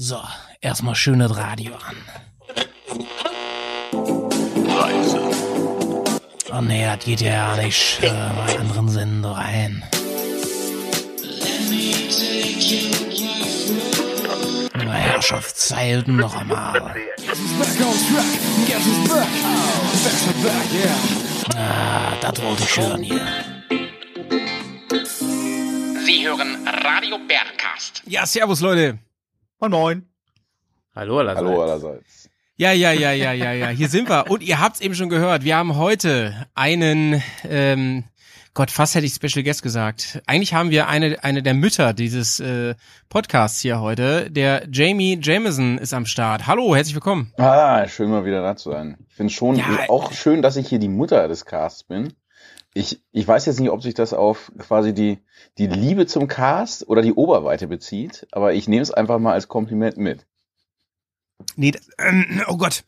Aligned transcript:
So, 0.00 0.22
erstmal 0.60 0.94
schönes 0.94 1.36
Radio 1.36 1.74
an. 1.74 1.96
Reise. 4.68 5.20
Oh 6.52 6.60
nee, 6.60 6.84
das 6.84 7.04
geht 7.04 7.20
ja 7.20 7.56
nicht. 7.56 7.98
Äh, 8.00 8.12
mal 8.12 8.48
einen 8.48 8.60
anderen 8.60 8.88
Sender 8.90 9.34
ein. 9.34 9.82
Na, 14.76 14.92
Herrschaftszeiten 14.92 16.14
noch 16.14 16.36
einmal. 16.36 16.94
Ah, 21.56 22.12
das 22.20 22.40
wollte 22.40 22.62
ich 22.62 22.78
hören 22.78 23.02
hier. 23.02 23.26
Sie 26.06 26.24
hören 26.24 26.68
Radio 26.68 27.18
Bergcast. 27.18 28.02
Ja, 28.06 28.24
servus 28.26 28.60
Leute. 28.60 29.00
Moin 29.60 29.70
Moin. 29.72 30.02
Hallo 30.94 31.18
allerseits. 31.18 31.46
Hallo 31.48 31.62
allerseits. 31.62 32.30
Ja, 32.56 32.72
ja, 32.72 32.92
ja, 32.92 33.12
ja, 33.12 33.32
ja, 33.32 33.52
ja. 33.52 33.68
Hier 33.68 33.88
sind 33.88 34.08
wir. 34.08 34.30
Und 34.30 34.42
ihr 34.42 34.60
habt's 34.60 34.80
eben 34.80 34.94
schon 34.94 35.08
gehört. 35.08 35.42
Wir 35.44 35.56
haben 35.56 35.76
heute 35.76 36.46
einen, 36.54 37.22
ähm, 37.48 38.04
Gott, 38.54 38.70
fast 38.70 38.94
hätte 38.94 39.06
ich 39.06 39.14
Special 39.14 39.42
Guest 39.44 39.62
gesagt. 39.62 40.22
Eigentlich 40.26 40.54
haben 40.54 40.70
wir 40.70 40.88
eine, 40.88 41.22
eine 41.22 41.42
der 41.42 41.54
Mütter 41.54 41.92
dieses 41.92 42.38
äh, 42.40 42.74
Podcasts 43.08 43.60
hier 43.60 43.80
heute. 43.80 44.30
Der 44.30 44.66
Jamie 44.70 45.18
Jameson 45.20 45.78
ist 45.78 45.92
am 45.94 46.06
Start. 46.06 46.46
Hallo, 46.46 46.74
herzlich 46.76 46.94
willkommen. 46.94 47.32
Ah, 47.36 47.86
schön 47.88 48.10
mal 48.10 48.24
wieder 48.24 48.42
da 48.42 48.54
zu 48.56 48.70
sein. 48.70 48.96
Ich 49.08 49.14
finde 49.16 49.32
schon 49.32 49.56
Ja. 49.56 49.88
auch 49.88 50.12
schön, 50.12 50.42
dass 50.42 50.56
ich 50.56 50.68
hier 50.68 50.78
die 50.80 50.88
Mutter 50.88 51.26
des 51.28 51.44
Casts 51.44 51.82
bin. 51.84 52.12
Ich, 52.74 53.00
ich 53.12 53.26
weiß 53.26 53.46
jetzt 53.46 53.60
nicht, 53.60 53.70
ob 53.70 53.82
sich 53.82 53.94
das 53.94 54.12
auf 54.12 54.52
quasi 54.58 54.92
die, 54.94 55.18
die 55.56 55.66
Liebe 55.66 56.06
zum 56.06 56.28
Cast 56.28 56.88
oder 56.88 57.02
die 57.02 57.12
Oberweite 57.14 57.66
bezieht, 57.66 58.26
aber 58.30 58.52
ich 58.54 58.68
nehme 58.68 58.82
es 58.82 58.90
einfach 58.90 59.18
mal 59.18 59.32
als 59.32 59.48
Kompliment 59.48 59.96
mit. 59.96 60.26
Nee, 61.56 61.70
das, 61.72 61.88
ähm, 61.98 62.42
oh 62.46 62.56
Gott. 62.56 62.84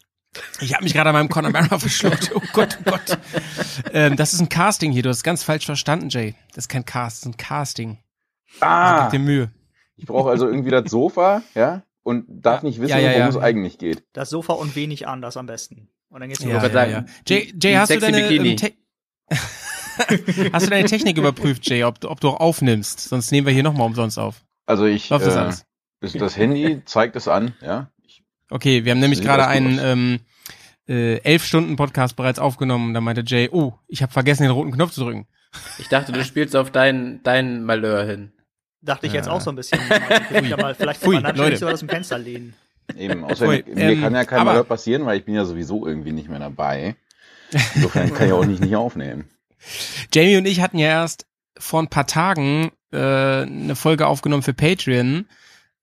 Ich 0.60 0.74
habe 0.74 0.84
mich 0.84 0.92
gerade 0.92 1.10
an 1.10 1.14
meinem 1.14 1.28
Connemara 1.28 1.78
verschluckt. 1.78 2.30
Oh 2.34 2.42
Gott, 2.52 2.78
oh 2.80 2.90
Gott. 2.90 3.18
Ähm, 3.92 4.16
das 4.16 4.32
ist 4.32 4.40
ein 4.40 4.48
Casting 4.48 4.92
hier. 4.92 5.02
Du 5.02 5.08
hast 5.08 5.18
es 5.18 5.22
ganz 5.24 5.42
falsch 5.42 5.66
verstanden, 5.66 6.08
Jay. 6.08 6.34
Das 6.54 6.64
ist 6.64 6.68
kein 6.68 6.84
Cast, 6.84 7.16
das 7.22 7.26
ist 7.30 7.34
ein 7.34 7.36
Casting. 7.36 7.98
Also 8.60 8.64
Ah, 8.66 9.02
gib 9.10 9.20
dir 9.20 9.24
Mühe. 9.24 9.50
ich 9.96 10.06
brauche 10.06 10.30
also 10.30 10.46
irgendwie 10.46 10.70
das 10.70 10.90
Sofa, 10.90 11.42
ja, 11.54 11.82
und 12.02 12.26
darf 12.28 12.62
nicht 12.62 12.80
wissen, 12.80 12.90
Ja, 12.90 12.98
ja, 12.98 13.08
worum 13.10 13.20
ja. 13.20 13.28
es 13.28 13.36
eigentlich 13.38 13.78
geht. 13.78 14.02
Das 14.12 14.30
Sofa 14.30 14.52
und 14.54 14.76
wenig 14.76 15.06
anders 15.08 15.36
am 15.36 15.46
besten. 15.46 15.88
Und 16.10 16.20
dann 16.20 16.28
geht's 16.28 16.42
Ja, 16.42 16.64
ja, 16.64 16.84
ja. 16.86 17.04
Jay, 17.26 17.52
Jay 17.60 17.74
hast, 17.76 17.90
du 17.90 18.00
sexy 18.00 18.12
deine, 18.12 18.28
Bikini. 18.28 18.56
ähm, 19.30 19.38
hast 20.52 20.66
du 20.66 20.70
deine 20.70 20.88
Technik 20.88 21.16
überprüft, 21.18 21.68
Jay, 21.68 21.84
ob, 21.84 22.00
du- 22.00 22.08
ob 22.10 22.20
du 22.20 22.28
auch 22.28 22.40
aufnimmst? 22.40 23.00
Sonst 23.00 23.30
nehmen 23.32 23.46
wir 23.46 23.52
hier 23.54 23.62
nochmal 23.62 23.86
umsonst 23.86 24.18
auf. 24.18 24.42
Also 24.66 24.86
ich, 24.86 25.08
Läuft 25.10 25.26
das 25.26 25.34
äh, 25.34 25.38
alles? 25.38 25.64
das, 26.00 26.12
das 26.14 26.36
Handy 26.36 26.82
zeigt 26.84 27.16
es 27.16 27.28
an, 27.28 27.54
ja. 27.60 27.90
Ich, 28.04 28.22
Okay, 28.50 28.84
wir 28.84 28.92
haben 28.92 29.00
nämlich 29.00 29.22
gerade 29.22 29.46
einen 29.46 29.78
ähm, 29.82 30.20
äh, 30.88 31.16
elf 31.18 31.44
Stunden 31.44 31.76
Podcast 31.76 32.16
bereits 32.16 32.38
aufgenommen. 32.38 32.88
Und 32.88 32.94
da 32.94 33.00
meinte 33.00 33.22
Jay, 33.26 33.48
oh, 33.52 33.74
ich 33.88 34.02
habe 34.02 34.12
vergessen, 34.12 34.42
den 34.44 34.52
roten 34.52 34.72
Knopf 34.72 34.92
zu 34.92 35.02
drücken. 35.04 35.26
Ich 35.78 35.88
dachte, 35.88 36.12
du 36.12 36.24
spielst 36.24 36.54
auf 36.56 36.70
dein, 36.70 37.20
dein 37.22 37.64
Malheur 37.64 38.04
hin. 38.04 38.32
Dachte 38.82 39.06
ich 39.06 39.12
jetzt 39.12 39.26
Ja. 39.26 39.32
auch 39.32 39.40
so 39.40 39.50
ein 39.50 39.56
bisschen. 39.56 39.78
Vielleicht 40.28 40.56
mal, 40.56 40.74
vielleicht 40.74 41.02
kann 41.02 41.12
man 41.12 41.22
Leute. 41.22 41.36
natürlich 41.38 41.58
sogar 41.58 41.74
aus 41.74 41.80
dem 41.80 41.88
Fenster 41.88 42.18
lehnen. 42.18 42.54
Eben, 42.96 43.24
außerdem, 43.24 43.48
Ui, 43.66 43.74
mir 43.74 43.90
ähm, 43.92 44.00
kann 44.00 44.14
ja 44.14 44.24
kein 44.24 44.38
aber- 44.40 44.50
Malheur 44.52 44.64
passieren, 44.64 45.04
weil 45.06 45.18
ich 45.18 45.24
bin 45.24 45.34
ja 45.34 45.44
sowieso 45.44 45.86
irgendwie 45.86 46.12
nicht 46.12 46.28
mehr 46.28 46.38
dabei. 46.40 46.96
Insofern 47.74 48.14
kann 48.14 48.26
ich 48.28 48.32
auch 48.32 48.44
nicht, 48.44 48.60
nicht 48.62 48.76
aufnehmen. 48.76 49.24
Jamie 50.12 50.36
und 50.36 50.46
ich 50.46 50.60
hatten 50.60 50.78
ja 50.78 50.88
erst 50.88 51.26
vor 51.58 51.82
ein 51.82 51.88
paar 51.88 52.06
Tagen 52.06 52.72
äh, 52.92 52.96
eine 53.42 53.76
Folge 53.76 54.06
aufgenommen 54.06 54.42
für 54.42 54.54
Patreon, 54.54 55.26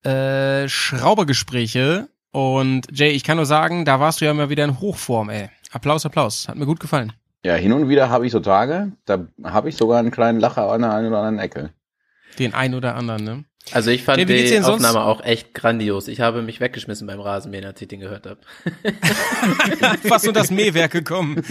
äh, 0.03 0.67
Schraubergespräche. 0.67 2.09
Und 2.31 2.87
Jay, 2.91 3.11
ich 3.11 3.23
kann 3.23 3.37
nur 3.37 3.45
sagen, 3.45 3.85
da 3.85 3.99
warst 3.99 4.21
du 4.21 4.25
ja 4.25 4.33
mal 4.33 4.49
wieder 4.49 4.63
in 4.65 4.79
Hochform, 4.79 5.29
ey. 5.29 5.49
Applaus, 5.71 6.05
Applaus. 6.05 6.47
Hat 6.47 6.55
mir 6.55 6.65
gut 6.65 6.79
gefallen. 6.79 7.13
Ja, 7.43 7.55
hin 7.55 7.71
und 7.71 7.87
wieder 7.87 8.09
habe 8.09 8.25
ich 8.25 8.31
so 8.31 8.39
Tage, 8.39 8.91
da 9.05 9.27
habe 9.43 9.69
ich 9.69 9.77
sogar 9.77 9.99
einen 9.99 10.11
kleinen 10.11 10.39
Lacher 10.39 10.69
an 10.69 10.81
der 10.81 10.93
einen 10.93 11.07
oder 11.07 11.19
anderen 11.19 11.39
Ecke. 11.39 11.69
Den 12.39 12.53
einen 12.53 12.73
oder 12.73 12.95
anderen, 12.95 13.23
ne? 13.23 13.45
Also 13.71 13.91
ich 13.91 14.03
fand 14.03 14.19
dir 14.19 14.25
die? 14.25 14.59
Aufnahme 14.61 15.01
auch 15.03 15.21
echt 15.23 15.53
grandios. 15.53 16.07
Ich 16.07 16.21
habe 16.21 16.41
mich 16.41 16.59
weggeschmissen 16.59 17.05
beim 17.07 17.19
Rasenmähen, 17.19 17.65
als 17.65 17.81
ich 17.81 17.87
den 17.87 17.99
gehört 17.99 18.25
habe. 18.25 18.39
Fast 20.07 20.27
unter 20.27 20.39
das 20.41 20.51
Mähwerk 20.51 20.91
gekommen. 20.91 21.35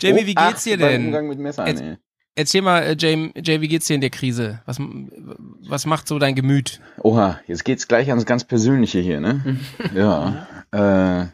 Jamie, 0.00 0.26
wie 0.26 0.34
Oh, 0.38 0.48
geht's 0.48 0.64
dir 0.64 0.76
denn? 0.76 1.06
Umgang 1.06 1.28
mit 1.28 1.38
Messern, 1.38 1.66
Jetzt- 1.66 1.82
ey. 1.82 1.96
Erzähl 2.34 2.62
mal, 2.62 2.82
äh, 2.84 2.96
Jay, 2.96 3.32
Jay, 3.44 3.60
wie 3.60 3.66
geht's 3.66 3.88
dir 3.88 3.94
in 3.94 4.00
der 4.00 4.10
Krise? 4.10 4.62
Was, 4.64 4.78
was 4.80 5.86
macht 5.86 6.06
so 6.06 6.20
dein 6.20 6.36
Gemüt? 6.36 6.80
Oha, 7.02 7.40
jetzt 7.48 7.64
geht's 7.64 7.88
gleich 7.88 8.10
ans 8.10 8.26
ganz 8.26 8.44
Persönliche 8.44 9.00
hier, 9.00 9.18
ne? 9.18 9.58
ja. 9.94 10.46
Äh, 10.70 11.26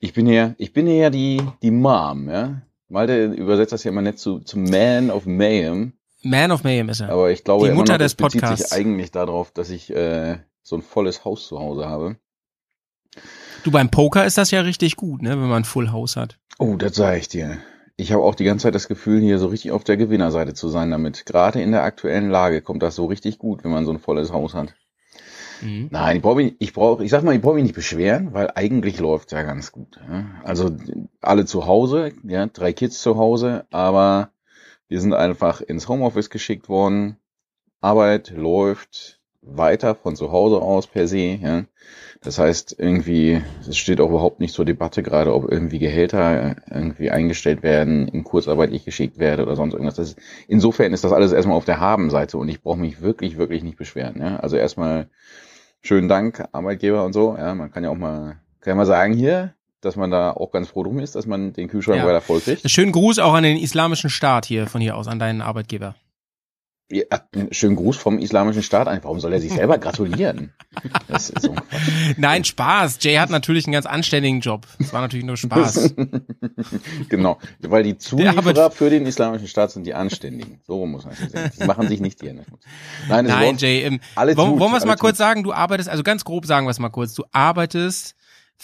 ich 0.00 0.12
bin 0.12 0.26
hier, 0.26 0.54
ich 0.58 0.74
bin 0.74 0.86
hier 0.86 0.96
ja 0.96 1.08
die, 1.10 1.40
die 1.62 1.70
Mom, 1.70 2.28
ja. 2.28 2.60
Malte 2.90 3.24
übersetzt 3.24 3.72
das 3.72 3.84
ja 3.84 3.90
immer 3.90 4.02
nett 4.02 4.18
zu, 4.18 4.40
zu 4.40 4.58
Man 4.58 5.10
of 5.10 5.24
Mayhem, 5.24 5.94
Man 6.24 6.50
of 6.50 6.64
Mayhem 6.64 6.88
ist 6.88 7.00
er. 7.00 7.10
aber 7.10 7.30
ich 7.30 7.44
glaube 7.44 7.68
Die 7.68 7.74
Mutter 7.74 7.92
noch, 7.94 7.98
des 7.98 8.14
bezieht 8.14 8.40
Podcasts. 8.42 8.70
sich 8.70 8.78
eigentlich 8.78 9.10
darauf, 9.10 9.50
dass 9.52 9.70
ich 9.70 9.90
äh, 9.94 10.38
so 10.62 10.76
ein 10.76 10.82
volles 10.82 11.24
Haus 11.24 11.46
zu 11.46 11.58
Hause 11.58 11.86
habe. 11.86 12.16
Du, 13.62 13.70
beim 13.70 13.90
Poker 13.90 14.24
ist 14.24 14.36
das 14.38 14.50
ja 14.50 14.60
richtig 14.60 14.96
gut, 14.96 15.22
ne, 15.22 15.30
wenn 15.30 15.48
man 15.48 15.62
ein 15.62 15.64
Full 15.64 15.92
House 15.92 16.16
hat. 16.16 16.38
Oh, 16.58 16.76
das 16.76 16.94
sage 16.96 17.18
ich 17.18 17.28
dir. 17.28 17.58
Ich 17.96 18.12
habe 18.12 18.22
auch 18.24 18.34
die 18.34 18.44
ganze 18.44 18.64
Zeit 18.64 18.74
das 18.74 18.88
Gefühl, 18.88 19.20
hier 19.20 19.38
so 19.38 19.46
richtig 19.46 19.70
auf 19.70 19.84
der 19.84 19.96
Gewinnerseite 19.96 20.52
zu 20.54 20.68
sein 20.68 20.90
damit. 20.90 21.26
Gerade 21.26 21.62
in 21.62 21.70
der 21.72 21.82
aktuellen 21.84 22.28
Lage 22.28 22.60
kommt 22.60 22.82
das 22.82 22.96
so 22.96 23.06
richtig 23.06 23.38
gut, 23.38 23.62
wenn 23.64 23.70
man 23.70 23.84
so 23.86 23.92
ein 23.92 24.00
volles 24.00 24.32
Haus 24.32 24.52
hat. 24.54 24.74
Mhm. 25.62 25.88
Nein, 25.92 26.16
ich 26.16 26.22
brauche 26.22 26.36
mich, 26.36 26.54
ich 26.58 26.72
brauche, 26.72 27.04
ich 27.04 27.10
sag 27.10 27.22
mal, 27.22 27.34
ich 27.34 27.40
brauche 27.40 27.54
mich 27.54 27.62
nicht 27.62 27.74
beschweren, 27.76 28.34
weil 28.34 28.50
eigentlich 28.54 28.98
läuft 28.98 29.30
ja 29.32 29.42
ganz 29.44 29.70
gut. 29.70 30.00
Ja? 30.10 30.24
Also 30.42 30.76
alle 31.20 31.46
zu 31.46 31.66
Hause, 31.66 32.12
ja, 32.24 32.46
drei 32.46 32.72
Kids 32.72 33.00
zu 33.00 33.16
Hause, 33.16 33.64
aber 33.70 34.30
wir 34.94 35.00
sind 35.00 35.12
einfach 35.12 35.60
ins 35.60 35.88
Homeoffice 35.88 36.30
geschickt 36.30 36.68
worden. 36.68 37.16
Arbeit 37.80 38.30
läuft 38.30 39.20
weiter 39.42 39.96
von 39.96 40.14
zu 40.14 40.30
Hause 40.30 40.62
aus 40.62 40.86
per 40.86 41.08
se. 41.08 41.36
Ja? 41.42 41.64
Das 42.20 42.38
heißt, 42.38 42.76
irgendwie, 42.78 43.42
es 43.68 43.76
steht 43.76 44.00
auch 44.00 44.10
überhaupt 44.10 44.38
nicht 44.38 44.54
zur 44.54 44.64
Debatte 44.64 45.02
gerade, 45.02 45.34
ob 45.34 45.50
irgendwie 45.50 45.80
Gehälter 45.80 46.54
irgendwie 46.70 47.10
eingestellt 47.10 47.64
werden, 47.64 48.06
in 48.06 48.22
Kurzarbeit 48.22 48.72
ich 48.72 48.84
geschickt 48.84 49.18
werde 49.18 49.42
oder 49.42 49.56
sonst 49.56 49.72
irgendwas. 49.72 49.98
Ist, 49.98 50.16
insofern 50.46 50.92
ist 50.92 51.02
das 51.02 51.12
alles 51.12 51.32
erstmal 51.32 51.56
auf 51.56 51.64
der 51.64 51.80
Habenseite 51.80 52.38
und 52.38 52.48
ich 52.48 52.62
brauche 52.62 52.78
mich 52.78 53.00
wirklich, 53.00 53.36
wirklich 53.36 53.64
nicht 53.64 53.76
beschweren. 53.76 54.20
Ja? 54.20 54.36
Also 54.36 54.56
erstmal 54.56 55.08
schönen 55.82 56.08
Dank, 56.08 56.44
Arbeitgeber 56.52 57.04
und 57.04 57.14
so. 57.14 57.34
Ja, 57.36 57.52
man 57.56 57.72
kann 57.72 57.82
ja 57.82 57.90
auch 57.90 57.98
mal, 57.98 58.36
kann 58.60 58.70
ja 58.70 58.74
mal 58.76 58.86
sagen 58.86 59.14
hier, 59.14 59.56
dass 59.84 59.96
man 59.96 60.10
da 60.10 60.30
auch 60.32 60.50
ganz 60.50 60.68
froh 60.68 60.82
drum 60.82 60.98
ist, 60.98 61.14
dass 61.14 61.26
man 61.26 61.52
den 61.52 61.68
Kühlschrank 61.68 61.98
Ja. 61.98 62.06
weiter 62.06 62.20
voll 62.20 62.40
kriegt. 62.40 62.68
Schönen 62.70 62.92
Gruß 62.92 63.18
auch 63.18 63.34
an 63.34 63.42
den 63.42 63.56
islamischen 63.56 64.10
Staat 64.10 64.46
hier 64.46 64.66
von 64.66 64.80
hier 64.80 64.96
aus, 64.96 65.08
an 65.08 65.18
deinen 65.18 65.42
Arbeitgeber. 65.42 65.94
Ja, 66.90 67.04
schönen 67.50 67.76
Gruß 67.76 67.96
vom 67.96 68.18
Islamischen 68.18 68.62
Staat 68.62 68.88
ein. 68.88 69.02
Warum 69.02 69.18
soll 69.18 69.32
er 69.32 69.40
sich 69.40 69.52
selber 69.54 69.78
gratulieren? 69.78 70.52
Das 71.08 71.30
ist 71.30 71.42
so. 71.42 71.54
Nein, 72.18 72.44
Spaß. 72.44 72.98
Jay 73.00 73.16
hat 73.16 73.30
natürlich 73.30 73.64
einen 73.66 73.72
ganz 73.72 73.86
anständigen 73.86 74.40
Job. 74.40 74.66
Das 74.78 74.92
war 74.92 75.00
natürlich 75.00 75.24
nur 75.24 75.38
Spaß. 75.38 75.94
genau, 77.08 77.38
weil 77.60 77.84
die 77.84 77.96
Zulieferer 77.96 78.70
für 78.70 78.90
den 78.90 79.06
Islamischen 79.06 79.48
Staat 79.48 79.70
sind 79.70 79.86
die 79.86 79.94
Anständigen. 79.94 80.60
So 80.66 80.84
muss 80.84 81.04
man 81.04 81.14
es 81.14 81.32
sehen. 81.32 81.50
Die 81.58 81.64
machen 81.64 81.88
sich 81.88 82.00
nicht 82.00 82.20
hier. 82.20 82.34
Nein, 83.08 83.24
Nein, 83.24 83.56
Jay, 83.56 83.84
ähm, 83.84 84.00
alles 84.14 84.36
wollen, 84.36 84.58
wir 84.58 84.76
es 84.76 84.84
mal 84.84 84.90
alles 84.90 85.00
kurz 85.00 85.16
sagen? 85.16 85.42
Du 85.42 85.54
arbeitest, 85.54 85.88
also 85.88 86.02
ganz 86.02 86.22
grob 86.24 86.44
sagen 86.44 86.66
wir 86.66 86.70
es 86.70 86.78
mal 86.78 86.90
kurz. 86.90 87.14
Du 87.14 87.24
arbeitest 87.32 88.14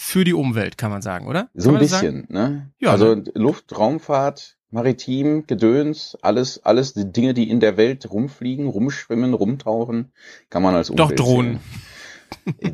für 0.01 0.23
die 0.23 0.33
Umwelt, 0.33 0.79
kann 0.79 0.89
man 0.89 1.03
sagen, 1.03 1.27
oder? 1.27 1.49
So 1.53 1.69
ein 1.69 1.77
bisschen, 1.77 2.25
ne? 2.27 2.71
Ja, 2.79 2.89
also 2.91 3.13
ne? 3.13 3.23
Luft, 3.35 3.77
Raumfahrt, 3.77 4.57
Maritim, 4.71 5.45
Gedöns, 5.45 6.17
alles, 6.23 6.65
alles 6.65 6.93
die 6.93 7.11
Dinge, 7.11 7.35
die 7.35 7.49
in 7.51 7.59
der 7.59 7.77
Welt 7.77 8.09
rumfliegen, 8.09 8.65
rumschwimmen, 8.67 9.35
rumtauchen, 9.35 10.11
kann 10.49 10.63
man 10.63 10.73
als 10.73 10.87
Doch 10.87 11.05
Umwelt 11.05 11.19
Drohnen. 11.19 11.51
sehen. 11.59 11.81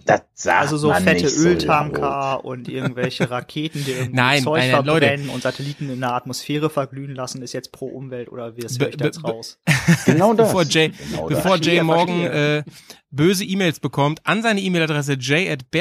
Das 0.06 0.22
sagt 0.34 0.62
Also 0.62 0.78
so 0.78 0.90
man 0.90 1.04
fette 1.04 1.26
nicht 1.26 1.36
so. 1.36 1.48
Öltanker 1.50 2.46
und 2.46 2.70
irgendwelche 2.70 3.30
Raketen, 3.30 3.84
die 3.86 3.92
irgendwie 3.98 4.16
Nein, 4.16 4.44
Zeug 4.44 4.60
nein, 4.60 4.72
nein, 4.72 4.86
Leute. 4.86 5.06
verbrennen 5.08 5.30
und 5.30 5.44
Satelliten 5.44 5.90
in 5.90 6.00
der 6.00 6.14
Atmosphäre 6.14 6.70
verglühen 6.70 7.16
lassen, 7.16 7.42
ist 7.42 7.54
jetzt 7.54 7.72
pro 7.72 7.88
Umwelt 7.88 8.30
oder 8.32 8.56
wie 8.56 8.62
das 8.62 8.80
höre 8.80 8.90
ich 8.90 9.00
jetzt 9.00 9.24
raus? 9.24 9.60
Genau 10.06 10.34
das. 10.34 10.48
Bevor 10.48 10.64
Jay, 10.64 10.92
Genau 11.12 11.30
das. 11.30 11.42
bevor 11.44 11.58
Jay 11.58 11.82
morgen 11.82 12.24
äh, 12.26 12.64
böse 13.10 13.44
E-Mails 13.46 13.80
bekommt, 13.80 14.20
an 14.26 14.42
seine 14.42 14.60
E-Mail-Adresse 14.62 15.18
jay 15.20 15.50
at. 15.50 15.62
Die 15.72 15.80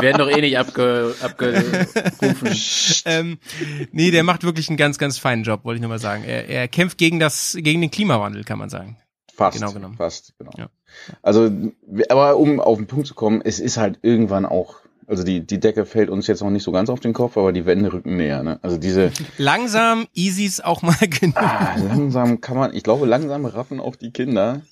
werden 0.00 0.18
doch 0.18 0.28
eh 0.28 0.40
nicht 0.40 0.58
abge, 0.58 1.14
abgerufen. 1.22 1.86
ähm, 3.04 3.38
nee, 3.92 4.10
der 4.10 4.24
macht 4.24 4.44
wirklich 4.44 4.68
einen 4.68 4.76
ganz, 4.76 4.98
ganz 4.98 5.18
feinen 5.18 5.44
Job, 5.44 5.64
wollte 5.64 5.76
ich 5.76 5.80
nur 5.82 5.90
mal 5.90 5.98
sagen. 5.98 6.24
Er, 6.24 6.48
er 6.48 6.68
kämpft 6.68 6.98
gegen 6.98 7.20
das, 7.20 7.56
gegen 7.60 7.80
den 7.80 7.90
Klimawandel, 7.90 8.44
kann 8.44 8.58
man 8.58 8.68
sagen. 8.68 8.96
Fast, 9.36 9.58
Genau 9.58 9.72
genommen. 9.72 9.96
fast, 9.96 10.32
genau. 10.38 10.50
Ja. 10.56 10.68
Also, 11.22 11.50
aber 12.08 12.36
um 12.38 12.58
auf 12.58 12.78
den 12.78 12.86
Punkt 12.86 13.06
zu 13.06 13.14
kommen, 13.14 13.42
es 13.44 13.60
ist 13.60 13.76
halt 13.76 13.98
irgendwann 14.02 14.46
auch, 14.46 14.76
also 15.06 15.24
die, 15.24 15.46
die 15.46 15.60
Decke 15.60 15.84
fällt 15.84 16.08
uns 16.08 16.26
jetzt 16.26 16.42
noch 16.42 16.50
nicht 16.50 16.62
so 16.62 16.72
ganz 16.72 16.88
auf 16.88 17.00
den 17.00 17.12
Kopf, 17.12 17.36
aber 17.36 17.52
die 17.52 17.66
Wände 17.66 17.92
rücken 17.92 18.16
näher, 18.16 18.42
ne? 18.42 18.58
Also 18.62 18.78
diese, 18.78 19.12
Langsam, 19.38 20.06
Easys 20.14 20.60
auch 20.60 20.80
mal 20.82 20.96
genug. 21.20 21.36
ah, 21.36 21.76
langsam 21.76 22.40
kann 22.40 22.56
man, 22.56 22.74
ich 22.74 22.82
glaube, 22.82 23.04
langsam 23.06 23.44
raffen 23.44 23.78
auch 23.78 23.94
die 23.96 24.10
Kinder, 24.10 24.62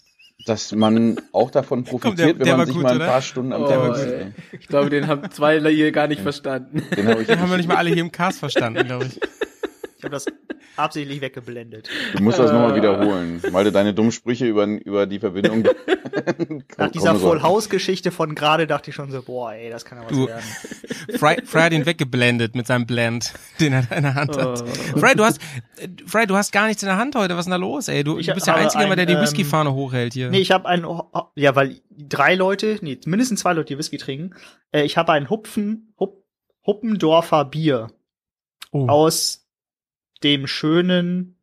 dass 0.47 0.73
man 0.73 1.21
auch 1.33 1.51
davon 1.51 1.85
profitiert, 1.85 2.39
der 2.41 2.47
wenn 2.47 2.57
man 2.57 2.67
sich 2.67 2.75
gut, 2.75 2.83
mal 2.85 2.91
ein 2.93 2.97
oder? 2.97 3.07
paar 3.07 3.23
Stunden 3.23 3.53
am 3.53 3.63
Oh, 3.63 3.69
Tag 3.69 3.99
ey. 3.99 4.33
Ich 4.59 4.67
glaube, 4.67 4.91
den 4.91 5.07
haben 5.09 5.31
zwei 5.31 5.61
hier 5.61 5.93
gar 5.93 6.07
nicht 6.09 6.21
verstanden. 6.23 6.83
Den 6.97 7.07
habe 7.07 7.21
ich, 7.23 7.29
Den 7.29 7.39
haben 7.41 7.51
wir 7.51 7.57
nicht 7.59 7.69
mal 7.69 7.77
alle 7.77 7.91
hier 7.91 8.03
im 8.03 8.13
Cast 8.13 8.39
verstanden, 8.41 8.87
glaube 8.87 9.07
ich. 9.07 9.21
Ich 10.05 10.07
habe 10.07 10.11
das 10.11 10.27
absichtlich 10.77 11.21
weggeblendet. 11.23 11.89
du 12.15 12.23
musst 12.23 12.39
das 12.39 12.53
nochmal 12.53 12.75
wiederholen, 12.75 13.43
weil 13.51 13.65
du 13.65 13.73
deine 13.73 13.95
dummen 13.95 14.13
Sprüche 14.13 14.45
über, 14.47 14.67
über 14.67 15.07
die 15.07 15.19
Verbindung. 15.19 15.63
Nach 16.77 16.91
dieser 16.91 17.15
Full. 17.15 17.43
House 17.43 17.71
Geschichte 17.71 18.11
von 18.11 18.35
gerade 18.35 18.67
dachte 18.67 18.91
ich 18.91 18.97
schon 18.97 19.11
so, 19.11 19.23
boah, 19.23 19.53
ey, 19.53 19.71
das 19.71 19.85
kann 19.85 19.99
ja 19.99 20.05
was 20.05 20.13
Du- 20.13 20.27
werden. 20.27 20.45
Fry, 21.19 21.37
Fry 21.45 21.61
hat 21.63 21.73
ihn 21.73 21.87
weggeblendet 21.87 22.55
mit 22.55 22.67
seinem 22.67 22.87
Blend, 22.87 23.33
den 23.61 23.73
er 23.73 23.91
in 23.97 24.03
der 24.03 24.15
Hand 24.15 24.37
hat. 24.37 24.69
Fry, 24.99 25.15
du 25.15 25.25
hast, 25.25 25.41
äh, 25.79 25.89
Fry, 26.07 26.27
du 26.27 26.37
hast 26.37 26.53
gar 26.53 26.67
nichts 26.67 26.83
in 26.83 26.89
der 26.89 26.99
Hand 26.99 27.15
heute. 27.15 27.35
Was 27.35 27.41
ist 27.41 27.45
denn 27.47 27.53
da 27.53 27.57
los, 27.57 27.89
ey? 27.89 28.05
Du, 28.05 28.19
Ich 28.19 28.27
du 28.27 28.35
bist 28.35 28.47
der 28.47 28.57
Einzige, 28.57 28.85
immer, 28.85 28.97
der 28.97 29.07
die 29.07 29.17
ein, 29.17 29.23
Whisky-Fahne 29.23 29.73
hochhält 29.73 30.13
hier. 30.13 30.31
Nee, 30.31 30.41
ich 30.41 30.51
habe 30.51 30.69
einen, 30.69 30.87
ja, 31.35 31.57
weil 31.57 31.81
drei 31.91 32.35
Leute, 32.35 32.79
nee, 32.83 32.99
mindestens 33.07 33.41
zwei 33.41 33.55
Leute, 33.55 33.69
die 33.75 33.79
Whisky 33.79 33.97
trinken. 33.97 34.35
Äh, 34.73 34.83
ich 34.83 34.97
habe 34.99 35.13
ein 35.13 35.31
Hupfen, 35.31 35.95
Hup, 35.99 36.23
Huppendorfer 36.67 37.45
Bier 37.45 37.89
oh, 38.71 38.87
aus 38.89 39.44
dem 40.25 40.47
schönen 40.47 41.37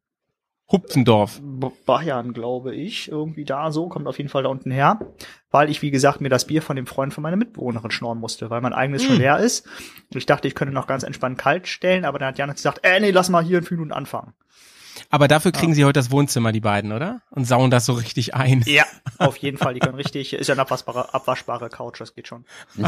Hupfendorf. 0.71 1.41
Bayern, 1.85 2.33
glaube 2.33 2.73
ich. 2.73 3.09
Irgendwie 3.09 3.43
da 3.43 3.71
so, 3.71 3.89
kommt 3.89 4.07
auf 4.07 4.17
jeden 4.17 4.29
Fall 4.29 4.43
da 4.43 4.49
unten 4.49 4.71
her. 4.71 4.99
Weil 5.49 5.69
ich, 5.69 5.81
wie 5.81 5.91
gesagt, 5.91 6.21
mir 6.21 6.29
das 6.29 6.47
Bier 6.47 6.61
von 6.61 6.77
dem 6.77 6.87
Freund 6.87 7.13
von 7.13 7.21
meiner 7.21 7.35
Mitbewohnerin 7.35 7.91
schnorren 7.91 8.19
musste, 8.19 8.49
weil 8.49 8.61
mein 8.61 8.71
eigenes 8.73 9.03
schon 9.03 9.17
Mm. 9.17 9.19
leer 9.19 9.37
ist. 9.39 9.67
Und 9.67 10.15
ich 10.17 10.25
dachte, 10.25 10.47
ich 10.47 10.55
könnte 10.55 10.73
noch 10.73 10.87
ganz 10.87 11.03
entspannt 11.03 11.37
kalt 11.37 11.67
stellen, 11.67 12.05
aber 12.05 12.19
dann 12.19 12.29
hat 12.29 12.37
Janis 12.37 12.55
gesagt, 12.55 12.79
äh, 12.83 12.99
nee, 13.01 13.11
lass 13.11 13.29
mal 13.29 13.43
hier 13.43 13.57
in 13.57 13.65
fünf 13.65 13.79
Minuten 13.79 13.91
anfangen. 13.93 14.33
Aber 15.09 15.27
dafür 15.27 15.51
kriegen 15.51 15.73
sie 15.73 15.83
heute 15.83 15.99
das 15.99 16.11
Wohnzimmer, 16.11 16.51
die 16.51 16.59
beiden, 16.59 16.91
oder? 16.91 17.21
Und 17.29 17.45
sauen 17.45 17.71
das 17.71 17.85
so 17.85 17.93
richtig 17.93 18.35
ein. 18.35 18.63
Ja, 18.65 18.83
auf 19.17 19.37
jeden 19.37 19.57
Fall, 19.57 19.73
die 19.73 19.79
können 19.79 19.95
richtig, 19.95 20.33
ist 20.33 20.47
ja 20.47 20.53
eine 20.53 20.61
abwaschbare, 20.61 21.13
abwaschbare 21.13 21.69
Couch, 21.69 21.99
das 21.99 22.13
geht 22.15 22.27
schon. 22.27 22.45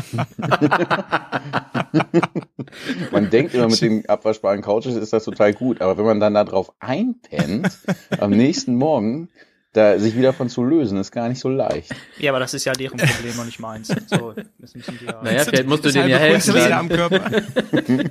Man 3.11 3.29
denkt 3.29 3.53
immer 3.53 3.67
mit 3.67 3.81
den 3.81 4.07
abwaschbaren 4.07 4.61
Couches 4.61 4.95
ist 4.95 5.13
das 5.13 5.23
total 5.23 5.53
gut, 5.53 5.81
aber 5.81 5.97
wenn 5.97 6.05
man 6.05 6.19
dann 6.19 6.33
darauf 6.33 6.73
einpennt, 6.79 7.77
am 8.19 8.31
nächsten 8.31 8.75
Morgen, 8.75 9.29
da 9.73 9.97
sich 9.97 10.15
wieder 10.15 10.33
von 10.33 10.49
zu 10.49 10.63
lösen, 10.63 10.99
ist 10.99 11.11
gar 11.11 11.27
nicht 11.27 11.39
so 11.39 11.49
leicht. 11.49 11.93
Ja, 12.19 12.31
aber 12.31 12.39
das 12.39 12.53
ist 12.53 12.63
ja 12.63 12.73
deren 12.73 12.97
Problem 12.97 13.39
und 13.39 13.47
nicht 13.47 13.59
meins. 13.59 13.87
So, 14.07 14.33
das 14.59 14.75
müssen 14.75 14.99
die 14.99 15.05
ja. 15.05 15.21
Naja, 15.23 15.43
vielleicht 15.43 15.67
musst 15.67 15.83
du 15.83 15.89
denen 15.89 16.09
ja 16.09 16.17
helfen. 16.17 16.55
Am 16.71 16.89
Körper. 16.89 17.31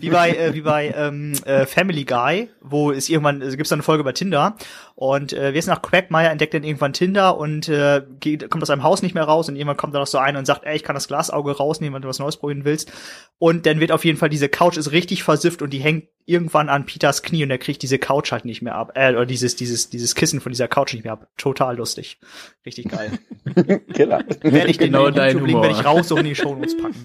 wie 0.00 0.10
bei 0.10 0.30
äh, 0.30 0.54
wie 0.54 0.62
bei 0.62 0.92
ähm, 0.96 1.34
äh, 1.44 1.64
Family 1.66 2.04
Guy, 2.04 2.48
wo 2.60 2.90
es 2.90 3.08
irgendwann 3.08 3.40
äh, 3.40 3.50
gibt's 3.50 3.68
da 3.68 3.76
eine 3.76 3.84
Folge 3.84 4.00
über 4.00 4.12
Tinder 4.12 4.56
und 4.94 5.32
äh, 5.32 5.54
wir 5.54 5.62
sind 5.62 5.72
nach 5.72 5.82
Quagmire 5.82 6.28
entdeckt 6.28 6.54
dann 6.54 6.64
irgendwann 6.64 6.92
Tinder 6.92 7.38
und 7.38 7.68
äh, 7.68 8.02
geht, 8.20 8.50
kommt 8.50 8.62
aus 8.62 8.70
einem 8.70 8.82
Haus 8.82 9.02
nicht 9.02 9.14
mehr 9.14 9.24
raus 9.24 9.48
und 9.48 9.56
irgendwann 9.56 9.76
kommt 9.76 9.94
da 9.94 9.98
noch 9.98 10.06
so 10.06 10.18
einer 10.18 10.38
und 10.38 10.46
sagt, 10.46 10.64
ey, 10.64 10.76
ich 10.76 10.82
kann 10.82 10.94
das 10.94 11.08
Glasauge 11.08 11.56
rausnehmen, 11.56 11.94
wenn 11.94 12.02
du 12.02 12.08
was 12.08 12.18
Neues 12.18 12.36
probieren 12.36 12.64
willst 12.64 12.92
und 13.38 13.66
dann 13.66 13.80
wird 13.80 13.92
auf 13.92 14.04
jeden 14.04 14.18
Fall 14.18 14.28
diese 14.28 14.48
Couch 14.48 14.76
ist 14.76 14.92
richtig 14.92 15.22
versifft 15.22 15.62
und 15.62 15.70
die 15.70 15.80
hängt 15.80 16.08
irgendwann 16.24 16.68
an 16.68 16.86
Peters 16.86 17.22
Knie 17.22 17.42
und 17.42 17.50
er 17.50 17.58
kriegt 17.58 17.82
diese 17.82 17.98
Couch 17.98 18.32
halt 18.32 18.44
nicht 18.44 18.62
mehr 18.62 18.74
ab, 18.74 18.92
äh, 18.94 19.12
oder 19.12 19.26
dieses 19.26 19.56
dieses 19.56 19.90
dieses 19.90 20.14
Kissen 20.14 20.40
von 20.40 20.52
dieser 20.52 20.68
Couch 20.68 20.94
nicht 20.94 21.04
mehr 21.04 21.12
ab. 21.14 21.28
Total 21.36 21.76
lustig, 21.76 22.18
richtig 22.64 22.88
geil. 22.90 23.18
Killer. 23.94 24.24
Werde 24.42 24.70
ich 24.70 24.78
den 24.78 24.92
Genau 24.92 25.06
in 25.06 25.14
dein 25.14 25.32
YouTube 25.32 25.46
Link 25.46 25.56
Humor. 25.58 25.68
werde 25.68 25.80
ich 25.80 25.84
raus 25.84 26.12
und 26.12 26.18
in 26.18 26.24
die 26.26 26.34
Shownotes 26.34 26.76
packen. 26.76 27.04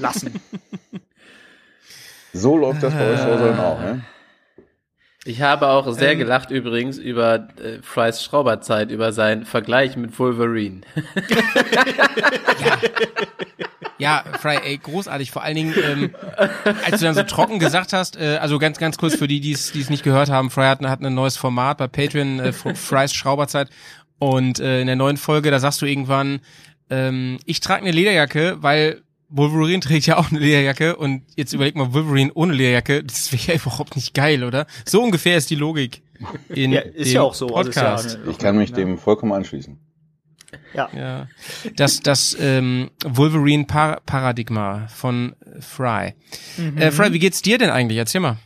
Lassen. 0.00 0.40
So 2.32 2.56
läuft 2.56 2.82
das 2.82 2.92
bei 2.92 3.12
euch 3.12 3.20
dann 3.20 3.60
auch, 3.60 3.80
ne? 3.80 4.04
Ich 5.24 5.40
habe 5.40 5.68
auch 5.68 5.90
sehr 5.92 6.12
Ähm. 6.12 6.18
gelacht 6.18 6.50
übrigens 6.50 6.98
über 6.98 7.48
äh, 7.58 7.80
Frys 7.82 8.22
Schrauberzeit, 8.22 8.90
über 8.90 9.12
seinen 9.12 9.46
Vergleich 9.46 9.96
mit 9.96 10.18
Wolverine. 10.18 10.82
Ja, 13.98 14.24
Fry, 14.40 14.56
ey, 14.56 14.76
großartig. 14.76 15.30
Vor 15.30 15.42
allen 15.44 15.54
Dingen, 15.54 15.74
ähm, 15.82 16.14
als 16.84 16.98
du 16.98 17.06
dann 17.06 17.14
so 17.14 17.22
trocken 17.22 17.60
gesagt 17.60 17.92
hast, 17.92 18.20
äh, 18.20 18.38
also 18.40 18.58
ganz, 18.58 18.78
ganz 18.78 18.98
kurz 18.98 19.14
für 19.14 19.28
die, 19.28 19.40
die 19.40 19.52
es 19.52 19.70
die 19.70 19.80
es 19.80 19.88
nicht 19.88 20.02
gehört 20.02 20.30
haben, 20.30 20.50
Fry 20.50 20.64
hat, 20.64 20.80
hat 20.82 21.00
ein 21.00 21.14
neues 21.14 21.36
Format 21.36 21.78
bei 21.78 21.86
Patreon, 21.86 22.40
äh, 22.40 22.52
Frys 22.52 23.14
Schrauberzeit. 23.14 23.70
Und 24.18 24.58
äh, 24.58 24.80
in 24.80 24.88
der 24.88 24.96
neuen 24.96 25.16
Folge, 25.16 25.50
da 25.50 25.60
sagst 25.60 25.80
du 25.80 25.86
irgendwann, 25.86 26.40
ähm, 26.90 27.38
ich 27.46 27.60
trage 27.60 27.82
eine 27.82 27.92
Lederjacke, 27.92 28.56
weil 28.60 29.02
Wolverine 29.36 29.80
trägt 29.80 30.06
ja 30.06 30.16
auch 30.16 30.30
eine 30.30 30.38
Lederjacke 30.40 30.96
und 30.96 31.22
jetzt 31.36 31.52
überleg 31.52 31.74
mal, 31.76 31.92
Wolverine 31.92 32.30
ohne 32.34 32.52
Lederjacke, 32.52 33.02
das 33.04 33.32
wäre 33.32 33.42
ja 33.42 33.54
überhaupt 33.62 33.96
nicht 33.96 34.14
geil, 34.14 34.44
oder? 34.44 34.66
So 34.86 35.02
ungefähr 35.02 35.36
ist 35.36 35.50
die 35.50 35.56
Logik. 35.56 36.02
In 36.48 36.72
Ja, 36.72 36.80
ist 36.80 37.08
dem 37.08 37.14
ja 37.14 37.22
auch 37.22 37.34
so. 37.34 37.54
Also 37.54 37.70
ist 37.70 37.76
ja 37.76 37.82
Podcast. 37.82 38.16
eine- 38.16 38.30
Ich 38.30 38.38
kann 38.38 38.56
mich 38.56 38.70
ja. 38.70 38.76
dem 38.76 38.96
vollkommen 38.98 39.32
anschließen. 39.32 39.78
Ja. 40.72 40.88
Ja, 40.96 41.28
das, 41.76 42.00
das 42.00 42.36
ähm, 42.38 42.90
Wolverine-Paradigma 43.04 44.86
von 44.88 45.34
Fry. 45.60 46.14
Mhm. 46.56 46.78
Äh, 46.78 46.90
Fry, 46.92 47.12
wie 47.12 47.18
geht's 47.18 47.42
dir 47.42 47.58
denn 47.58 47.70
eigentlich? 47.70 47.98
Erzähl 47.98 48.20
mal. 48.20 48.38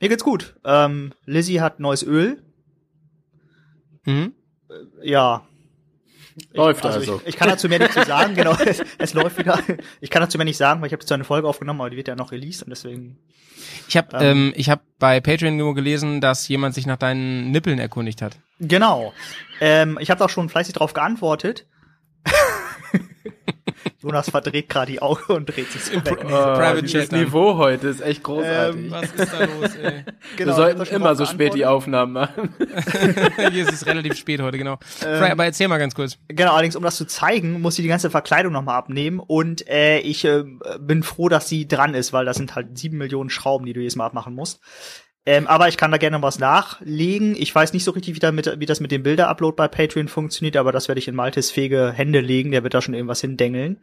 Mir 0.00 0.08
geht's 0.08 0.24
gut. 0.24 0.56
Ähm, 0.64 1.12
Lizzie 1.26 1.60
hat 1.60 1.80
neues 1.80 2.02
Öl. 2.02 2.42
Mhm. 4.06 4.32
Ja. 5.02 5.46
Läuft 6.52 6.84
also. 6.84 6.98
also. 6.98 7.20
Ich, 7.22 7.30
ich 7.30 7.36
kann 7.36 7.48
dazu 7.48 7.68
mehr 7.68 7.78
nicht 7.78 7.92
zu 7.92 8.02
sagen, 8.06 8.34
genau. 8.34 8.54
Es, 8.54 8.82
es 8.98 9.14
läuft 9.14 9.38
wieder. 9.38 9.58
Ich 10.00 10.10
kann 10.10 10.20
dazu 10.20 10.38
mehr 10.38 10.44
nicht 10.44 10.56
sagen, 10.56 10.80
weil 10.80 10.88
ich 10.88 10.92
habe 10.92 11.02
dazu 11.02 11.14
eine 11.14 11.24
Folge 11.24 11.48
aufgenommen, 11.48 11.80
aber 11.80 11.90
die 11.90 11.96
wird 11.96 12.08
ja 12.08 12.16
noch 12.16 12.32
released 12.32 12.62
und 12.62 12.70
deswegen. 12.70 13.18
Ich 13.88 13.96
habe 13.96 14.16
Ähm. 14.16 14.22
ähm, 14.22 14.52
ich 14.56 14.68
hab 14.70 14.82
bei 14.98 15.20
Patreon 15.20 15.56
nur 15.56 15.74
gelesen, 15.74 16.20
dass 16.20 16.46
jemand 16.48 16.74
sich 16.74 16.86
nach 16.86 16.96
deinen 16.96 17.50
Nippeln 17.50 17.78
erkundigt 17.78 18.20
hat. 18.22 18.36
Genau. 18.60 19.12
Ähm, 19.60 19.98
ich 20.00 20.10
habe 20.10 20.24
auch 20.24 20.28
schon 20.30 20.48
fleißig 20.48 20.74
drauf 20.74 20.92
geantwortet. 20.92 21.66
Jonas 24.02 24.30
verdreht 24.30 24.68
gerade 24.68 24.92
die 24.92 25.02
Augen 25.02 25.32
und 25.32 25.46
dreht 25.46 25.70
sich 25.70 25.82
so 25.84 25.94
weg. 26.04 26.18
Oh, 26.24 26.28
Private 26.28 26.84
Chat 26.84 27.12
dann. 27.12 27.20
Niveau 27.20 27.56
heute 27.56 27.88
ist 27.88 28.00
echt 28.00 28.22
großartig. 28.22 28.84
Ähm, 28.84 28.90
Was 28.90 29.12
ist 29.12 29.32
da 29.32 29.44
los, 29.44 29.74
ey? 29.76 30.04
Wir 30.36 30.36
Genau, 30.36 30.50
ich 30.50 30.56
sollten 30.56 30.94
immer 30.94 31.14
so 31.16 31.26
spät 31.26 31.54
die. 31.54 31.64
Aufnahmen 31.64 32.12
machen. 32.12 32.54
Hier 33.50 33.62
ist 33.62 33.72
es 33.72 33.86
relativ 33.86 34.16
spät 34.16 34.42
heute, 34.42 34.58
genau. 34.58 34.78
Ähm. 35.04 35.22
Aber 35.32 35.46
erzähl 35.46 35.66
mal 35.68 35.78
ganz 35.78 35.94
kurz. 35.94 36.18
Genau, 36.28 36.52
allerdings, 36.52 36.76
um 36.76 36.82
das 36.82 36.96
zu 36.96 37.06
zeigen, 37.06 37.60
muss 37.62 37.76
sie 37.76 37.82
die 37.82 37.88
ganze 37.88 38.10
Verkleidung 38.10 38.52
nochmal 38.52 38.76
abnehmen 38.76 39.18
und 39.18 39.66
äh, 39.66 40.00
ich 40.00 40.24
äh, 40.26 40.44
bin 40.78 41.02
froh, 41.02 41.30
dass 41.30 41.48
sie 41.48 41.66
dran 41.66 41.94
ist, 41.94 42.12
weil 42.12 42.26
das 42.26 42.36
sind 42.36 42.54
halt 42.54 42.76
sieben 42.76 42.98
Millionen 42.98 43.30
Schrauben, 43.30 43.64
die 43.64 43.72
du 43.72 43.80
jedes 43.80 43.96
Mal 43.96 44.06
abmachen 44.06 44.34
musst. 44.34 44.60
Ähm, 45.26 45.46
aber 45.46 45.68
ich 45.68 45.76
kann 45.78 45.90
da 45.90 45.96
gerne 45.96 46.20
was 46.20 46.38
nachlegen. 46.38 47.34
Ich 47.34 47.54
weiß 47.54 47.72
nicht 47.72 47.84
so 47.84 47.92
richtig, 47.92 48.14
wie, 48.14 48.18
da 48.20 48.30
mit, 48.30 48.60
wie 48.60 48.66
das 48.66 48.80
mit 48.80 48.92
dem 48.92 49.02
Bilder-Upload 49.02 49.56
bei 49.56 49.68
Patreon 49.68 50.08
funktioniert, 50.08 50.56
aber 50.56 50.70
das 50.70 50.88
werde 50.88 50.98
ich 50.98 51.08
in 51.08 51.14
Maltes 51.14 51.50
fähige 51.50 51.92
Hände 51.92 52.20
legen. 52.20 52.50
Der 52.50 52.62
wird 52.62 52.74
da 52.74 52.82
schon 52.82 52.94
irgendwas 52.94 53.22
hindengeln. 53.22 53.80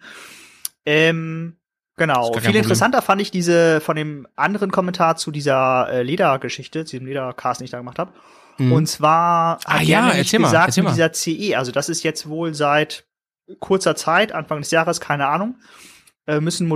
Ähm, 0.85 1.57
genau. 1.97 2.31
Viel 2.33 2.55
interessanter 2.55 3.01
fand 3.01 3.21
ich 3.21 3.31
diese 3.31 3.81
von 3.81 3.95
dem 3.95 4.27
anderen 4.35 4.71
Kommentar 4.71 5.15
zu 5.15 5.31
dieser 5.31 5.89
äh, 5.91 6.03
Ledergeschichte, 6.03 6.85
zu 6.85 6.91
diesem 6.91 7.07
Ledercast, 7.07 7.59
den 7.59 7.65
ich 7.65 7.71
da 7.71 7.79
gemacht 7.79 7.97
habe. 7.97 8.13
Mhm. 8.59 8.73
Und 8.73 8.85
zwar 8.87 9.59
Ah 9.65 9.79
hat 9.79 9.83
ja, 9.83 9.87
der 9.87 10.01
nämlich 10.01 10.27
erzähl 10.27 10.39
mal, 10.39 10.47
gesagt, 10.47 10.67
erzähl 10.67 10.83
mal. 10.83 10.91
dieser 10.91 11.13
CE, 11.13 11.57
also 11.57 11.71
das 11.71 11.89
ist 11.89 12.03
jetzt 12.03 12.29
wohl 12.29 12.53
seit 12.53 13.05
kurzer 13.59 13.95
Zeit, 13.95 14.31
Anfang 14.31 14.59
des 14.59 14.69
Jahres, 14.69 15.01
keine 15.01 15.27
Ahnung, 15.27 15.55
äh, 16.27 16.39
müssen 16.39 16.67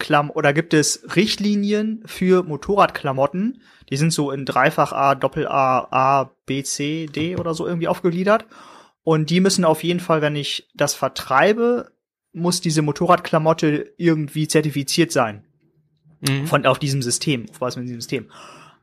Motorradklam 0.00 0.30
oder 0.30 0.52
gibt 0.52 0.74
es 0.74 1.02
Richtlinien 1.14 2.02
für 2.06 2.42
Motorradklamotten, 2.42 3.60
die 3.90 3.96
sind 3.96 4.12
so 4.12 4.30
in 4.30 4.44
Dreifach 4.44 4.92
A, 4.92 5.14
Doppel 5.14 5.46
A, 5.46 5.86
A, 5.90 6.30
B, 6.46 6.62
C, 6.62 7.06
D 7.06 7.36
oder 7.36 7.54
so 7.54 7.66
irgendwie 7.66 7.88
aufgegliedert. 7.88 8.46
Und 9.02 9.30
die 9.30 9.40
müssen 9.40 9.64
auf 9.64 9.82
jeden 9.82 10.00
Fall, 10.00 10.22
wenn 10.22 10.36
ich 10.36 10.68
das 10.74 10.94
vertreibe, 10.94 11.92
muss 12.32 12.60
diese 12.60 12.82
Motorradklamotte 12.82 13.92
irgendwie 13.96 14.46
zertifiziert 14.48 15.12
sein 15.12 15.44
Mhm. 16.20 16.46
von 16.46 16.66
auf 16.66 16.78
diesem 16.78 17.00
System, 17.00 17.46
auf 17.50 17.62
was 17.62 17.76
mit 17.76 17.86
diesem 17.86 18.00
System. 18.00 18.26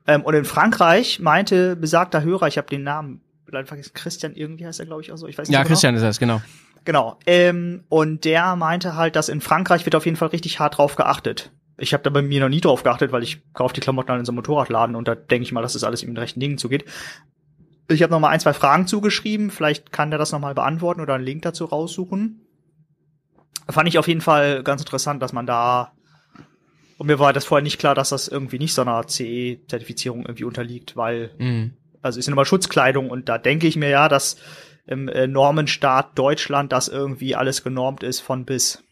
Ähm, 0.08 0.22
und 0.22 0.34
in 0.34 0.44
Frankreich 0.44 1.20
meinte 1.20 1.76
besagter 1.76 2.24
Hörer, 2.24 2.48
ich 2.48 2.58
habe 2.58 2.68
den 2.68 2.82
Namen 2.82 3.20
leider 3.46 3.66
vergessen, 3.66 3.92
Christian 3.94 4.34
irgendwie 4.34 4.66
heißt 4.66 4.80
er, 4.80 4.86
glaube 4.86 5.02
ich, 5.02 5.12
auch 5.12 5.16
so. 5.16 5.28
Ich 5.28 5.38
weiß 5.38 5.48
nicht 5.48 5.54
Ja, 5.54 5.62
genau. 5.62 5.68
Christian 5.68 5.94
ist 5.94 6.02
das, 6.02 6.18
genau. 6.18 6.42
Genau. 6.88 7.18
Ähm, 7.26 7.84
und 7.90 8.24
der 8.24 8.56
meinte 8.56 8.96
halt, 8.96 9.14
dass 9.14 9.28
in 9.28 9.42
Frankreich 9.42 9.84
wird 9.84 9.94
auf 9.94 10.06
jeden 10.06 10.16
Fall 10.16 10.28
richtig 10.28 10.58
hart 10.58 10.78
drauf 10.78 10.96
geachtet. 10.96 11.52
Ich 11.76 11.92
habe 11.92 12.02
da 12.02 12.08
bei 12.08 12.22
mir 12.22 12.40
noch 12.40 12.48
nie 12.48 12.62
drauf 12.62 12.82
geachtet, 12.82 13.12
weil 13.12 13.22
ich 13.22 13.42
kaufe 13.52 13.74
die 13.74 13.82
Klamotten 13.82 14.08
halt 14.10 14.20
in 14.20 14.24
so 14.24 14.32
einem 14.32 14.36
Motorradladen 14.36 14.96
und 14.96 15.06
da 15.06 15.14
denke 15.14 15.42
ich 15.42 15.52
mal, 15.52 15.60
dass 15.60 15.74
das 15.74 15.84
alles 15.84 16.02
in 16.02 16.08
den 16.08 16.16
rechten 16.16 16.40
Dingen 16.40 16.56
zugeht. 16.56 16.86
Ich 17.88 18.02
habe 18.02 18.10
noch 18.10 18.20
mal 18.20 18.30
ein, 18.30 18.40
zwei 18.40 18.54
Fragen 18.54 18.86
zugeschrieben. 18.86 19.50
Vielleicht 19.50 19.92
kann 19.92 20.08
der 20.08 20.18
das 20.18 20.32
noch 20.32 20.38
mal 20.40 20.54
beantworten 20.54 21.02
oder 21.02 21.12
einen 21.12 21.24
Link 21.24 21.42
dazu 21.42 21.66
raussuchen. 21.66 22.40
Fand 23.68 23.86
ich 23.86 23.98
auf 23.98 24.08
jeden 24.08 24.22
Fall 24.22 24.62
ganz 24.62 24.80
interessant, 24.80 25.20
dass 25.20 25.34
man 25.34 25.44
da 25.44 25.92
und 26.96 27.06
mir 27.06 27.18
war 27.18 27.34
das 27.34 27.44
vorher 27.44 27.62
nicht 27.62 27.78
klar, 27.78 27.94
dass 27.94 28.08
das 28.08 28.28
irgendwie 28.28 28.58
nicht 28.58 28.72
so 28.72 28.80
einer 28.80 29.06
CE-Zertifizierung 29.06 30.22
irgendwie 30.22 30.44
unterliegt, 30.44 30.96
weil 30.96 31.32
Mhm. 31.36 31.74
also 32.00 32.18
ist 32.18 32.28
ja 32.28 32.32
immer 32.32 32.46
Schutzkleidung 32.46 33.10
und 33.10 33.28
da 33.28 33.36
denke 33.36 33.66
ich 33.66 33.76
mir 33.76 33.90
ja, 33.90 34.08
dass 34.08 34.38
im 34.88 35.08
äh, 35.08 35.26
Normenstaat 35.26 36.18
Deutschland 36.18 36.72
das 36.72 36.88
irgendwie 36.88 37.36
alles 37.36 37.62
genormt 37.62 38.02
ist 38.02 38.20
von 38.20 38.44
bis. 38.44 38.82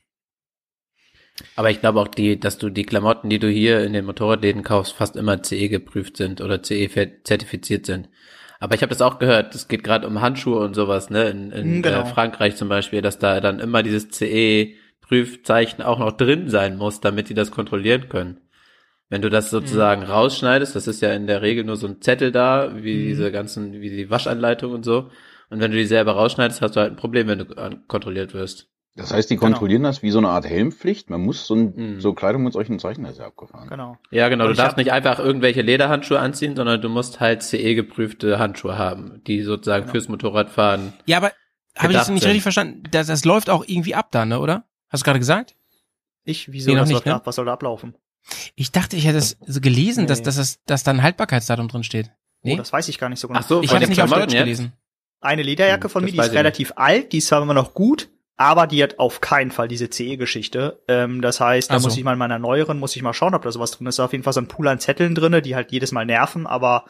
Aber 1.55 1.71
ich 1.71 1.81
glaube 1.81 2.01
auch, 2.01 2.09
die, 2.09 2.39
dass 2.41 2.59
du 2.59 2.71
die 2.71 2.85
Klamotten, 2.85 3.29
die 3.29 3.39
du 3.39 3.49
hier 3.49 3.83
in 3.85 3.93
den 3.93 4.07
Motorradläden 4.07 4.63
kaufst, 4.63 4.95
fast 4.95 5.17
immer 5.17 5.43
CE 5.43 5.69
geprüft 5.69 6.17
sind 6.17 6.41
oder 6.41 6.63
CE 6.63 6.89
zertifiziert 7.25 7.87
sind. 7.87 8.09
Aber 8.59 8.75
ich 8.75 8.81
habe 8.83 8.91
das 8.91 9.03
auch 9.03 9.19
gehört, 9.19 9.55
es 9.55 9.69
geht 9.69 9.85
gerade 9.85 10.07
um 10.07 10.23
Handschuhe 10.23 10.61
und 10.65 10.75
sowas, 10.75 11.11
ne? 11.11 11.29
In, 11.29 11.53
in 11.53 11.67
Mhm, 11.77 11.83
genau. 11.83 12.01
äh, 12.01 12.05
Frankreich 12.07 12.57
zum 12.57 12.69
Beispiel, 12.71 13.03
dass 13.03 13.19
da 13.19 13.41
dann 13.41 13.61
immer 13.61 13.83
dieses 13.83 14.09
CE-Prüfzeichen 14.11 15.83
auch 15.83 15.99
noch 15.99 16.13
drin 16.13 16.49
sein 16.49 16.77
muss, 16.79 17.01
damit 17.01 17.29
die 17.29 17.35
das 17.35 17.51
kontrollieren 17.51 18.09
können. 18.09 18.41
Wenn 19.11 19.23
du 19.23 19.29
das 19.31 19.51
sozusagen 19.51 20.03
Mhm. 20.03 20.11
rausschneidest, 20.11 20.75
das 20.75 20.89
ist 20.89 21.03
ja 21.03 21.13
in 21.13 21.27
der 21.27 21.43
Regel 21.43 21.65
nur 21.65 21.77
so 21.77 21.87
ein 21.87 22.01
Zettel 22.01 22.33
da, 22.33 22.73
wie 22.83 22.97
Mhm. 22.97 23.09
diese 23.09 23.31
ganzen, 23.31 23.73
wie 23.75 23.91
die 23.91 24.11
Waschanleitung 24.11 24.73
und 24.73 24.85
so. 24.85 25.11
Und 25.51 25.61
wenn 25.61 25.71
du 25.71 25.77
die 25.77 25.87
selber 25.87 26.13
rausschneidest, 26.13 26.61
hast 26.61 26.77
du 26.77 26.81
halt 26.81 26.93
ein 26.93 26.97
Problem, 26.97 27.29
wenn 27.29 27.39
du 27.41 27.57
an- 27.57 27.87
kontrolliert 27.87 28.35
wirst. 28.35 28.69
Das 28.97 29.13
heißt, 29.13 29.29
die 29.29 29.37
Genau. 29.37 29.49
kontrollieren 29.49 29.83
das 29.83 30.03
wie 30.03 30.11
so 30.11 30.19
eine 30.19 30.31
Art 30.31 30.47
Helmpflicht. 30.47 31.11
Man 31.11 31.21
muss 31.21 31.47
so, 31.47 31.55
ein, 31.55 31.75
Mhm. 31.97 32.01
so 32.01 32.15
Kleidung 32.15 32.43
mit 32.45 32.55
solchen 32.55 32.79
Zeichen, 32.79 33.05
ist 33.05 33.19
ja 33.19 33.27
abgefahren. 33.27 33.69
Genau. 33.69 33.99
Ja, 34.11 34.29
genau. 34.31 34.45
Und 34.47 34.51
Du 34.53 34.57
darfst 34.57 34.79
nicht 34.79 34.91
einfach 34.91 35.19
irgendwelche 35.19 35.61
Lederhandschuhe 35.61 36.19
anziehen, 36.19 36.57
sondern 36.57 36.81
du 36.81 36.89
musst 36.89 37.21
halt 37.21 37.43
CE-geprüfte 37.43 38.39
Handschuhe 38.39 38.79
haben, 38.79 39.23
die 39.27 39.43
sozusagen 39.43 39.83
Genau. 39.83 39.93
fürs 39.93 40.09
Motorradfahren. 40.09 40.95
Ja, 41.05 41.19
aber 41.19 41.33
habe 41.77 41.93
ich 41.93 41.99
das 41.99 42.09
nicht 42.09 42.21
sind. 42.23 42.29
richtig 42.31 42.43
verstanden? 42.43 42.85
Das, 42.91 43.07
das 43.09 43.25
läuft 43.27 43.51
auch 43.51 43.65
irgendwie 43.67 43.95
ab 43.95 44.09
dann, 44.13 44.31
ne, 44.31 44.41
oder? 44.41 44.65
Hast 44.89 45.03
du 45.03 45.05
gerade 45.05 45.19
gesagt? 45.19 45.55
Ich, 46.25 46.51
wieso, 46.51 46.71
Nee, 46.71 46.77
noch 46.77 46.83
was, 46.83 46.89
nicht, 46.89 47.05
soll, 47.05 47.13
ne? 47.13 47.19
da- 47.21 47.27
was 47.27 47.37
soll 47.37 47.45
da 47.45 47.53
ablaufen? 47.53 47.95
Ich 48.55 48.73
dachte, 48.73 48.97
ich 48.97 49.07
hätte 49.07 49.19
es 49.19 49.37
so 49.47 49.61
gelesen, 49.61 50.07
dass, 50.07 50.21
Nee. 50.21 50.25
dass, 50.25 50.39
es, 50.39 50.65
dass 50.65 50.83
da 50.85 50.91
ein 50.93 51.03
Haltbarkeitsdatum 51.03 51.69
drin 51.69 51.85
steht. 51.85 52.11
Nee? 52.43 52.55
Oh, 52.55 52.57
das 52.57 52.73
weiß 52.73 52.89
ich 52.89 52.99
gar 52.99 53.09
nicht 53.11 53.21
so 53.21 53.29
genau. 53.29 53.41
Ach 53.41 53.47
so, 53.47 53.63
ich 53.63 53.69
habe 53.71 53.79
es 53.85 53.89
den 53.89 53.91
nicht 53.91 54.03
auf 54.03 54.11
Deutsch 54.11 54.33
jetzt? 54.33 54.43
gelesen. 54.43 54.73
Eine 55.27 55.43
Lederjacke 55.43 55.89
von 55.89 56.03
Das 56.03 56.13
mir, 56.13 56.23
die 56.23 56.29
ist 56.29 56.35
relativ 56.35 56.73
alt, 56.77 57.13
die 57.13 57.19
ist 57.19 57.29
zwar 57.29 57.43
immer 57.43 57.55
noch 57.55 57.75
gut, 57.75 58.09
aber 58.37 58.67
die 58.67 58.83
hat 58.83 58.99
auf 58.99 59.21
keinen 59.21 59.51
Fall 59.51 59.69
diese 59.69 59.91
CE-Geschichte. 59.91 60.83
Ähm, 60.89 61.23
das 61.23 61.41
heißt, 61.41 61.71
da 61.71 61.81
so. 61.81 61.89
muss 61.89 61.97
ich 61.97 62.05
mal 62.05 62.13
in 62.13 62.19
meiner 62.19 62.39
neueren, 62.39 62.79
muss 62.79 62.95
ich 62.97 63.03
mal 63.03 63.15
schauen, 63.15 63.35
ob 63.35 63.43
da 63.43 63.51
sowas 63.51 63.71
drin 63.71 63.87
ist. 63.87 63.99
Da 63.99 64.05
ist 64.05 64.07
auf 64.07 64.13
jeden 64.13 64.25
Fall 64.25 64.33
so 64.33 64.41
ein 64.41 64.49
Pool 64.49 64.69
an 64.69 64.79
Zetteln 64.79 65.15
drinne, 65.15 65.43
die 65.43 65.55
halt 65.55 65.73
jedes 65.73 65.93
Mal 65.93 66.07
nerven, 66.07 66.47
aber 66.47 66.85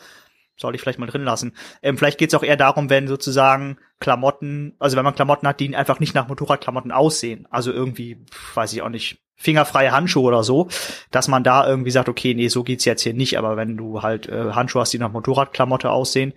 soll 0.56 0.74
ich 0.74 0.80
vielleicht 0.80 0.98
mal 0.98 1.06
drin 1.06 1.24
lassen. 1.24 1.54
Ähm, 1.82 1.98
vielleicht 1.98 2.18
geht 2.18 2.30
es 2.30 2.34
auch 2.34 2.42
eher 2.42 2.56
darum, 2.56 2.90
wenn 2.90 3.08
sozusagen 3.08 3.78
Klamotten, 4.00 4.74
also 4.78 4.96
wenn 4.96 5.04
man 5.04 5.14
Klamotten 5.14 5.46
hat, 5.46 5.60
die 5.60 5.76
einfach 5.76 6.00
nicht 6.00 6.14
nach 6.14 6.28
Motorradklamotten 6.28 6.92
aussehen. 6.92 7.46
Also 7.50 7.72
irgendwie, 7.72 8.24
weiß 8.54 8.72
ich 8.72 8.82
auch 8.82 8.88
nicht, 8.88 9.18
fingerfreie 9.36 9.92
Handschuhe 9.92 10.24
oder 10.24 10.42
so, 10.42 10.68
dass 11.10 11.28
man 11.28 11.44
da 11.44 11.68
irgendwie 11.68 11.90
sagt, 11.90 12.08
okay, 12.08 12.34
nee, 12.34 12.48
so 12.48 12.64
geht's 12.64 12.86
jetzt 12.86 13.02
hier 13.02 13.12
nicht, 13.12 13.36
aber 13.38 13.56
wenn 13.56 13.76
du 13.76 14.02
halt 14.02 14.28
äh, 14.28 14.52
Handschuhe 14.52 14.80
hast, 14.80 14.94
die 14.94 14.98
nach 14.98 15.12
Motorradklamotte 15.12 15.90
aussehen, 15.90 16.32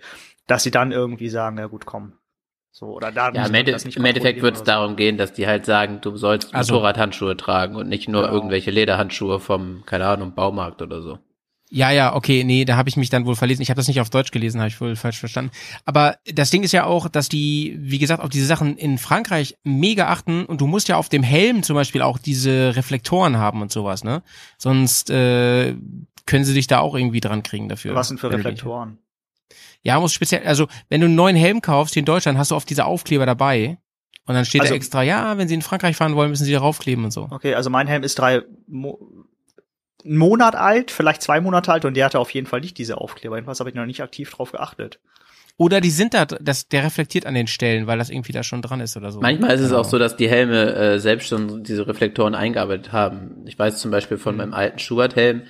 dass 0.50 0.62
sie 0.64 0.70
dann 0.70 0.90
irgendwie 0.92 1.28
sagen, 1.28 1.58
ja 1.58 1.66
gut, 1.66 1.86
komm. 1.86 2.14
So, 2.72 2.86
oder 2.86 3.10
da 3.10 3.30
Ja, 3.32 3.46
im, 3.46 3.54
Ende, 3.54 3.72
das 3.72 3.84
nicht 3.84 3.96
im 3.96 4.04
Endeffekt 4.04 4.42
wird 4.42 4.56
es 4.56 4.62
darum 4.62 4.94
gehen, 4.96 5.16
dass 5.16 5.32
die 5.32 5.46
halt 5.46 5.66
sagen, 5.66 6.00
du 6.00 6.16
sollst 6.16 6.54
Also- 6.54 6.74
Motorradhandschuhe 6.74 7.36
tragen 7.36 7.74
und 7.76 7.88
nicht 7.88 8.08
nur 8.08 8.22
Genau. 8.22 8.34
irgendwelche 8.34 8.70
Lederhandschuhe 8.70 9.40
vom, 9.40 9.82
keine 9.86 10.06
Ahnung, 10.06 10.34
Baumarkt 10.34 10.80
oder 10.82 11.02
so. 11.02 11.18
Ja, 11.72 11.92
ja, 11.92 12.16
okay, 12.16 12.42
nee, 12.42 12.64
da 12.64 12.76
habe 12.76 12.88
ich 12.88 12.96
mich 12.96 13.10
dann 13.10 13.26
wohl 13.26 13.36
verlesen. 13.36 13.62
Ich 13.62 13.70
habe 13.70 13.76
das 13.76 13.86
nicht 13.86 14.00
auf 14.00 14.10
Deutsch 14.10 14.32
gelesen, 14.32 14.60
habe 14.60 14.68
ich 14.68 14.80
wohl 14.80 14.96
falsch 14.96 15.20
verstanden. 15.20 15.52
Aber 15.84 16.16
das 16.26 16.50
Ding 16.50 16.64
ist 16.64 16.72
ja 16.72 16.84
auch, 16.84 17.08
dass 17.08 17.28
die, 17.28 17.76
wie 17.80 17.98
gesagt, 17.98 18.20
auf 18.22 18.28
diese 18.28 18.46
Sachen 18.46 18.76
in 18.76 18.98
Frankreich 18.98 19.56
mega 19.62 20.08
achten 20.08 20.44
und 20.46 20.60
du 20.60 20.66
musst 20.66 20.88
ja 20.88 20.96
auf 20.96 21.08
dem 21.08 21.22
Helm 21.22 21.62
zum 21.62 21.74
Beispiel 21.76 22.02
auch 22.02 22.18
diese 22.18 22.74
Reflektoren 22.74 23.36
haben 23.36 23.62
und 23.62 23.70
sowas, 23.70 24.02
ne? 24.02 24.22
Sonst 24.58 25.10
äh, 25.10 25.76
können 26.26 26.44
sie 26.44 26.54
dich 26.54 26.66
da 26.66 26.80
auch 26.80 26.96
irgendwie 26.96 27.20
dran 27.20 27.44
kriegen 27.44 27.68
dafür. 27.68 27.94
Was 27.94 28.08
sind 28.08 28.18
für 28.18 28.30
Reflektoren? 28.32 28.98
Ja, 29.82 29.98
muss 29.98 30.12
speziell, 30.12 30.46
also 30.46 30.66
wenn 30.88 31.00
du 31.00 31.06
einen 31.06 31.14
neuen 31.14 31.36
Helm 31.36 31.62
kaufst, 31.62 31.94
hier 31.94 32.00
in 32.02 32.04
Deutschland, 32.06 32.36
hast 32.38 32.50
du 32.50 32.54
oft 32.56 32.68
diese 32.68 32.84
Aufkleber 32.84 33.26
dabei. 33.26 33.78
Und 34.26 34.34
dann 34.34 34.44
steht 34.44 34.60
Also- 34.60 34.72
da 34.72 34.76
extra, 34.76 35.02
ja, 35.02 35.38
wenn 35.38 35.48
sie 35.48 35.54
in 35.54 35.62
Frankreich 35.62 35.96
fahren 35.96 36.14
wollen, 36.14 36.30
müssen 36.30 36.44
sie 36.44 36.52
darauf 36.52 36.78
kleben 36.78 37.04
und 37.04 37.10
so. 37.12 37.26
Okay, 37.30 37.54
also 37.54 37.70
mein 37.70 37.86
Helm 37.86 38.02
ist 38.02 38.18
drei 38.18 38.42
Mo 38.68 38.98
einen 40.02 40.16
Monat 40.16 40.54
alt, 40.56 40.90
vielleicht 40.90 41.20
zwei 41.20 41.40
Monate 41.42 41.70
alt 41.72 41.84
und 41.84 41.92
der 41.94 42.06
hatte 42.06 42.18
auf 42.18 42.30
jeden 42.30 42.46
Fall 42.46 42.60
nicht 42.60 42.78
diese 42.78 42.96
Aufkleber. 42.98 43.36
Jedenfalls 43.36 43.60
habe 43.60 43.68
ich 43.68 43.76
noch 43.76 43.84
nicht 43.84 44.02
aktiv 44.02 44.30
drauf 44.30 44.50
geachtet. 44.52 44.98
Oder 45.58 45.82
die 45.82 45.90
sind 45.90 46.14
da, 46.14 46.24
das, 46.24 46.68
der 46.68 46.84
reflektiert 46.84 47.26
an 47.26 47.34
den 47.34 47.46
Stellen, 47.46 47.86
weil 47.86 47.98
das 47.98 48.08
irgendwie 48.08 48.32
da 48.32 48.42
schon 48.42 48.62
dran 48.62 48.80
ist 48.80 48.96
oder 48.96 49.12
so. 49.12 49.20
Manchmal 49.20 49.50
ist 49.54 49.60
es 49.60 49.68
Genau. 49.68 49.80
auch 49.80 49.84
so, 49.84 49.98
dass 49.98 50.16
die 50.16 50.28
Helme 50.30 50.72
äh, 50.74 50.98
selbst 50.98 51.28
schon 51.28 51.64
diese 51.64 51.86
Reflektoren 51.86 52.34
eingearbeitet 52.34 52.92
haben. 52.92 53.42
Ich 53.46 53.58
weiß 53.58 53.78
zum 53.78 53.90
Beispiel 53.90 54.16
Mhm. 54.16 54.22
von 54.22 54.36
meinem 54.38 54.54
alten 54.54 54.78
Schubert-Helm, 54.78 55.42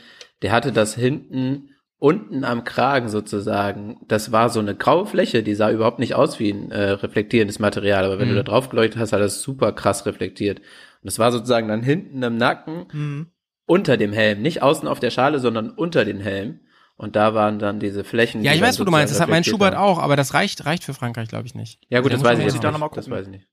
der 0.42 0.50
hatte 0.50 0.72
das 0.72 0.96
hinten 0.96 1.70
unten 2.00 2.42
am 2.44 2.64
Kragen 2.64 3.08
sozusagen. 3.08 3.98
Das 4.08 4.32
war 4.32 4.48
so 4.50 4.58
eine 4.58 4.74
graue 4.74 5.06
Fläche, 5.06 5.42
die 5.44 5.54
sah 5.54 5.70
überhaupt 5.70 5.98
nicht 6.00 6.14
aus 6.16 6.40
wie 6.40 6.50
ein 6.50 6.72
äh, 6.72 6.90
reflektierendes 6.90 7.58
Material, 7.60 8.04
aber 8.04 8.18
wenn 8.18 8.26
Mhm. 8.28 8.32
du 8.32 8.42
da 8.42 8.42
drauf 8.50 8.68
geleuchtet 8.70 8.98
hast, 9.00 9.12
hat 9.12 9.20
das 9.20 9.42
super 9.42 9.70
krass 9.72 10.06
reflektiert. 10.06 10.58
Und 10.58 10.64
das 11.04 11.18
war 11.18 11.30
sozusagen 11.30 11.68
dann 11.68 11.82
hinten 11.82 12.22
im 12.22 12.36
Nacken 12.36 12.86
Hm. 12.90 13.26
unter 13.66 13.96
dem 13.96 14.12
Helm, 14.12 14.42
nicht 14.42 14.62
außen 14.62 14.88
auf 14.88 14.98
der 14.98 15.10
Schale, 15.10 15.38
sondern 15.38 15.70
unter 15.70 16.04
den 16.04 16.20
Helm. 16.20 16.60
Und 16.96 17.16
da 17.16 17.34
waren 17.34 17.58
dann 17.58 17.80
diese 17.80 18.04
Flächen. 18.04 18.42
Ja, 18.42 18.52
ich 18.52 18.60
weiß, 18.60 18.78
wo 18.80 18.84
du 18.84 18.90
meinst. 18.90 19.12
Das 19.14 19.20
hat 19.20 19.28
mein 19.30 19.44
Schubert 19.44 19.74
auch, 19.74 19.98
aber 19.98 20.16
das 20.16 20.34
reicht, 20.34 20.66
reicht 20.66 20.84
für 20.84 20.92
Frankreich, 20.92 21.28
glaube 21.28 21.46
ich, 21.46 21.54
nicht. 21.54 21.80
Ja 21.88 22.00
gut, 22.00 22.12
das 22.12 22.22
weiß 22.22 22.38
ich 22.38 22.44
jetzt 22.44 22.62
noch 22.62 22.72
nicht. 22.78 22.96
Das 22.96 23.08
weiß 23.10 23.26
ich 23.26 23.30
nicht. 23.30 23.46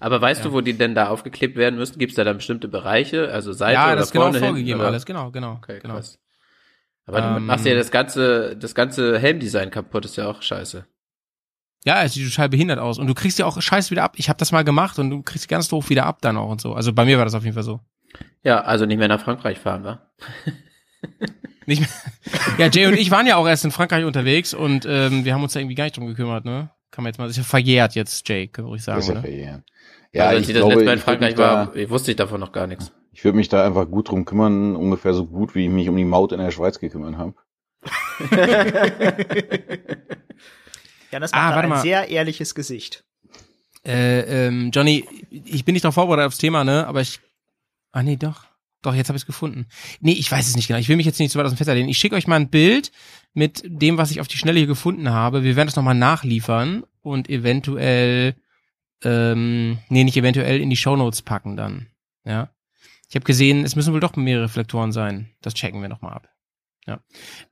Aber 0.00 0.20
weißt 0.20 0.40
Ja. 0.44 0.48
du, 0.50 0.52
wo 0.54 0.60
die 0.60 0.74
denn 0.74 0.94
da 0.94 1.08
aufgeklebt 1.08 1.56
werden 1.56 1.76
müssen? 1.76 1.98
Gibt 1.98 2.12
es 2.12 2.16
da 2.16 2.24
dann 2.24 2.36
bestimmte 2.36 2.68
Bereiche, 2.68 3.30
also 3.32 3.52
Seite 3.54 3.74
ja, 3.74 3.86
oder 3.86 3.96
das 3.96 4.06
ist 4.06 4.12
genau 4.12 4.24
vorne 4.26 4.38
vorgegeben 4.40 4.80
oder? 4.80 4.88
alles, 4.88 5.06
genau, 5.06 5.30
genau. 5.30 5.54
Okay, 5.54 5.78
genau. 5.80 5.94
krass. 5.94 6.18
Aber 7.06 7.20
du 7.20 7.36
Ähm, 7.36 7.46
machst 7.46 7.64
ja 7.64 7.74
das 7.74 7.90
ganze, 7.90 8.56
das 8.56 8.74
ganze 8.74 9.18
Helmdesign 9.18 9.70
kaputt, 9.70 10.04
ist 10.04 10.16
ja 10.16 10.28
auch 10.28 10.42
scheiße. 10.42 10.84
Ja, 11.84 12.02
es 12.02 12.14
sieht 12.14 12.28
total 12.28 12.48
behindert 12.48 12.80
aus. 12.80 12.98
Und 12.98 13.06
du 13.06 13.14
kriegst 13.14 13.38
ja 13.38 13.46
auch 13.46 13.60
Scheiß 13.62 13.92
wieder 13.92 14.02
ab. 14.02 14.14
Ich 14.16 14.28
habe 14.28 14.38
das 14.38 14.50
mal 14.50 14.64
gemacht 14.64 14.98
und 14.98 15.10
du 15.10 15.22
kriegst 15.22 15.48
ganz 15.48 15.68
doof 15.68 15.88
wieder 15.88 16.04
ab 16.04 16.18
dann 16.20 16.36
auch 16.36 16.50
und 16.50 16.60
so. 16.60 16.74
Also 16.74 16.92
bei 16.92 17.04
mir 17.04 17.16
war 17.16 17.24
das 17.24 17.34
auf 17.34 17.44
jeden 17.44 17.54
Fall 17.54 17.62
so. 17.62 17.80
Ja, 18.42 18.62
also 18.62 18.86
nicht 18.86 18.98
mehr 18.98 19.08
nach 19.08 19.20
Frankreich 19.20 19.58
fahren, 19.58 19.84
wa? 19.84 20.00
Nicht 21.66 21.80
mehr. 21.80 21.88
Ja, 22.58 22.68
Jay 22.72 22.86
und 22.86 22.94
ich 22.94 23.10
waren 23.10 23.26
ja 23.26 23.36
auch 23.36 23.46
erst 23.46 23.64
in 23.64 23.72
Frankreich 23.72 24.04
unterwegs 24.04 24.54
und 24.54 24.86
ähm, 24.88 25.24
wir 25.24 25.34
haben 25.34 25.42
uns 25.42 25.52
da 25.52 25.58
irgendwie 25.60 25.74
gar 25.74 25.84
nicht 25.84 25.96
drum 25.96 26.06
gekümmert, 26.06 26.44
ne? 26.44 26.70
Kann 26.92 27.02
man 27.02 27.10
jetzt 27.10 27.18
mal, 27.18 27.24
das 27.24 27.32
ist 27.32 27.38
ja 27.38 27.42
verjährt 27.42 27.94
jetzt, 27.96 28.28
Jay, 28.28 28.48
würde 28.56 28.76
ich 28.76 28.84
sagen, 28.84 28.98
Das 28.98 29.04
ist 29.04 29.08
ja 29.08 29.14
oder? 29.14 29.20
verjähren. 29.22 29.64
Ja, 30.12 30.24
also, 30.26 30.36
als 30.36 30.42
ich 30.44 30.48
ich 30.50 30.54
das 30.54 30.60
glaube, 30.60 30.74
letzte 30.74 30.86
Mal 30.86 30.92
in 30.92 30.98
Frankreich 31.00 31.36
war, 31.36 31.72
da, 31.74 31.90
wusste 31.90 32.10
ich 32.12 32.16
davon 32.16 32.40
noch 32.40 32.52
gar 32.52 32.66
nichts. 32.68 32.92
Ich 33.16 33.24
würde 33.24 33.36
mich 33.38 33.48
da 33.48 33.64
einfach 33.64 33.88
gut 33.90 34.10
drum 34.10 34.26
kümmern, 34.26 34.76
ungefähr 34.76 35.14
so 35.14 35.24
gut, 35.26 35.54
wie 35.54 35.64
ich 35.64 35.70
mich 35.70 35.88
um 35.88 35.96
die 35.96 36.04
Maut 36.04 36.32
in 36.32 36.38
der 36.38 36.50
Schweiz 36.50 36.78
gekümmert 36.78 37.16
habe. 37.16 37.34
Ja, 41.10 41.20
das 41.20 41.32
Ah, 41.32 41.36
macht 41.46 41.54
warte 41.54 41.62
ein 41.62 41.68
mal. 41.70 41.80
sehr 41.82 42.08
ehrliches 42.08 42.54
Gesicht. 42.54 43.04
Äh, 43.86 44.48
ähm, 44.48 44.70
Johnny, 44.72 45.04
ich 45.30 45.64
bin 45.64 45.72
nicht 45.72 45.84
darauf 45.84 45.94
vorbereitet 45.94 46.26
aufs 46.26 46.38
Thema, 46.38 46.64
ne? 46.64 46.86
Aber 46.86 47.00
ich. 47.00 47.20
Ah 47.92 48.02
nee, 48.02 48.16
doch. 48.16 48.44
Doch, 48.82 48.94
jetzt 48.94 49.08
habe 49.08 49.16
ich 49.16 49.22
es 49.22 49.26
gefunden. 49.26 49.66
Nee, 50.00 50.12
ich 50.12 50.30
weiß 50.30 50.46
es 50.46 50.56
nicht 50.56 50.68
genau. 50.68 50.78
Ich 50.78 50.88
will 50.88 50.96
mich 50.96 51.06
jetzt 51.06 51.18
nicht 51.18 51.32
so 51.32 51.38
weit 51.38 51.46
aus 51.46 51.52
dem 51.52 51.56
Fenster 51.56 51.74
lehnen. 51.74 51.88
Ich 51.88 51.98
schicke 51.98 52.16
euch 52.16 52.26
mal 52.26 52.36
ein 52.36 52.50
Bild 52.50 52.92
mit 53.32 53.62
dem, 53.64 53.96
was 53.96 54.10
ich 54.10 54.20
auf 54.20 54.28
die 54.28 54.36
Schnelle 54.36 54.58
hier 54.58 54.66
gefunden 54.66 55.10
habe. 55.10 55.42
Wir 55.42 55.56
werden 55.56 55.68
das 55.68 55.76
nochmal 55.76 55.94
nachliefern 55.94 56.84
und 57.02 57.30
eventuell, 57.30 58.34
ähm, 59.02 59.78
nee, 59.88 60.04
nicht 60.04 60.16
eventuell 60.16 60.60
in 60.60 60.68
die 60.70 60.76
Shownotes 60.76 61.22
packen 61.22 61.56
dann. 61.56 61.86
Ja. 62.24 62.50
Ich 63.08 63.14
habe 63.14 63.24
gesehen, 63.24 63.64
es 63.64 63.76
müssen 63.76 63.92
wohl 63.92 64.00
doch 64.00 64.16
mehrere 64.16 64.44
Reflektoren 64.44 64.92
sein. 64.92 65.30
Das 65.42 65.54
checken 65.54 65.80
wir 65.80 65.88
nochmal 65.88 66.12
ab. 66.14 66.28
Ja. 66.86 67.00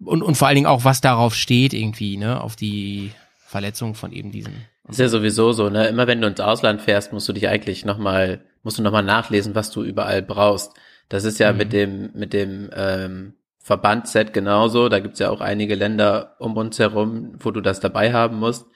Und, 0.05 0.23
und 0.23 0.37
vor 0.37 0.49
allen 0.49 0.55
Dingen 0.57 0.67
auch, 0.67 0.85
was 0.85 1.01
darauf 1.01 1.35
steht 1.35 1.73
irgendwie, 1.75 2.17
ne? 2.17 2.41
Auf 2.41 2.57
die 2.57 3.13
Verletzung 3.47 3.95
von 3.95 4.13
eben 4.13 4.31
diesen. 4.33 4.55
Ist 4.89 4.99
ja 5.01 5.09
sowieso 5.09 5.53
so, 5.53 5.71
ne? 5.71 5.87
Immer 5.89 6.07
wenn 6.07 6.21
du 6.21 6.27
ins 6.29 6.41
Ausland 6.41 6.83
fährst, 6.83 7.13
musst 7.13 7.29
du 7.29 7.33
dich 7.33 7.49
eigentlich 7.49 7.85
nochmal, 7.85 8.45
musst 8.63 8.79
du 8.79 8.83
nochmal 8.83 9.03
nachlesen, 9.03 9.55
was 9.55 9.71
du 9.71 9.83
überall 9.83 10.23
brauchst. 10.23 10.73
Das 11.09 11.25
ist 11.25 11.39
ja 11.39 11.53
Mhm. 11.53 11.59
mit 11.59 11.73
dem, 11.73 12.11
mit 12.15 12.33
dem 12.33 12.71
ähm, 12.75 13.35
Verbandset 13.59 14.33
genauso. 14.33 14.89
Da 14.89 15.01
gibt's 15.01 15.19
ja 15.21 15.31
auch 15.31 15.41
einige 15.41 15.75
Länder 15.75 16.37
um 16.39 16.57
uns 16.57 16.79
herum, 16.79 17.35
wo 17.39 17.51
du 17.51 17.61
das 17.61 17.81
dabei 17.81 18.13
haben 18.13 18.39
musst. 18.39 18.67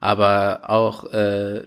Aber 0.00 0.68
auch 0.70 1.04
äh, 1.12 1.66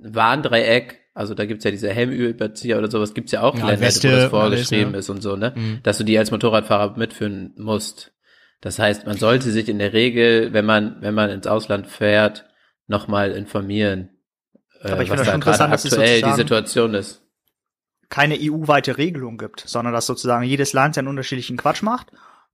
Warndreieck, 0.00 1.00
also 1.16 1.32
da 1.32 1.46
gibt's 1.46 1.64
ja 1.64 1.70
diese 1.70 1.88
Helmüberzieher 1.88 2.76
oder 2.76 2.90
sowas, 2.90 3.14
gibt's 3.14 3.32
ja 3.32 3.40
auch 3.40 3.58
Ja, 3.58 3.80
Weste, 3.80 4.08
wo 4.08 4.12
das 4.12 4.20
alles, 4.20 4.30
vorgeschrieben 4.30 4.92
ja. 4.92 4.98
ist 4.98 5.08
und 5.08 5.22
so, 5.22 5.34
ne? 5.34 5.54
Mhm. 5.56 5.80
Dass 5.82 5.96
du 5.96 6.04
die 6.04 6.18
als 6.18 6.30
Motorradfahrer 6.30 6.98
mitführen 6.98 7.54
musst. 7.56 8.12
Das 8.60 8.78
heißt, 8.78 9.06
man 9.06 9.16
sollte 9.16 9.50
sich 9.50 9.68
in 9.68 9.78
der 9.78 9.94
Regel, 9.94 10.52
wenn 10.52 10.66
man, 10.66 10.96
wenn 11.00 11.14
man 11.14 11.30
ins 11.30 11.46
Ausland 11.46 11.86
fährt, 11.86 12.44
nochmal 12.86 13.32
informieren, 13.32 14.10
äh, 14.82 14.90
Aber 14.90 15.02
ich 15.02 15.10
was 15.10 15.20
da 15.20 15.24
gerade 15.24 15.36
interessant, 15.36 15.72
dass 15.72 15.84
es 15.86 15.92
aktuell 15.94 16.20
die 16.22 16.32
Situation 16.34 16.92
ist. 16.94 17.22
keine 18.10 18.36
EU-weite 18.38 18.98
Regelung 18.98 19.38
gibt, 19.38 19.64
sondern 19.66 19.94
dass 19.94 20.06
sozusagen 20.06 20.44
jedes 20.44 20.74
Land 20.74 20.96
seinen 20.96 21.08
unterschiedlichen 21.08 21.56
Quatsch 21.56 21.82
macht. 21.82 22.12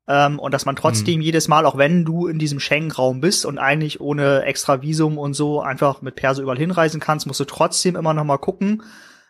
Ähm, 0.08 0.38
und 0.40 0.52
dass 0.52 0.64
man 0.66 0.74
trotzdem 0.74 1.20
jedes 1.20 1.46
Mal, 1.46 1.64
auch 1.64 1.78
wenn 1.78 2.04
du 2.04 2.26
in 2.26 2.38
diesem 2.38 2.58
Schengen-Raum 2.58 3.20
bist 3.20 3.46
und 3.46 3.58
eigentlich 3.58 4.00
ohne 4.00 4.42
extra 4.42 4.82
Visum 4.82 5.16
und 5.16 5.34
so 5.34 5.60
einfach 5.60 6.02
mit 6.02 6.16
Perso 6.16 6.42
überall 6.42 6.58
hinreisen 6.58 7.00
kannst, 7.00 7.26
musst 7.26 7.38
du 7.40 7.44
trotzdem 7.44 7.94
immer 7.96 8.12
noch 8.12 8.24
mal 8.24 8.38
gucken. 8.38 8.82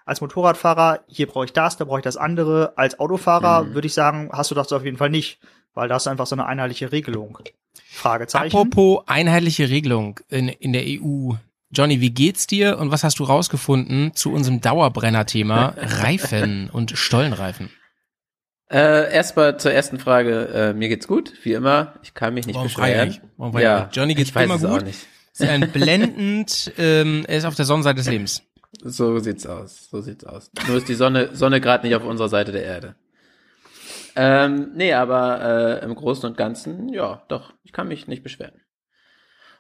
Als 0.07 0.21
Motorradfahrer, 0.23 1.01
hier 1.07 1.27
brauche 1.29 1.45
ich 1.45 1.53
das, 1.53 1.77
da 1.77 1.85
brauche 1.85 1.99
ich 1.99 2.05
das 2.05 2.17
andere. 2.17 2.73
Als 2.77 2.99
Autofahrer 2.99 3.65
Mhm. 3.65 3.75
würde 3.75 3.87
ich 3.87 3.95
sagen, 3.95 4.31
hast 4.33 4.51
du 4.51 4.55
das 4.55 4.73
auf 4.73 4.85
jeden 4.85 4.97
Fall 4.97 5.11
nicht, 5.11 5.39
weil 5.75 5.89
da 5.89 5.97
ist 5.97 6.09
einfach 6.09 6.27
so 6.27 6.35
eine 6.35 6.47
einheitliche 6.47 6.91
Regelung. 6.91 7.39
Fragezeichen. 7.91 8.47
Apropos 8.57 9.03
einheitliche 9.07 9.69
Regelung 9.69 10.21
in, 10.29 10.49
in 10.49 10.73
der 10.73 10.83
EU. 10.87 11.35
Johnny, 11.71 12.01
wie 12.01 12.11
geht's 12.11 12.47
dir 12.47 12.79
und 12.79 12.91
was 12.91 13.05
hast 13.05 13.19
du 13.19 13.25
rausgefunden 13.25 14.15
zu 14.15 14.33
unserem 14.33 14.61
Dauerbrenner-Thema 14.61 15.75
Reifen 15.77 16.69
und 16.71 16.93
Stollenreifen? 16.99 17.71
Äh, 18.73 19.13
erstmal 19.13 19.59
zur 19.59 19.73
ersten 19.73 19.99
Frage. 19.99 20.49
Äh, 20.49 20.73
mir 20.73 20.89
geht's 20.89 21.07
gut, 21.07 21.35
wie 21.43 21.53
immer. 21.53 21.95
Ich 22.03 22.15
kann 22.15 22.33
mich 22.33 22.47
nicht 22.47 22.57
Warum 22.57 22.69
beschweren. 22.69 23.19
Warum 23.37 23.57
eigentlich? 23.57 23.95
Johnny 23.97 24.15
geht's 24.15 24.31
ich 24.31 24.35
weiß 24.35 24.45
immer 24.45 24.55
es 24.55 24.63
gut. 24.63 24.71
Auch 24.71 24.83
nicht. 24.83 25.07
Ist 25.33 25.49
ein 25.49 25.71
blendend, 25.71 26.73
ähm, 26.77 27.25
er 27.27 27.39
ist 27.39 27.47
auf 27.47 27.55
der 27.55 27.65
Sonnenseite 27.65 27.97
des 27.97 28.09
Lebens. 28.09 28.43
So 28.85 29.19
sieht's 29.19 29.47
aus. 29.47 29.89
So 29.91 30.03
sieht's 30.03 30.25
aus. 30.25 30.51
Nur 30.69 30.77
ist 30.77 30.91
die 30.91 30.95
Sonne, 30.95 31.31
Sonne 31.35 31.61
gerade 31.61 31.87
nicht 31.87 31.97
auf 31.97 32.05
unserer 32.05 32.29
Seite 32.29 32.53
der 32.53 32.65
Erde. 32.65 32.97
Ähm, 34.15 34.73
nee, 34.75 34.93
aber 34.93 35.81
äh, 35.81 35.85
im 35.85 35.95
Großen 35.95 36.29
und 36.29 36.37
Ganzen, 36.37 36.91
ja, 36.91 37.23
doch, 37.29 37.55
ich 37.65 37.73
kann 37.73 37.89
mich 37.89 38.09
nicht 38.09 38.23
beschweren. 38.23 38.53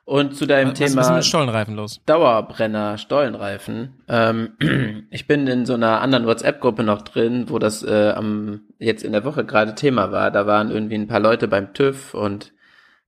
Und 0.04 0.34
zu 0.36 0.46
deinem 0.46 0.72
Was 0.72 0.80
ist 0.80 0.94
Thema 0.94 1.14
mit 1.14 1.24
Stollenreifen 1.24 1.76
los? 1.76 2.00
Dauerbrenner, 2.06 2.98
Stollenreifen. 2.98 4.02
Ähm, 4.08 5.06
ich 5.10 5.28
bin 5.28 5.46
in 5.46 5.64
so 5.64 5.74
einer 5.74 6.00
anderen 6.00 6.26
WhatsApp-Gruppe 6.26 6.82
noch 6.82 7.02
drin, 7.02 7.48
wo 7.48 7.58
das 7.58 7.84
äh, 7.84 8.12
am 8.16 8.62
jetzt 8.78 9.04
in 9.04 9.12
der 9.12 9.24
Woche 9.24 9.44
gerade 9.44 9.74
Thema 9.76 10.10
war. 10.10 10.30
Da 10.32 10.46
waren 10.46 10.70
irgendwie 10.70 10.96
ein 10.96 11.06
paar 11.06 11.20
Leute 11.20 11.46
beim 11.46 11.72
TÜV 11.72 12.14
und 12.14 12.52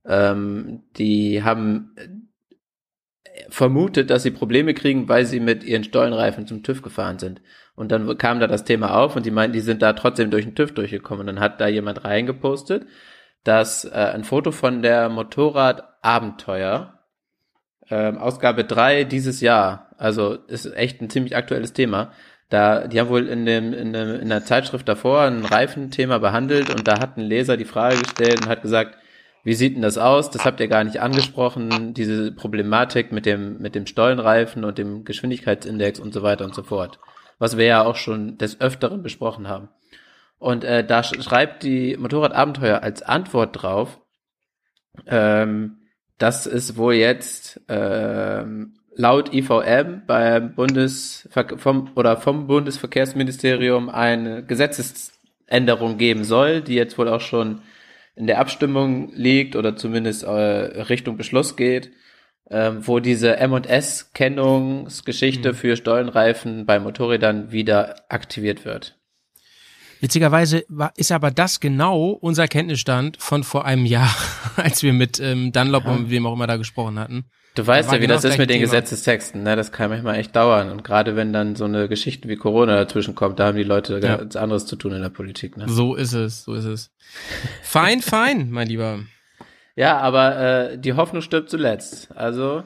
ähm, 0.05 0.83
die 0.97 1.43
haben 1.43 1.95
äh, 1.97 2.07
vermutet, 3.49 4.09
dass 4.09 4.23
sie 4.23 4.31
Probleme 4.31 4.73
kriegen, 4.73 5.09
weil 5.09 5.25
sie 5.25 5.41
mit 5.41 5.65
ihren 5.65 5.83
Stollenreifen 5.83 6.47
zum 6.47 6.63
TÜV 6.63 6.81
gefahren 6.81 7.19
sind. 7.19 7.41
Und 7.75 7.91
dann 7.91 8.17
kam 8.17 8.39
da 8.39 8.47
das 8.47 8.63
Thema 8.63 8.95
auf 8.95 9.17
und 9.17 9.25
die 9.25 9.31
meinten, 9.31 9.53
die 9.53 9.59
sind 9.59 9.81
da 9.81 9.93
trotzdem 9.93 10.31
durch 10.31 10.45
den 10.45 10.55
TÜV 10.55 10.73
durchgekommen. 10.73 11.21
Und 11.21 11.27
dann 11.27 11.39
hat 11.41 11.59
da 11.59 11.67
jemand 11.67 12.05
reingepostet, 12.05 12.85
dass 13.45 13.85
äh, 13.85 13.91
ein 13.91 14.25
Foto 14.25 14.51
von 14.51 14.81
der 14.81 15.07
Motorrad 15.07 15.83
Abenteuer, 16.01 16.99
ähm, 17.89 18.17
Ausgabe 18.17 18.65
3 18.65 19.05
dieses 19.05 19.39
Jahr, 19.39 19.91
also 19.97 20.33
ist 20.33 20.65
echt 20.75 20.99
ein 20.99 21.09
ziemlich 21.09 21.35
aktuelles 21.37 21.71
Thema. 21.71 22.11
Da, 22.49 22.87
die 22.87 22.99
haben 22.99 23.09
wohl 23.09 23.27
in 23.27 23.45
dem, 23.45 23.73
in 23.73 23.93
dem, 23.93 24.19
in 24.19 24.29
der 24.29 24.45
Zeitschrift 24.45 24.87
davor 24.87 25.21
ein 25.21 25.45
Reifenthema 25.45 26.17
behandelt 26.17 26.69
und 26.69 26.87
da 26.87 26.99
hat 26.99 27.17
ein 27.17 27.21
Leser 27.21 27.55
die 27.55 27.65
Frage 27.65 27.97
gestellt 27.97 28.41
und 28.41 28.49
hat 28.49 28.61
gesagt, 28.63 28.97
wie 29.43 29.53
sieht 29.53 29.75
denn 29.75 29.83
das 29.83 29.99
aus? 29.99 30.31
Das 30.31 30.43
habt 30.43 30.59
ihr 30.59 30.67
gar 30.67 30.83
nicht 30.83 30.99
angesprochen, 30.99 31.93
diese 31.93 32.31
Problematik 32.31 33.11
mit 33.11 33.27
dem, 33.27 33.59
mit 33.59 33.75
dem 33.75 33.85
Stollenreifen 33.85 34.63
und 34.63 34.79
dem 34.79 35.05
Geschwindigkeitsindex 35.05 35.99
und 35.99 36.15
so 36.15 36.23
weiter 36.23 36.45
und 36.45 36.55
so 36.55 36.63
fort. 36.63 36.99
Was 37.37 37.57
wir 37.57 37.65
ja 37.65 37.83
auch 37.83 37.95
schon 37.95 38.39
des 38.39 38.59
Öfteren 38.59 39.03
besprochen 39.03 39.47
haben. 39.47 39.69
Und 40.45 40.63
äh, 40.63 40.85
da 40.85 41.01
sch 41.01 41.23
schreibt 41.23 41.63
die 41.63 41.97
Motorradabenteuer 41.97 42.83
als 42.83 43.01
Antwort 43.01 43.63
drauf, 43.63 43.99
ähm, 45.07 45.77
dass 46.19 46.45
es 46.45 46.77
wohl 46.77 46.93
jetzt 46.93 47.61
ähm, 47.67 48.75
laut 48.95 49.33
IVM 49.33 50.03
beim 50.05 50.53
Bundesver 50.53 51.57
vom 51.57 51.89
oder 51.95 52.17
vom 52.17 52.45
Bundesverkehrsministerium 52.45 53.89
eine 53.89 54.45
Gesetzesänderung 54.45 55.97
geben 55.97 56.23
soll, 56.23 56.61
die 56.61 56.75
jetzt 56.75 56.99
wohl 56.99 57.09
auch 57.09 57.21
schon 57.21 57.63
in 58.15 58.27
der 58.27 58.37
Abstimmung 58.37 59.11
liegt 59.15 59.55
oder 59.55 59.75
zumindest 59.75 60.25
äh, 60.25 60.29
Richtung 60.29 61.17
Beschluss 61.17 61.55
geht, 61.55 61.89
ähm, 62.51 62.85
wo 62.85 62.99
diese 62.99 63.37
M&S-Kennungsgeschichte 63.37 65.53
Mhm. 65.53 65.55
für 65.55 65.75
Stollenreifen 65.75 66.67
bei 66.67 66.79
Motorrädern 66.79 67.51
wieder 67.51 67.95
aktiviert 68.09 68.63
wird. 68.63 68.95
Witzigerweise 70.05 70.65
war, 70.69 70.93
ist 70.97 71.11
aber 71.11 71.31
das 71.31 71.59
genau 71.59 72.09
unser 72.09 72.47
Kenntnisstand 72.47 73.17
von 73.19 73.43
vor 73.43 73.65
einem 73.65 73.87
Jahr, 73.87 74.15
als 74.55 74.83
wir 74.83 74.93
mit 74.93 75.19
ähm, 75.19 75.51
Dunlop 75.51 75.87
und 75.87 76.11
wem 76.11 76.27
auch 76.27 76.33
immer 76.33 76.45
da 76.45 76.57
gesprochen 76.57 76.99
hatten. 76.99 77.25
Du 77.55 77.65
weißt 77.65 77.91
ja, 77.91 77.97
wie 77.97 78.01
genau 78.01 78.13
das 78.13 78.23
ist 78.23 78.37
mit 78.37 78.51
den 78.51 78.59
Thema. 78.59 78.65
Gesetzestexten, 78.65 79.41
ne? 79.41 79.55
Das 79.55 79.71
kann 79.71 79.89
manchmal 79.89 80.19
echt 80.19 80.35
dauern. 80.35 80.69
Und 80.69 80.83
gerade 80.83 81.15
wenn 81.15 81.33
dann 81.33 81.55
so 81.55 81.65
eine 81.65 81.87
Geschichte 81.87 82.29
wie 82.29 82.35
Corona 82.35 82.75
dazwischen 82.75 83.15
kommt, 83.15 83.39
da 83.39 83.47
haben 83.47 83.57
die 83.57 83.63
Leute 83.63 83.93
Ja. 83.99 84.17
ganz 84.17 84.35
anderes 84.35 84.67
zu 84.67 84.75
tun 84.75 84.91
in 84.91 85.01
der 85.01 85.09
Politik, 85.09 85.57
ne? 85.57 85.67
So 85.67 85.95
ist 85.95 86.13
es, 86.13 86.43
so 86.43 86.53
ist 86.53 86.65
es. 86.65 86.91
Fein, 87.63 88.01
fein, 88.03 88.51
mein 88.51 88.67
Lieber. 88.67 88.99
Ja, 89.75 89.97
aber 89.97 90.37
äh, 90.37 90.77
die 90.77 90.93
Hoffnung 90.93 91.23
stirbt 91.23 91.49
zuletzt. 91.49 92.15
Also 92.15 92.61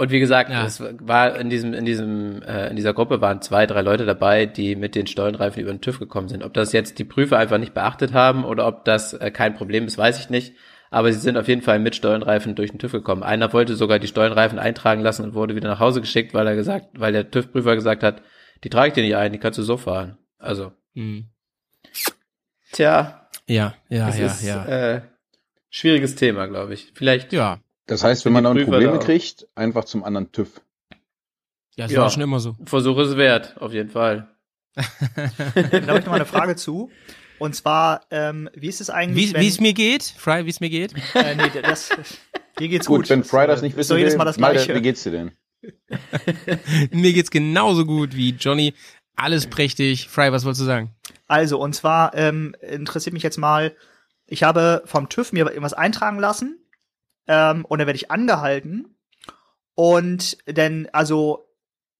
und 0.00 0.10
wie 0.10 0.18
gesagt, 0.20 0.50
Ja. 0.50 0.64
es 0.64 0.80
war 0.80 1.38
in 1.38 1.50
diesem 1.50 1.74
in 1.74 1.84
diesem 1.84 2.42
äh, 2.42 2.68
in 2.70 2.76
dieser 2.76 2.94
Gruppe 2.94 3.20
waren 3.20 3.40
zwei, 3.42 3.66
drei 3.66 3.82
Leute 3.82 4.06
dabei, 4.06 4.46
die 4.46 4.74
mit 4.76 4.94
den 4.94 5.06
Stollenreifen 5.06 5.62
über 5.62 5.70
den 5.72 5.80
TÜV 5.80 5.98
gekommen 5.98 6.28
sind. 6.28 6.42
Ob 6.42 6.54
das 6.54 6.72
jetzt 6.72 6.98
die 6.98 7.04
Prüfer 7.04 7.38
einfach 7.38 7.58
nicht 7.58 7.74
beachtet 7.74 8.12
haben 8.12 8.44
oder 8.44 8.66
ob 8.66 8.84
das 8.84 9.12
äh, 9.12 9.30
kein 9.30 9.54
Problem 9.54 9.84
ist, 9.86 9.98
weiß 9.98 10.18
ich 10.18 10.30
nicht. 10.30 10.54
Aber 10.90 11.12
sie 11.12 11.20
sind 11.20 11.36
auf 11.36 11.46
jeden 11.46 11.62
Fall 11.62 11.78
mit 11.78 11.94
Stollenreifen 11.94 12.56
durch 12.56 12.70
den 12.70 12.80
TÜV 12.80 12.92
gekommen. 12.92 13.22
Einer 13.22 13.52
wollte 13.52 13.76
sogar 13.76 13.98
die 14.00 14.08
Stollenreifen 14.08 14.58
eintragen 14.58 15.02
lassen 15.02 15.22
und 15.24 15.34
wurde 15.34 15.54
wieder 15.54 15.68
nach 15.68 15.78
Hause 15.78 16.00
geschickt, 16.00 16.34
weil 16.34 16.46
er 16.48 16.56
gesagt, 16.56 16.86
weil 16.98 17.12
der 17.12 17.30
TÜV-Prüfer 17.30 17.76
gesagt 17.76 18.02
hat, 18.02 18.22
die 18.64 18.70
trage 18.70 18.88
ich 18.88 18.94
dir 18.94 19.04
nicht 19.04 19.14
ein, 19.16 19.30
die 19.32 19.38
kannst 19.38 19.58
du 19.58 19.62
so 19.62 19.76
fahren. 19.76 20.18
Also, 20.38 20.72
Hm. 20.96 21.26
tja, 22.72 23.28
Ja, 23.46 23.74
ja, 23.88 24.08
ja, 24.10 24.26
ist 24.26 24.42
ja. 24.44 24.64
Äh, 24.66 25.02
schwieriges 25.70 26.14
Thema, 26.16 26.46
glaube 26.46 26.74
ich. 26.74 26.90
Vielleicht 26.94 27.32
ja, 27.32 27.58
Das 27.90 28.04
heißt, 28.04 28.24
wenn 28.24 28.32
man 28.32 28.44
dann 28.44 28.56
Probleme 28.56 28.92
da 28.92 28.98
kriegt, 28.98 29.48
einfach 29.56 29.84
zum 29.84 30.04
anderen 30.04 30.30
TÜV. 30.30 30.60
ja, 31.74 31.84
das 31.86 31.92
Ja. 31.92 32.02
war 32.02 32.10
schon 32.10 32.22
immer 32.22 32.38
so. 32.38 32.56
Versuch 32.64 32.96
es 32.98 33.16
wert, 33.16 33.56
auf 33.60 33.72
jeden 33.72 33.90
Fall. 33.90 34.28
Da 34.76 34.82
habe 34.84 35.78
ich 35.78 35.86
noch 35.86 36.06
mal 36.06 36.14
eine 36.14 36.24
Frage 36.24 36.54
zu. 36.54 36.90
Und 37.40 37.56
zwar, 37.56 38.02
ähm, 38.12 38.48
wie 38.54 38.68
ist 38.68 38.80
es 38.80 38.90
eigentlich, 38.90 39.34
Wie 39.34 39.40
wie 39.40 39.48
es 39.48 39.60
mir 39.60 39.72
geht, 39.72 40.04
Fry, 40.04 40.46
wie 40.46 40.50
es 40.50 40.60
mir 40.60 40.70
geht? 40.70 40.92
äh, 41.14 41.34
nee, 41.34 41.50
das, 41.62 41.88
dir 42.60 42.68
geht's 42.68 42.86
Gut, 42.86 43.00
gut. 43.00 43.10
wenn 43.10 43.24
Fry 43.24 43.48
das 43.48 43.60
nicht 43.62 43.72
ist 43.72 43.78
wissen 43.78 43.98
jedes 43.98 44.12
will, 44.12 44.18
Mal 44.18 44.24
das 44.26 44.38
Malte, 44.38 44.58
Gleiche. 44.64 44.74
wie 44.76 44.82
geht's 44.82 45.02
dir 45.02 45.10
denn? 45.10 45.32
mir 46.92 47.12
geht's 47.12 47.30
genauso 47.32 47.84
gut 47.86 48.14
wie 48.14 48.30
Johnny. 48.38 48.72
Alles 49.16 49.48
prächtig. 49.48 50.08
Fry, 50.08 50.30
was 50.30 50.44
wolltest 50.44 50.60
du 50.62 50.66
sagen? 50.66 50.94
Also, 51.26 51.58
und 51.58 51.74
zwar 51.74 52.14
ähm, 52.14 52.54
interessiert 52.60 53.14
mich 53.14 53.22
jetzt 53.24 53.38
mal, 53.38 53.74
ich 54.26 54.42
habe 54.44 54.82
vom 54.84 55.08
TÜV 55.08 55.32
mir 55.32 55.46
irgendwas 55.48 55.72
eintragen 55.74 56.20
lassen 56.20 56.56
ähm, 57.26 57.64
und 57.64 57.78
dann 57.78 57.86
werde 57.86 57.96
ich 57.96 58.10
angehalten 58.10 58.96
und 59.74 60.38
dann, 60.46 60.88
also, 60.92 61.48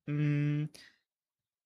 mh, 0.07 0.69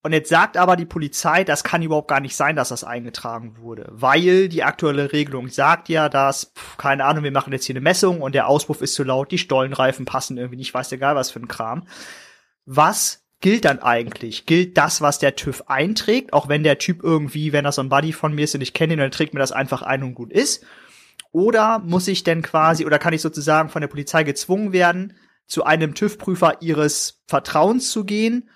und 0.05 0.13
jetzt 0.13 0.29
sagt 0.29 0.59
aber 0.59 0.77
die 0.77 0.85
Polizei, 0.85 1.45
das 1.45 1.65
kann 1.65 1.81
überhaupt 1.81 2.09
gar 2.09 2.21
nicht 2.21 2.37
sein, 2.37 2.57
dass 2.57 2.69
das 2.69 2.85
eingetragen 2.85 3.57
wurde, 3.57 3.87
weil 3.91 4.51
die 4.51 4.63
aktuelle 4.63 5.13
Regelung 5.15 5.49
sagt 5.49 5.89
ja, 5.89 6.11
dass, 6.11 6.53
pf, 6.55 6.77
keine 6.77 7.07
Ahnung, 7.07 7.25
wir 7.25 7.33
machen 7.33 7.55
jetzt 7.55 7.65
hier 7.65 7.73
eine 7.73 7.81
Messung 7.81 8.21
und 8.21 8.35
der 8.35 8.47
Auspuff 8.47 8.83
ist 8.83 8.93
zu 8.95 9.03
laut, 9.03 9.31
die 9.31 9.39
Stollenreifen 9.39 10.05
passen 10.05 10.37
irgendwie 10.37 10.59
nicht, 10.59 10.75
weiß 10.75 10.93
egal 10.93 11.17
was 11.17 11.31
für 11.31 11.41
ein 11.41 11.49
Kram. 11.49 11.87
Was 12.67 13.25
gilt 13.41 13.65
dann 13.65 13.79
eigentlich? 13.79 14.45
Gilt 14.45 14.77
das, 14.77 15.01
was 15.01 15.19
der 15.19 15.37
TÜV 15.37 15.65
einträgt, 15.69 16.35
auch 16.35 16.49
wenn 16.49 16.65
der 16.65 16.79
Typ 16.79 17.03
irgendwie, 17.03 17.55
wenn 17.55 17.65
das 17.65 17.77
so 17.77 17.83
ein 17.83 17.89
Buddy 17.89 18.13
von 18.13 18.35
mir 18.35 18.45
ist 18.45 18.55
und 18.55 18.61
ich 18.61 18.75
kenne 18.75 18.93
ihn, 18.93 18.99
dann 18.99 19.11
trägt 19.11 19.33
mir 19.33 19.41
das 19.41 19.53
einfach 19.53 19.81
ein 19.81 20.03
und 20.03 20.15
gut 20.15 20.33
ist? 20.33 20.67
Oder 21.35 21.81
muss 21.81 22.07
ich 22.07 22.23
denn 22.23 22.43
quasi, 22.43 22.87
oder 22.87 23.01
kann 23.01 23.13
ich 23.13 23.21
sozusagen 23.21 23.69
von 23.69 23.81
der 23.81 23.89
Polizei 23.89 24.23
gezwungen 24.23 24.73
werden, 24.73 25.15
zu 25.49 25.65
einem 25.65 25.93
TÜV-Prüfer 25.97 26.59
ihres 26.63 27.25
Vertrauens 27.27 27.91
zu 27.91 28.05
gehen, 28.05 28.49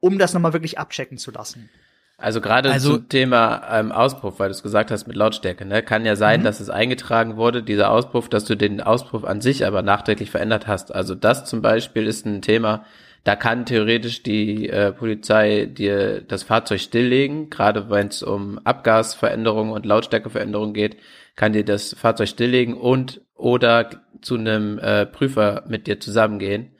um 0.00 0.18
das 0.18 0.32
nochmal 0.32 0.54
wirklich 0.54 0.78
abchecken 0.78 1.18
zu 1.18 1.30
lassen? 1.32 1.68
Also 2.16 2.40
gerade 2.40 2.72
Also- 2.72 2.96
zum 2.96 3.08
Thema 3.10 3.62
ähm, 3.70 3.92
Auspuff, 3.92 4.38
weil 4.38 4.48
du 4.48 4.54
es 4.54 4.62
gesagt 4.62 4.90
hast 4.90 5.06
mit 5.06 5.16
Lautstärke, 5.16 5.66
ne, 5.66 5.82
kann 5.82 6.06
ja 6.06 6.16
sein, 6.16 6.40
Mhm. 6.40 6.44
dass 6.44 6.60
es 6.60 6.70
eingetragen 6.70 7.36
wurde, 7.36 7.62
dieser 7.62 7.90
Auspuff, 7.90 8.30
dass 8.30 8.46
du 8.46 8.56
den 8.56 8.80
Auspuff 8.80 9.24
an 9.24 9.42
sich 9.42 9.66
aber 9.66 9.82
nachträglich 9.82 10.30
verändert 10.30 10.66
hast. 10.66 10.94
Also 10.94 11.14
das 11.14 11.44
zum 11.44 11.60
Beispiel 11.60 12.06
ist 12.06 12.24
ein 12.24 12.40
Thema, 12.40 12.86
da 13.24 13.36
kann 13.36 13.64
theoretisch 13.64 14.22
die 14.22 14.68
äh, 14.68 14.92
Polizei 14.92 15.64
dir 15.64 16.20
das 16.20 16.42
Fahrzeug 16.42 16.80
stilllegen, 16.80 17.48
gerade 17.48 17.88
wenn 17.88 18.08
es 18.08 18.22
um 18.22 18.58
Abgasveränderungen 18.58 19.72
und 19.72 19.86
Lautstärkeveränderungen 19.86 20.74
geht, 20.74 20.98
kann 21.34 21.54
dir 21.54 21.64
das 21.64 21.94
Fahrzeug 21.94 22.28
stilllegen 22.28 22.74
und 22.74 23.22
oder 23.34 23.88
zu 24.20 24.36
einem 24.36 24.78
äh, 24.78 25.06
Prüfer 25.06 25.64
mit 25.66 25.86
dir 25.86 25.98
zusammengehen. 26.00 26.70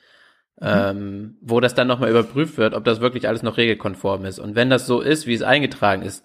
Ähm, 0.61 1.37
wo 1.41 1.59
das 1.59 1.75
dann 1.75 1.89
nochmal 1.89 2.11
überprüft 2.11 2.59
wird, 2.59 2.75
ob 2.75 2.85
das 2.85 3.01
wirklich 3.01 3.27
alles 3.27 3.43
noch 3.43 3.57
regelkonform 3.57 4.25
ist. 4.25 4.39
Und 4.39 4.55
wenn 4.55 4.71
das 4.71 4.87
so 4.87 5.01
ist, 5.01 5.27
wie 5.27 5.35
es 5.35 5.43
eingetragen 5.43 6.03
ist, 6.03 6.25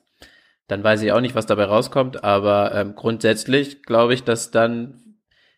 dann 0.68 0.84
weiß 0.84 1.02
ich 1.02 1.12
auch 1.12 1.20
nicht, 1.20 1.34
was 1.34 1.48
dabei 1.48 1.66
rauskommt, 1.66 2.24
aber 2.24 2.74
ähm, 2.76 2.94
grundsätzlich 2.96 3.82
glaube 3.82 4.14
ich, 4.14 4.24
dass 4.24 4.52
dann 4.52 5.09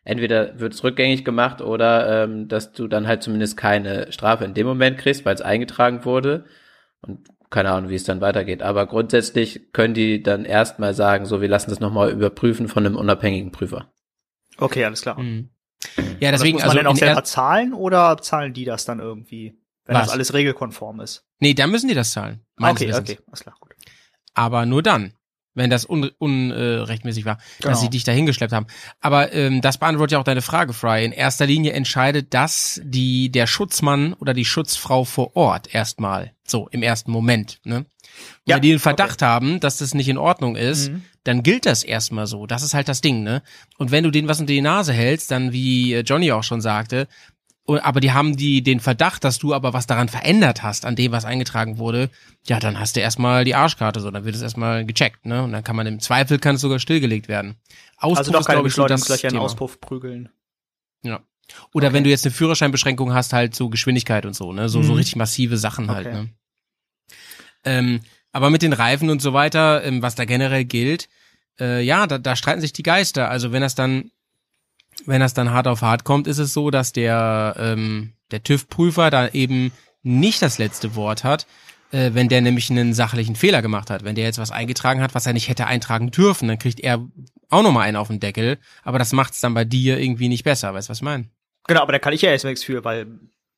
entweder 0.03 0.59
wird 0.59 0.73
es 0.73 0.83
rückgängig 0.83 1.23
gemacht 1.25 1.61
oder 1.61 2.23
ähm, 2.23 2.47
dass 2.47 2.71
du 2.73 2.87
dann 2.87 3.07
halt 3.07 3.23
zumindest 3.23 3.57
keine 3.57 4.11
Strafe 4.11 4.45
in 4.45 4.53
dem 4.53 4.67
Moment 4.67 4.97
kriegst, 4.97 5.25
weil 5.25 5.35
es 5.35 5.41
eingetragen 5.41 6.05
wurde. 6.05 6.45
Und 7.01 7.27
keine 7.49 7.71
Ahnung, 7.71 7.89
wie 7.89 7.95
es 7.95 8.03
dann 8.05 8.21
weitergeht. 8.21 8.61
Aber 8.61 8.85
grundsätzlich 8.87 9.73
können 9.73 9.93
die 9.93 10.23
dann 10.23 10.45
erstmal 10.45 10.93
sagen, 10.93 11.25
so, 11.25 11.41
wir 11.41 11.49
lassen 11.49 11.69
das 11.69 11.79
nochmal 11.79 12.11
überprüfen 12.11 12.67
von 12.67 12.85
einem 12.85 12.95
unabhängigen 12.95 13.51
Prüfer. 13.51 13.91
Okay, 14.57 14.85
alles 14.85 15.01
klar. 15.01 15.17
Hm. 15.17 15.49
Ja, 16.19 16.31
deswegen, 16.31 16.57
das 16.59 16.65
muss 16.67 16.75
man 16.75 16.77
also 16.77 16.77
denn 16.77 16.87
auch 16.87 16.95
selber 16.95 17.21
er- 17.21 17.23
zahlen 17.23 17.73
oder 17.73 18.17
zahlen 18.21 18.53
die 18.53 18.65
das 18.65 18.85
dann 18.85 18.99
irgendwie, 18.99 19.57
wenn 19.85 19.95
Was? 19.95 20.05
das 20.05 20.13
alles 20.13 20.33
regelkonform 20.33 20.99
ist? 21.01 21.25
nee, 21.39 21.53
da 21.55 21.65
müssen 21.67 21.87
die 21.87 21.95
das 21.95 22.11
zahlen. 22.11 22.41
okay, 22.61 22.87
Wissens. 22.87 23.09
okay, 23.09 23.19
alles 23.27 23.41
klar, 23.41 23.55
gut. 23.59 23.73
Aber 24.35 24.65
nur 24.65 24.83
dann, 24.83 25.13
wenn 25.53 25.69
das 25.69 25.85
unrechtmäßig 25.85 26.15
un, 26.19 26.51
äh, 26.51 27.25
war, 27.25 27.37
Genau. 27.59 27.69
dass 27.71 27.81
sie 27.81 27.89
dich 27.89 28.03
dahin 28.03 28.25
geschleppt 28.25 28.53
haben. 28.53 28.67
Aber 28.99 29.33
ähm, 29.33 29.61
das 29.61 29.77
beantwortet 29.77 30.13
ja 30.13 30.19
auch 30.19 30.23
deine 30.23 30.41
Frage, 30.41 30.73
Fry. 30.73 31.03
In 31.05 31.11
erster 31.11 31.45
Linie 31.45 31.73
entscheidet 31.73 32.33
das 32.33 32.81
die 32.83 33.29
der 33.31 33.47
Schutzmann 33.47 34.13
oder 34.13 34.33
die 34.33 34.45
Schutzfrau 34.45 35.03
vor 35.03 35.35
Ort 35.35 35.73
erstmal. 35.73 36.31
So, 36.47 36.67
im 36.69 36.83
ersten 36.83 37.11
Moment, 37.11 37.59
ne? 37.63 37.85
Ja, 38.45 38.55
wenn 38.55 38.61
die 38.61 38.69
den 38.71 38.79
Verdacht 38.79 39.21
haben, 39.21 39.59
dass 39.61 39.77
das 39.77 39.93
nicht 39.93 40.09
in 40.09 40.17
Ordnung 40.17 40.55
ist, 40.57 40.89
Mhm. 40.89 41.03
dann 41.23 41.43
gilt 41.43 41.65
das 41.65 41.83
erstmal 41.83 42.27
so. 42.27 42.45
Das 42.45 42.61
ist 42.61 42.73
halt 42.73 42.89
das 42.89 42.99
Ding, 42.99 43.23
ne? 43.23 43.41
Und 43.77 43.91
wenn 43.91 44.03
du 44.03 44.11
denen 44.11 44.27
was 44.27 44.39
unter 44.41 44.51
die 44.51 44.59
Nase 44.61 44.91
hältst, 44.91 45.31
dann 45.31 45.53
wie 45.53 45.93
äh, 45.93 46.01
Johnny 46.01 46.31
auch 46.33 46.43
schon 46.43 46.59
sagte, 46.59 47.07
aber 47.67 47.99
die 48.01 48.11
haben 48.11 48.35
die 48.35 48.63
den 48.63 48.79
Verdacht, 48.79 49.23
dass 49.23 49.37
du 49.37 49.53
aber 49.53 49.71
was 49.73 49.87
daran 49.87 50.09
verändert 50.09 50.63
hast, 50.63 50.85
an 50.85 50.95
dem 50.95 51.11
was 51.11 51.25
eingetragen 51.25 51.77
wurde, 51.77 52.09
ja, 52.43 52.59
dann 52.59 52.79
hast 52.79 52.95
du 52.95 52.99
erstmal 53.01 53.45
die 53.45 53.55
Arschkarte 53.55 53.99
so, 53.99 54.09
dann 54.11 54.25
wird 54.25 54.35
es 54.35 54.41
erstmal 54.41 54.85
gecheckt, 54.85 55.25
ne? 55.25 55.43
Und 55.43 55.51
dann 55.51 55.63
kann 55.63 55.75
man 55.75 55.87
im 55.87 55.99
Zweifel 55.99 56.39
kann 56.39 56.55
es 56.55 56.61
sogar 56.61 56.79
stillgelegt 56.79 57.27
werden. 57.27 57.55
Auspuff 57.97 58.17
Also 58.17 58.31
doch 58.31 58.39
ist, 58.41 58.45
keine 58.47 58.57
glaub 58.59 58.67
ich, 58.67 58.73
so 58.73 58.87
das 58.87 59.23
in. 59.23 59.37
Auspuff 59.37 59.79
prügeln. 59.79 60.29
Ja. 61.03 61.21
Oder 61.73 61.93
wenn 61.93 62.03
du 62.03 62.09
jetzt 62.09 62.25
eine 62.25 62.33
Führerscheinbeschränkung 62.33 63.13
hast, 63.13 63.33
halt 63.33 63.55
so 63.55 63.69
Geschwindigkeit 63.69 64.25
und 64.25 64.35
so, 64.35 64.53
ne? 64.53 64.67
So, 64.69 64.81
so 64.83 64.91
Mhm. 64.93 64.97
richtig 64.97 65.15
massive 65.17 65.57
Sachen 65.57 65.89
halt, 65.91 66.07
Okay. 66.07 66.15
ne? 66.15 66.29
Ähm, 67.63 68.01
aber 68.31 68.49
mit 68.49 68.61
den 68.61 68.73
Reifen 68.73 69.09
und 69.09 69.21
so 69.21 69.33
weiter, 69.33 69.83
ähm, 69.83 70.01
was 70.01 70.15
da 70.15 70.25
generell 70.25 70.65
gilt, 70.65 71.09
äh, 71.59 71.81
ja, 71.83 72.07
da, 72.07 72.17
da 72.17 72.35
streiten 72.35 72.61
sich 72.61 72.73
die 72.73 72.83
Geister. 72.83 73.29
Also 73.29 73.51
wenn 73.51 73.61
das 73.61 73.75
dann, 73.75 74.11
wenn 75.05 75.21
das 75.21 75.33
dann 75.33 75.51
hart 75.51 75.67
auf 75.67 75.81
hart 75.81 76.03
kommt, 76.03 76.27
ist 76.27 76.37
es 76.37 76.53
so, 76.53 76.71
dass 76.71 76.93
der, 76.93 77.55
ähm, 77.57 78.13
der 78.31 78.43
TÜV-Prüfer 78.43 79.09
da 79.09 79.27
eben 79.29 79.71
nicht 80.03 80.41
das 80.41 80.57
letzte 80.57 80.95
Wort 80.95 81.23
hat, 81.23 81.47
äh, 81.91 82.11
wenn 82.13 82.29
der 82.29 82.41
nämlich 82.41 82.69
einen 82.69 82.93
sachlichen 82.93 83.35
Fehler 83.35 83.61
gemacht 83.61 83.89
hat. 83.89 84.03
Wenn 84.03 84.15
der 84.15 84.25
jetzt 84.25 84.39
was 84.39 84.51
eingetragen 84.51 85.01
hat, 85.01 85.15
was 85.15 85.25
er 85.25 85.33
nicht 85.33 85.49
hätte 85.49 85.67
eintragen 85.67 86.11
dürfen, 86.11 86.47
dann 86.47 86.59
kriegt 86.59 86.79
er 86.79 87.05
auch 87.49 87.63
nochmal 87.63 87.87
einen 87.87 87.97
auf 87.97 88.07
den 88.07 88.19
Deckel. 88.19 88.57
Aber 88.83 88.99
das 88.99 89.13
macht's 89.13 89.41
dann 89.41 89.53
bei 89.53 89.65
dir 89.65 89.99
irgendwie 89.99 90.29
nicht 90.29 90.43
besser. 90.43 90.73
Weißt 90.73 90.89
du, 90.89 90.91
was 90.91 90.99
ich 90.99 91.03
meine? 91.03 91.25
Genau, 91.67 91.81
aber 91.81 91.91
da 91.91 91.99
kann 91.99 92.13
ich 92.13 92.21
ja 92.21 92.31
erst 92.31 92.45
nichts 92.45 92.63
für, 92.63 92.83
weil 92.83 93.07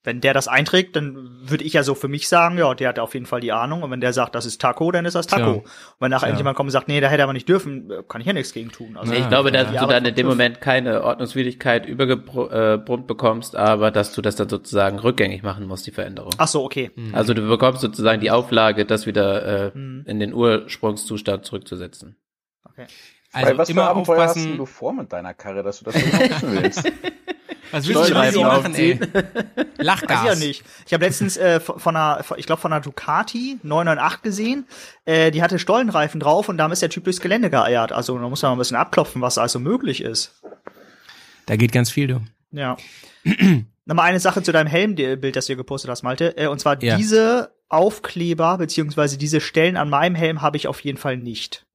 wenn 0.06 0.20
der 0.20 0.34
das 0.34 0.50
einträgt, 0.50 0.98
dann 0.98 1.30
würde 1.46 1.64
ich 1.64 1.74
ja 1.74 1.84
so 1.84 1.96
für 1.96 2.10
mich 2.10 2.28
sagen, 2.28 2.58
ja, 2.58 2.74
der 2.74 2.90
hat 2.90 3.00
auf 3.00 3.14
jeden 3.14 3.26
Fall 3.26 3.40
die 3.40 3.54
Ahnung. 3.54 3.84
Und 3.84 3.92
wenn 3.92 4.02
der 4.02 4.12
sagt, 4.12 4.36
das 4.36 4.46
ist 4.46 4.60
Taco, 4.60 4.92
dann 4.92 5.06
ist 5.06 5.14
das 5.16 5.28
Taco. 5.28 5.52
Und 5.54 5.64
wenn 6.00 6.12
nachher 6.12 6.24
Ja. 6.26 6.32
irgendjemand 6.32 6.58
kommt 6.58 6.68
und 6.68 6.72
sagt, 6.72 6.90
nee, 6.90 7.00
da 7.00 7.08
hätte 7.08 7.22
er 7.22 7.24
aber 7.24 7.32
nicht 7.34 7.48
dürfen, 7.48 7.90
äh, 7.90 8.04
kann 8.08 8.20
ich 8.20 8.28
ja 8.28 8.34
nichts 8.34 8.52
gegen 8.52 8.70
tun. 8.72 8.98
Also, 8.98 9.14
Ja, 9.14 9.20
ich 9.20 9.30
glaube, 9.30 9.52
dass 9.54 9.72
ja. 9.72 9.82
du 9.82 9.88
dann 9.88 10.04
in 10.04 10.14
dem 10.16 10.28
Moment 10.28 10.60
keine 10.60 11.04
Ordnungswidrigkeit 11.04 11.86
übergebrummt 11.86 13.08
bekommst, 13.08 13.56
aber 13.56 13.92
dass 13.92 14.14
du 14.14 14.22
das 14.22 14.36
dann 14.36 14.50
sozusagen 14.50 15.00
rückgängig 15.00 15.42
machen 15.44 15.66
musst, 15.68 15.88
die 15.88 15.92
Veränderung. 15.92 16.32
Ach 16.38 16.48
so, 16.48 16.64
okay. 16.66 16.92
Also 17.14 17.34
du 17.34 17.48
bekommst 17.48 17.82
sozusagen 17.82 18.20
die 18.20 18.32
Auflage, 18.32 18.86
das 18.86 19.06
wieder 19.06 19.68
äh, 19.68 19.72
Hm. 19.74 20.04
in 20.06 20.20
den 20.20 20.34
Ursprungszustand 20.34 21.46
zurückzusetzen. 21.46 22.18
okay. 22.70 22.86
Weil 23.32 23.46
Also 23.46 23.58
was 23.58 23.70
immer 23.70 23.84
für 23.84 23.90
Abenteuer 23.90 24.22
hast 24.24 24.32
aufpassen. 24.38 24.58
du 24.58 24.66
vor 24.68 24.94
mit 24.94 25.12
deiner 25.12 25.34
Karre, 25.34 25.64
dass 25.64 25.80
du 25.80 25.86
das 25.86 25.96
so 25.96 26.52
willst? 26.52 26.92
Was 27.74 27.88
willst 27.88 28.10
du 28.10 28.14
denn 28.14 28.42
machen, 28.44 28.76
ey? 28.76 29.00
Weiß 29.00 29.66
Lachgas. 29.78 30.22
ich 30.22 30.28
ja 30.30 30.36
nicht. 30.36 30.64
Ich 30.86 30.94
habe 30.94 31.04
letztens 31.06 31.38
äh, 31.38 31.60
von 31.60 31.96
einer, 31.96 32.24
ich 32.38 32.46
glaube 32.46 32.62
von 32.62 32.72
einer 32.72 32.82
Ducati 32.82 33.58
998 33.64 34.22
gesehen. 34.22 34.66
Äh, 35.06 35.32
die 35.32 35.42
hatte 35.42 35.58
Stollenreifen 35.60 36.20
drauf 36.20 36.50
und 36.50 36.58
damit 36.58 36.74
ist 36.74 36.82
der 36.82 36.90
Typ 36.90 37.04
durchs 37.04 37.20
Gelände 37.20 37.50
geeiert. 37.50 37.92
Also 37.92 38.18
da 38.18 38.30
muss 38.30 38.42
man 38.44 38.52
mal 38.52 38.56
ein 38.56 38.60
bisschen 38.60 38.78
abklopfen, 38.78 39.22
was 39.22 39.38
also 39.38 39.60
möglich 39.60 40.02
ist. 40.02 40.42
Da 41.48 41.56
geht 41.56 41.72
ganz 41.72 41.90
viel, 41.90 42.08
du. 42.08 42.22
Ja. 42.52 42.78
Nochmal 43.86 44.06
eine 44.06 44.20
Sache 44.20 44.42
zu 44.44 44.52
deinem 44.52 44.68
Helmbild, 44.68 45.36
das 45.36 45.48
du 45.48 45.56
gepostet 45.58 45.90
hast, 45.92 46.04
Malte. 46.04 46.38
Äh, 46.38 46.48
und 46.48 46.60
zwar 46.60 46.82
Ja. 46.82 46.96
diese 46.96 47.52
Aufkleber 47.70 48.58
beziehungsweise 48.60 49.18
diese 49.18 49.42
Stellen 49.42 49.78
an 49.78 49.90
meinem 49.90 50.16
Helm 50.16 50.42
habe 50.42 50.58
ich 50.58 50.68
auf 50.68 50.80
jeden 50.82 50.98
Fall 51.00 51.18
nicht. 51.18 51.66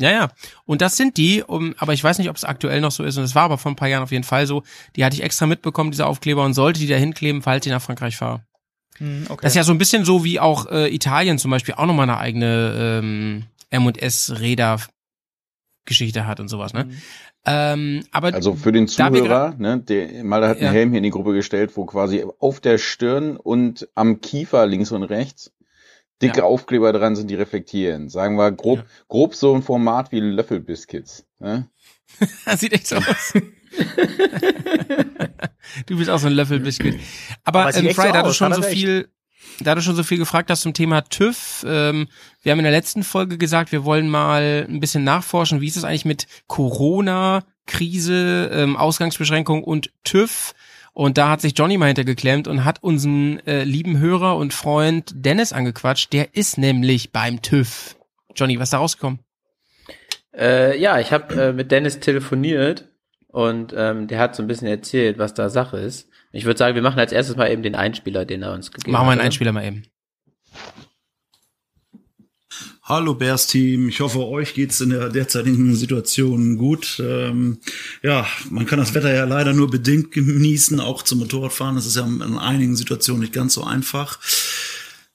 Ja, 0.00 0.12
ja. 0.12 0.28
Und 0.64 0.80
das 0.80 0.96
sind 0.96 1.16
die, 1.16 1.42
um, 1.42 1.74
aber 1.78 1.92
ich 1.92 2.04
weiß 2.04 2.18
nicht, 2.18 2.30
ob 2.30 2.36
es 2.36 2.44
aktuell 2.44 2.80
noch 2.80 2.92
so 2.92 3.02
ist, 3.02 3.16
und 3.16 3.24
es 3.24 3.34
war 3.34 3.42
aber 3.42 3.58
vor 3.58 3.72
ein 3.72 3.76
paar 3.76 3.88
Jahren 3.88 4.04
auf 4.04 4.12
jeden 4.12 4.24
Fall 4.24 4.46
so. 4.46 4.62
Die 4.96 5.04
hatte 5.04 5.16
ich 5.16 5.22
extra 5.22 5.46
mitbekommen, 5.46 5.90
diese 5.90 6.06
Aufkleber, 6.06 6.44
und 6.44 6.54
sollte 6.54 6.80
die 6.80 6.86
da 6.86 6.96
hinkleben, 6.96 7.42
falls 7.42 7.66
ich 7.66 7.72
nach 7.72 7.82
Frankreich 7.82 8.16
fahre. 8.16 8.42
Hm, 8.98 9.26
okay. 9.28 9.40
Das 9.42 9.52
ist 9.52 9.56
ja 9.56 9.64
so 9.64 9.72
ein 9.72 9.78
bisschen 9.78 10.04
so, 10.04 10.24
wie 10.24 10.40
auch 10.40 10.66
äh, 10.70 10.92
Italien 10.94 11.38
zum 11.38 11.50
Beispiel 11.50 11.74
auch 11.74 11.86
nochmal 11.86 12.08
eine 12.08 12.18
eigene 12.18 13.00
ähm, 13.02 13.44
M&S-Räder-Geschichte 13.70 16.26
hat 16.26 16.40
und 16.40 16.48
sowas, 16.48 16.72
ne? 16.72 16.84
Mhm. 16.84 17.02
Ähm, 17.46 18.04
aber 18.10 18.34
Also 18.34 18.54
für 18.54 18.72
den 18.72 18.88
Zuhörer, 18.88 19.54
ne, 19.58 19.78
der 19.78 20.22
Maler 20.24 20.48
hat 20.48 20.56
einen 20.58 20.66
Ja. 20.66 20.72
Helm 20.72 20.90
hier 20.90 20.98
in 20.98 21.04
die 21.04 21.10
Gruppe 21.10 21.32
gestellt, 21.32 21.76
wo 21.76 21.86
quasi 21.86 22.24
auf 22.40 22.60
der 22.60 22.78
Stirn 22.78 23.36
und 23.36 23.88
am 23.94 24.20
Kiefer 24.20 24.66
links 24.66 24.92
und 24.92 25.04
rechts 25.04 25.52
dicke 26.22 26.38
Ja. 26.38 26.44
Aufkleber 26.44 26.92
dran 26.92 27.16
sind, 27.16 27.28
die 27.30 27.34
reflektieren. 27.34 28.08
Sagen 28.08 28.36
wir 28.36 28.50
grob, 28.52 28.78
Ja. 28.78 28.84
grob 29.08 29.34
so 29.34 29.54
ein 29.54 29.62
Format 29.62 30.12
wie 30.12 30.20
Löffelbiscuits. 30.20 31.24
Ne? 31.38 31.68
Das 32.44 32.60
sieht 32.60 32.72
echt 32.72 32.86
so 32.86 32.96
aus. 32.96 33.32
du 35.86 35.96
bist 35.96 36.10
auch 36.10 36.18
so 36.18 36.26
ein 36.26 36.32
Löffelbiscuit. 36.32 36.98
Aber, 37.44 37.60
Aber 37.62 37.76
ähm, 37.76 37.86
echt 37.86 37.96
so 37.96 38.02
Fry, 38.02 38.12
da 38.12 38.22
du 38.22 38.32
schon 38.32 38.52
so 38.52 38.62
viel, 38.62 39.08
da 39.60 39.74
du 39.74 39.82
schon 39.82 39.96
so 39.96 40.02
viel 40.02 40.18
gefragt 40.18 40.50
hast 40.50 40.62
zum 40.62 40.74
Thema 40.74 41.02
TÜV, 41.02 41.64
ähm, 41.66 42.08
wir 42.42 42.52
haben 42.52 42.58
in 42.58 42.64
der 42.64 42.72
letzten 42.72 43.04
Folge 43.04 43.38
gesagt, 43.38 43.72
wir 43.72 43.84
wollen 43.84 44.08
mal 44.08 44.66
ein 44.68 44.80
bisschen 44.80 45.04
nachforschen, 45.04 45.60
wie 45.60 45.68
ist 45.68 45.76
es 45.76 45.84
eigentlich 45.84 46.04
mit 46.04 46.26
Corona, 46.46 47.44
Krise, 47.66 48.50
ähm, 48.52 48.76
Ausgangsbeschränkung 48.76 49.62
und 49.64 49.90
TÜV? 50.04 50.54
Und 50.98 51.16
da 51.16 51.30
hat 51.30 51.40
sich 51.40 51.56
Johnny 51.56 51.78
mal 51.78 51.86
hintergeklemmt 51.86 52.48
und 52.48 52.64
hat 52.64 52.82
unseren 52.82 53.38
äh, 53.46 53.62
lieben 53.62 54.00
Hörer 54.00 54.36
und 54.36 54.52
Freund 54.52 55.12
Dennis 55.14 55.52
angequatscht. 55.52 56.12
Der 56.12 56.34
ist 56.34 56.58
nämlich 56.58 57.12
beim 57.12 57.40
TÜV. 57.40 57.94
Johnny, 58.34 58.58
was 58.58 58.64
ist 58.64 58.72
da 58.72 58.78
rausgekommen? 58.78 59.20
Äh, 60.36 60.76
ja, 60.76 60.98
ich 60.98 61.12
habe 61.12 61.40
äh, 61.40 61.52
mit 61.52 61.70
Dennis 61.70 62.00
telefoniert 62.00 62.88
und 63.28 63.72
ähm, 63.76 64.08
der 64.08 64.18
hat 64.18 64.34
so 64.34 64.42
ein 64.42 64.48
bisschen 64.48 64.66
erzählt, 64.66 65.18
was 65.18 65.34
da 65.34 65.50
Sache 65.50 65.76
ist. 65.76 66.08
Ich 66.32 66.46
würde 66.46 66.58
sagen, 66.58 66.74
wir 66.74 66.82
machen 66.82 66.98
als 66.98 67.12
erstes 67.12 67.36
mal 67.36 67.48
eben 67.48 67.62
den 67.62 67.76
Einspieler, 67.76 68.24
den 68.24 68.42
er 68.42 68.52
uns 68.52 68.72
gegeben 68.72 68.90
Machen 68.90 69.06
wir 69.06 69.12
hat. 69.12 69.18
einen 69.18 69.26
Einspieler 69.26 69.52
mal 69.52 69.64
eben. 69.64 69.84
Hallo 72.88 73.12
Bears 73.12 73.46
Team, 73.46 73.90
ich 73.90 74.00
hoffe, 74.00 74.26
euch 74.26 74.54
geht's 74.54 74.80
in 74.80 74.88
der 74.88 75.10
derzeitigen 75.10 75.76
Situation 75.76 76.56
gut. 76.56 76.98
Ähm, 77.04 77.58
ja, 78.02 78.26
man 78.48 78.64
kann 78.64 78.78
das 78.78 78.94
Wetter 78.94 79.12
ja 79.12 79.24
leider 79.24 79.52
nur 79.52 79.68
bedingt 79.68 80.10
genießen, 80.10 80.80
auch 80.80 81.02
zum 81.02 81.18
Motorradfahren. 81.18 81.76
Das 81.76 81.84
ist 81.84 81.96
ja 81.96 82.06
in 82.06 82.38
einigen 82.38 82.76
Situationen 82.76 83.20
nicht 83.20 83.34
ganz 83.34 83.52
so 83.52 83.62
einfach. 83.62 84.18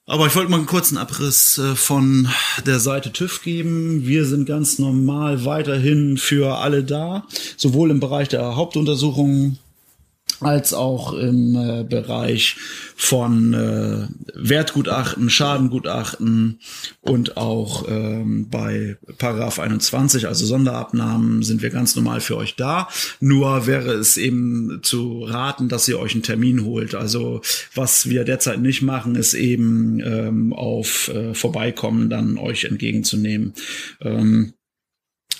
Aber 0.06 0.28
ich 0.28 0.36
wollte 0.36 0.52
mal 0.52 0.58
einen 0.58 0.66
kurzen 0.66 0.96
Abriss 0.96 1.58
äh, 1.58 1.74
von 1.74 2.28
der 2.64 2.78
Seite 2.78 3.10
TÜV 3.10 3.42
geben. 3.42 4.06
Wir 4.06 4.24
sind 4.24 4.46
ganz 4.46 4.78
normal 4.78 5.44
weiterhin 5.44 6.16
für 6.16 6.58
alle 6.58 6.84
da, 6.84 7.26
sowohl 7.56 7.90
im 7.90 7.98
Bereich 7.98 8.28
der 8.28 8.54
Hauptuntersuchungen 8.54 9.58
als 10.44 10.74
auch 10.74 11.12
im 11.14 11.56
äh, 11.56 11.84
Bereich 11.84 12.56
von 12.96 13.54
äh, 13.54 14.06
Wertgutachten, 14.34 15.30
Schadengutachten 15.30 16.60
und 17.00 17.36
auch 17.36 17.88
ähm, 17.88 18.48
bei 18.50 18.96
Paragraph 19.18 19.58
21, 19.58 20.28
also 20.28 20.46
Sonderabnahmen, 20.46 21.42
sind 21.42 21.62
wir 21.62 21.70
ganz 21.70 21.96
normal 21.96 22.20
für 22.20 22.36
euch 22.36 22.56
da. 22.56 22.88
Nur 23.20 23.66
wäre 23.66 23.92
es 23.92 24.16
eben 24.16 24.80
zu 24.82 25.24
raten, 25.24 25.68
dass 25.68 25.88
ihr 25.88 25.98
euch 25.98 26.12
einen 26.12 26.22
Termin 26.22 26.64
holt. 26.64 26.94
Also 26.94 27.40
was 27.74 28.08
wir 28.08 28.24
derzeit 28.24 28.60
nicht 28.60 28.82
machen, 28.82 29.16
ist 29.16 29.34
eben 29.34 30.00
ähm, 30.00 30.52
auf 30.52 31.08
äh, 31.08 31.34
Vorbeikommen 31.34 32.10
dann 32.10 32.38
euch 32.38 32.64
entgegenzunehmen. 32.64 33.54
Ähm, 34.00 34.54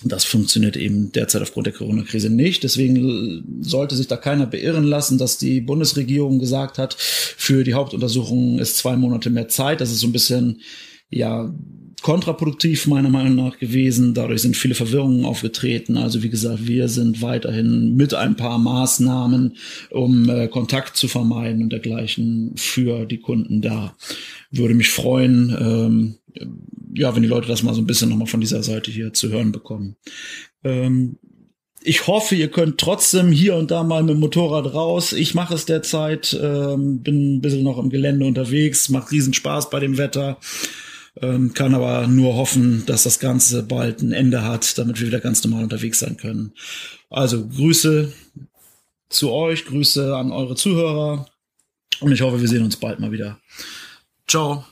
das 0.05 0.25
funktioniert 0.25 0.77
eben 0.77 1.13
derzeit 1.13 1.43
aufgrund 1.43 1.67
der 1.67 1.75
Corona-Krise 1.75 2.31
nicht. 2.31 2.63
Deswegen 2.63 3.61
sollte 3.61 3.97
sich 3.97 4.07
da 4.07 4.17
keiner 4.17 4.47
beirren 4.47 4.85
lassen, 4.85 5.19
dass 5.19 5.39
die 5.39 5.61
Bundesregierung 5.61 6.39
gesagt 6.39 6.79
hat, 6.79 6.95
für 6.95 7.65
die 7.65 7.75
Hauptuntersuchung 7.75 8.59
ist 8.59 8.77
zwei 8.77 8.97
Monate 8.97 9.31
mehr 9.31 9.49
Zeit. 9.49 9.81
Das 9.81 9.91
ist 9.91 10.01
so 10.01 10.07
ein 10.07 10.13
bisschen, 10.13 10.61
ja, 11.11 11.53
kontraproduktiv 12.05 12.87
meiner 12.87 13.09
Meinung 13.09 13.35
nach 13.35 13.59
gewesen. 13.59 14.13
Dadurch 14.13 14.43
sind 14.43 14.59
viele 14.59 14.75
Verwirrungen 14.75 15.25
aufgetreten. 15.25 15.97
Also 15.97 16.23
wie 16.23 16.29
gesagt, 16.29 16.67
wir 16.67 16.89
sind 16.89 17.23
weiterhin 17.23 17.97
mit 17.97 18.13
ein 18.13 18.37
paar 18.37 18.59
Maßnahmen, 18.59 19.57
um 19.89 20.29
äh, 20.29 20.49
Kontakt 20.49 20.99
zu 20.99 21.09
vermeiden 21.09 21.63
und 21.63 21.71
dergleichen 21.71 22.53
für 22.57 23.07
die 23.07 23.21
Kunden 23.21 23.63
da. 23.63 23.97
Würde 24.51 24.75
mich 24.75 24.91
freuen, 24.91 25.57
ähm, 25.59 26.15
ja, 26.95 27.15
wenn 27.15 27.23
die 27.23 27.29
Leute 27.29 27.49
das 27.49 27.63
mal 27.63 27.73
so 27.73 27.81
ein 27.81 27.87
bisschen 27.87 28.11
nochmal 28.11 28.27
von 28.27 28.43
dieser 28.43 28.63
Seite 28.63 28.91
hier 28.91 29.15
zu 29.15 29.31
hören 29.31 29.51
bekommen. 29.51 29.97
Ähm, 30.63 31.17
ich 31.83 32.07
hoffe, 32.07 32.35
ihr 32.35 32.49
könnt 32.49 32.77
trotzdem 32.77 33.33
hier 33.33 33.57
und 33.57 33.71
da 33.71 33.83
mal 33.83 34.03
mit 34.03 34.17
dem 34.17 34.21
Motorrad 34.21 34.75
raus. 34.75 35.15
Ich 35.15 35.35
mache 35.35 35.55
es 35.55 35.65
derzeit, 35.65 36.39
ähm, 36.39 36.99
bin 36.99 37.37
ein 37.37 37.41
bisschen 37.41 37.63
noch 37.63 37.79
im 37.79 37.89
Gelände 37.89 38.27
unterwegs, 38.27 38.91
macht 38.91 39.11
riesen 39.11 39.33
Spaß 39.33 39.71
bei 39.71 39.81
dem 39.81 39.97
Wetter. 39.97 40.37
Ähm, 41.21 41.55
kann 41.55 41.75
aber 41.75 42.09
nur 42.09 42.35
hoffen, 42.35 42.85
dass 42.87 43.05
das 43.05 43.21
Ganze 43.21 43.63
bald 43.63 44.03
ein 44.03 44.13
Ende 44.13 44.43
hat, 44.43 44.77
damit 44.79 45.01
wir 45.01 45.07
wieder 45.07 45.21
ganz 45.21 45.45
normal 45.45 45.63
unterwegs 45.63 46.01
sein 46.01 46.17
können. 46.17 46.53
Also 47.09 47.47
Grüße 47.47 48.13
zu 49.09 49.31
euch, 49.31 49.65
Grüße 49.65 50.17
an 50.17 50.33
eure 50.33 50.57
Zuhörer 50.57 51.27
und 52.01 52.13
ich 52.13 52.21
hoffe, 52.21 52.41
wir 52.41 52.49
sehen 52.49 52.65
uns 52.65 52.77
bald 52.77 52.99
mal 52.99 53.13
wieder. 53.13 53.39
Ciao. 54.27 54.65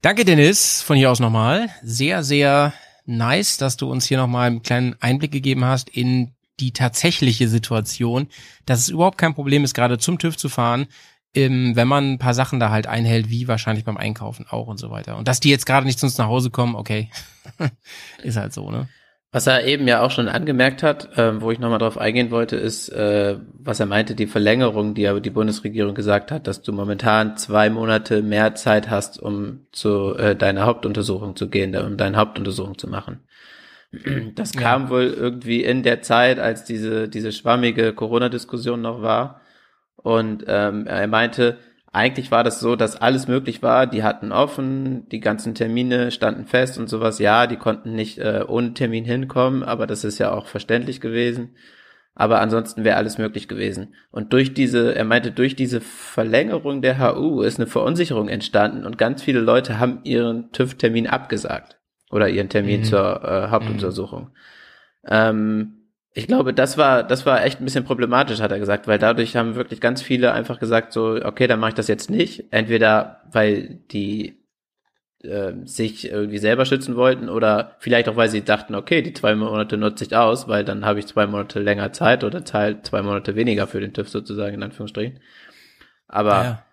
Danke, 0.00 0.24
Dennis, 0.24 0.82
von 0.82 0.96
hier 0.96 1.10
aus 1.10 1.20
nochmal. 1.20 1.68
Sehr, 1.84 2.24
sehr 2.24 2.74
nice, 3.06 3.56
dass 3.56 3.76
du 3.76 3.88
uns 3.88 4.06
hier 4.06 4.18
nochmal 4.18 4.48
einen 4.48 4.62
kleinen 4.62 4.96
Einblick 5.00 5.30
gegeben 5.30 5.64
hast 5.64 5.88
in 5.90 6.34
die 6.60 6.72
tatsächliche 6.72 7.48
Situation, 7.48 8.28
dass 8.66 8.80
es 8.80 8.88
überhaupt 8.88 9.18
kein 9.18 9.34
Problem 9.34 9.64
ist, 9.64 9.74
gerade 9.74 9.98
zum 9.98 10.18
TÜV 10.18 10.36
zu 10.36 10.48
fahren. 10.48 10.86
Ähm, 11.34 11.74
wenn 11.74 11.88
man 11.88 12.12
ein 12.12 12.18
paar 12.18 12.34
Sachen 12.34 12.60
da 12.60 12.70
halt 12.70 12.86
einhält, 12.86 13.30
wie 13.30 13.48
wahrscheinlich 13.48 13.84
beim 13.84 13.96
Einkaufen 13.96 14.46
auch 14.48 14.66
und 14.66 14.78
so 14.78 14.90
weiter. 14.90 15.16
Und 15.16 15.28
dass 15.28 15.40
die 15.40 15.50
jetzt 15.50 15.66
gerade 15.66 15.86
nicht 15.86 15.98
zu 15.98 16.06
uns 16.06 16.18
nach 16.18 16.26
Hause 16.26 16.50
kommen, 16.50 16.74
okay, 16.74 17.10
ist 18.22 18.36
halt 18.36 18.52
so, 18.52 18.70
ne? 18.70 18.88
Was 19.34 19.46
er 19.46 19.64
eben 19.64 19.88
ja 19.88 20.02
auch 20.02 20.10
schon 20.10 20.28
angemerkt 20.28 20.82
hat, 20.82 21.08
ähm, 21.16 21.40
wo 21.40 21.50
ich 21.50 21.58
nochmal 21.58 21.78
drauf 21.78 21.96
eingehen 21.96 22.30
wollte, 22.30 22.56
ist, 22.56 22.90
äh, 22.90 23.38
was 23.54 23.80
er 23.80 23.86
meinte, 23.86 24.14
die 24.14 24.26
Verlängerung, 24.26 24.92
die 24.92 25.08
aber 25.08 25.22
die 25.22 25.30
Bundesregierung 25.30 25.94
gesagt 25.94 26.30
hat, 26.30 26.46
dass 26.46 26.60
du 26.60 26.70
momentan 26.72 27.38
zwei 27.38 27.70
Monate 27.70 28.20
mehr 28.20 28.54
Zeit 28.56 28.90
hast, 28.90 29.18
um 29.18 29.60
zu 29.72 30.14
äh, 30.16 30.36
deiner 30.36 30.66
Hauptuntersuchung 30.66 31.34
zu 31.34 31.48
gehen, 31.48 31.74
um 31.74 31.96
deine 31.96 32.18
Hauptuntersuchung 32.18 32.76
zu 32.76 32.88
machen. 32.88 33.20
Das 34.34 34.52
kam 34.52 34.84
Ja. 34.84 34.90
wohl 34.90 35.04
irgendwie 35.04 35.62
in 35.62 35.82
der 35.82 36.02
Zeit, 36.02 36.38
als 36.38 36.64
diese, 36.64 37.08
diese 37.08 37.32
schwammige 37.32 37.92
Corona-Diskussion 37.92 38.80
noch 38.80 39.02
war. 39.02 39.41
Und 40.02 40.44
ähm, 40.48 40.86
er 40.86 41.06
meinte, 41.06 41.58
eigentlich 41.92 42.30
war 42.30 42.42
das 42.42 42.58
so, 42.60 42.74
dass 42.74 42.96
alles 42.96 43.28
möglich 43.28 43.62
war. 43.62 43.86
Die 43.86 44.02
hatten 44.02 44.32
offen, 44.32 45.08
die 45.10 45.20
ganzen 45.20 45.54
Termine 45.54 46.10
standen 46.10 46.46
fest 46.46 46.78
und 46.78 46.88
sowas. 46.88 47.18
Ja, 47.18 47.46
die 47.46 47.56
konnten 47.56 47.94
nicht 47.94 48.18
äh, 48.18 48.44
ohne 48.46 48.72
Termin 48.74 49.04
hinkommen, 49.04 49.62
aber 49.62 49.86
das 49.86 50.02
ist 50.04 50.18
ja 50.18 50.32
auch 50.32 50.46
verständlich 50.46 51.00
gewesen. 51.00 51.54
Aber 52.14 52.40
ansonsten 52.40 52.84
wäre 52.84 52.96
alles 52.96 53.16
möglich 53.16 53.48
gewesen. 53.48 53.94
Und 54.10 54.32
durch 54.32 54.52
diese, 54.52 54.94
er 54.94 55.04
meinte, 55.04 55.32
durch 55.32 55.56
diese 55.56 55.80
Verlängerung 55.80 56.82
der 56.82 56.98
HU 56.98 57.40
ist 57.42 57.58
eine 57.58 57.66
Verunsicherung 57.66 58.28
entstanden 58.28 58.84
und 58.84 58.98
ganz 58.98 59.22
viele 59.22 59.40
Leute 59.40 59.78
haben 59.78 60.00
ihren 60.04 60.50
TÜV-Termin 60.52 61.06
abgesagt. 61.06 61.78
Oder 62.10 62.28
ihren 62.28 62.50
Termin 62.50 62.80
Mhm. 62.80 62.84
zur 62.84 63.24
äh, 63.24 63.48
Hauptuntersuchung. 63.50 64.30
Ähm, 65.06 65.81
ich 66.14 66.26
glaube, 66.26 66.52
das 66.54 66.76
war, 66.78 67.02
das 67.02 67.24
war 67.26 67.44
echt 67.44 67.60
ein 67.60 67.64
bisschen 67.64 67.84
problematisch, 67.84 68.40
hat 68.40 68.52
er 68.52 68.58
gesagt, 68.58 68.86
weil 68.86 68.98
dadurch 68.98 69.36
haben 69.36 69.54
wirklich 69.54 69.80
ganz 69.80 70.02
viele 70.02 70.32
einfach 70.32 70.60
gesagt, 70.60 70.92
so, 70.92 71.18
okay, 71.24 71.46
dann 71.46 71.60
mache 71.60 71.70
ich 71.70 71.74
das 71.74 71.88
jetzt 71.88 72.10
nicht. 72.10 72.44
Entweder 72.52 73.22
weil 73.32 73.80
die 73.90 74.42
äh, 75.24 75.52
sich 75.64 76.10
irgendwie 76.10 76.38
selber 76.38 76.66
schützen 76.66 76.96
wollten 76.96 77.28
oder 77.28 77.76
vielleicht 77.80 78.08
auch, 78.08 78.16
weil 78.16 78.28
sie 78.30 78.44
dachten, 78.44 78.74
okay, 78.74 79.02
die 79.02 79.14
zwei 79.14 79.34
Monate 79.36 79.76
nutze 79.78 80.04
ich 80.04 80.16
aus, 80.16 80.48
weil 80.48 80.64
dann 80.64 80.84
habe 80.86 81.00
ich 81.00 81.06
zwei 81.06 81.26
Monate 81.26 81.60
länger 81.60 81.92
Zeit 81.92 82.24
oder 82.24 82.44
zahl 82.44 82.82
zwei 82.82 83.02
Monate 83.02 83.36
weniger 83.36 83.66
für 83.66 83.80
den 83.80 83.94
TÜV 83.94 84.08
sozusagen, 84.08 84.54
in 84.54 84.62
Anführungsstrichen. 84.64 85.20
Aber 86.08 86.44
Ja. 86.44 86.64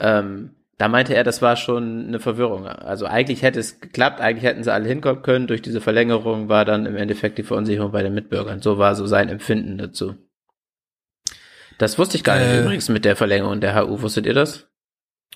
ähm, 0.00 0.55
da 0.78 0.88
meinte 0.88 1.14
er, 1.14 1.24
das 1.24 1.40
war 1.42 1.56
schon 1.56 2.06
eine 2.08 2.20
Verwirrung. 2.20 2.66
Also 2.66 3.06
eigentlich 3.06 3.42
hätte 3.42 3.58
es 3.60 3.80
geklappt, 3.80 4.20
eigentlich 4.20 4.44
hätten 4.44 4.62
sie 4.62 4.72
alle 4.72 4.86
hinkommen 4.88 5.22
können. 5.22 5.46
Durch 5.46 5.62
diese 5.62 5.80
Verlängerung 5.80 6.48
war 6.48 6.64
dann 6.64 6.84
im 6.86 6.96
Endeffekt 6.96 7.38
die 7.38 7.42
Verunsicherung 7.42 7.92
bei 7.92 8.02
den 8.02 8.14
Mitbürgern. 8.14 8.60
So 8.60 8.76
war 8.78 8.94
so 8.94 9.06
sein 9.06 9.28
Empfinden 9.28 9.78
dazu. 9.78 10.14
Das 11.78 11.98
wusste 11.98 12.16
ich 12.16 12.24
gar 12.24 12.38
nicht 12.38 12.48
Äh. 12.48 12.60
übrigens 12.62 12.88
mit 12.88 13.04
der 13.04 13.16
Verlängerung 13.16 13.60
der 13.60 13.74
HU. 13.74 14.00
Wusstet 14.02 14.26
ihr 14.26 14.34
das? 14.34 14.66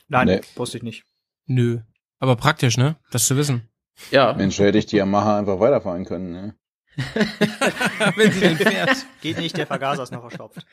Nein, 0.08 0.26
Nee. 0.26 0.40
wusste 0.56 0.76
ich 0.78 0.82
nicht. 0.82 1.04
Nö. 1.46 1.78
Aber 2.18 2.36
praktisch, 2.36 2.76
ne? 2.76 2.96
Das 3.10 3.26
zu 3.26 3.36
wissen. 3.36 3.68
Ja. 4.10 4.32
Mensch, 4.34 4.58
hätte 4.58 4.78
ich 4.78 4.86
die 4.86 4.96
Yamaha 4.96 5.38
einfach 5.38 5.60
weiterfahren 5.60 6.04
können. 6.04 6.32
Ne? 6.32 6.54
Wenn 8.16 8.32
sie 8.32 8.40
denn 8.40 8.56
fährt. 8.56 8.96
Geht 9.20 9.38
nicht, 9.38 9.56
der 9.56 9.66
Vergaser 9.66 10.02
ist 10.02 10.12
noch 10.12 10.20
verstopft. 10.20 10.66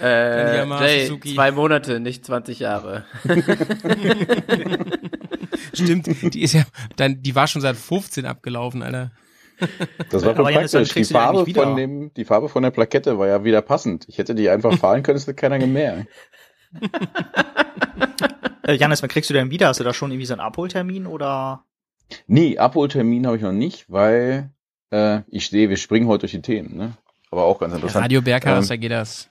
Äh, 0.00 0.66
Jay, 0.66 1.06
Suzuki. 1.06 1.34
zwei 1.34 1.50
Monate, 1.52 2.00
nicht 2.00 2.24
20 2.24 2.58
Jahre. 2.58 3.04
Stimmt, 5.72 6.34
die 6.34 6.42
ist 6.42 6.52
ja, 6.54 6.64
dann, 6.96 7.22
die 7.22 7.34
war 7.34 7.46
schon 7.46 7.62
seit 7.62 7.76
15 7.76 8.26
abgelaufen, 8.26 8.82
Alter. 8.82 9.12
Das 10.10 10.22
war 10.24 10.30
Aber 10.30 10.44
voll 10.44 10.52
praktisch. 10.52 10.88
Du 10.88 10.94
die 10.94 11.04
Farbe, 11.04 11.46
wieder. 11.46 11.62
von 11.62 11.76
dem, 11.76 12.12
die 12.14 12.24
Farbe 12.24 12.48
von 12.48 12.62
der 12.62 12.70
Plakette 12.70 13.18
war 13.18 13.28
ja 13.28 13.44
wieder 13.44 13.62
passend. 13.62 14.04
Ich 14.08 14.18
hätte 14.18 14.34
die 14.34 14.50
einfach 14.50 14.76
fahren 14.78 15.02
können, 15.02 15.16
es 15.16 15.26
hätte 15.26 15.34
keiner 15.34 15.58
gemerkt. 15.58 16.08
Äh, 18.66 18.76
Janis, 18.76 19.02
wann 19.02 19.10
kriegst 19.10 19.28
du 19.28 19.34
denn 19.34 19.50
wieder? 19.50 19.68
Hast 19.68 19.80
du 19.80 19.84
da 19.84 19.92
schon 19.92 20.10
irgendwie 20.10 20.24
so 20.24 20.32
einen 20.32 20.40
Abholtermin 20.40 21.06
oder? 21.06 21.64
Nee, 22.26 22.56
Abholtermin 22.56 23.26
habe 23.26 23.36
ich 23.36 23.42
noch 23.42 23.52
nicht, 23.52 23.84
weil 23.90 24.50
äh, 24.90 25.20
ich 25.28 25.50
sehe, 25.50 25.68
wir 25.68 25.76
springen 25.76 26.06
heute 26.08 26.20
durch 26.20 26.32
die 26.32 26.40
Themen. 26.40 26.74
Ne? 26.74 26.92
Aber 27.30 27.44
auch 27.44 27.58
ganz 27.58 27.74
interessant. 27.74 28.04
Radio 28.04 28.22
Berghaus, 28.22 28.64
Ähm, 28.64 28.68
da 28.70 28.76
geht 28.76 28.90
das. 28.90 29.28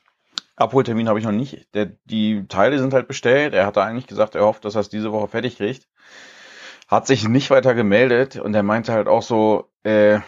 Abholtermin 0.56 1.10
habe 1.10 1.20
ich 1.20 1.26
noch 1.26 1.32
nicht. 1.32 1.68
Der, 1.74 1.88
die 2.06 2.48
Teile 2.48 2.78
sind 2.80 2.94
halt 2.94 3.08
bestellt. 3.08 3.54
Er 3.54 3.66
hatte 3.66 3.82
eigentlich 3.84 4.08
gesagt, 4.08 4.36
er 4.36 4.46
hofft, 4.46 4.66
dass 4.66 4.76
er 4.76 4.82
es 4.82 4.90
diese 4.90 5.12
Woche 5.12 5.28
fertig 5.28 5.58
kriegt. 5.58 5.88
Hat 6.88 7.08
sich 7.08 7.28
nicht 7.28 7.50
weiter 7.50 7.74
gemeldet 7.74 8.36
und 8.38 8.54
er 8.54 8.64
meinte 8.64 8.94
halt 8.94 9.08
auch 9.08 9.24
so, 9.24 9.72
äh, 9.84 10.20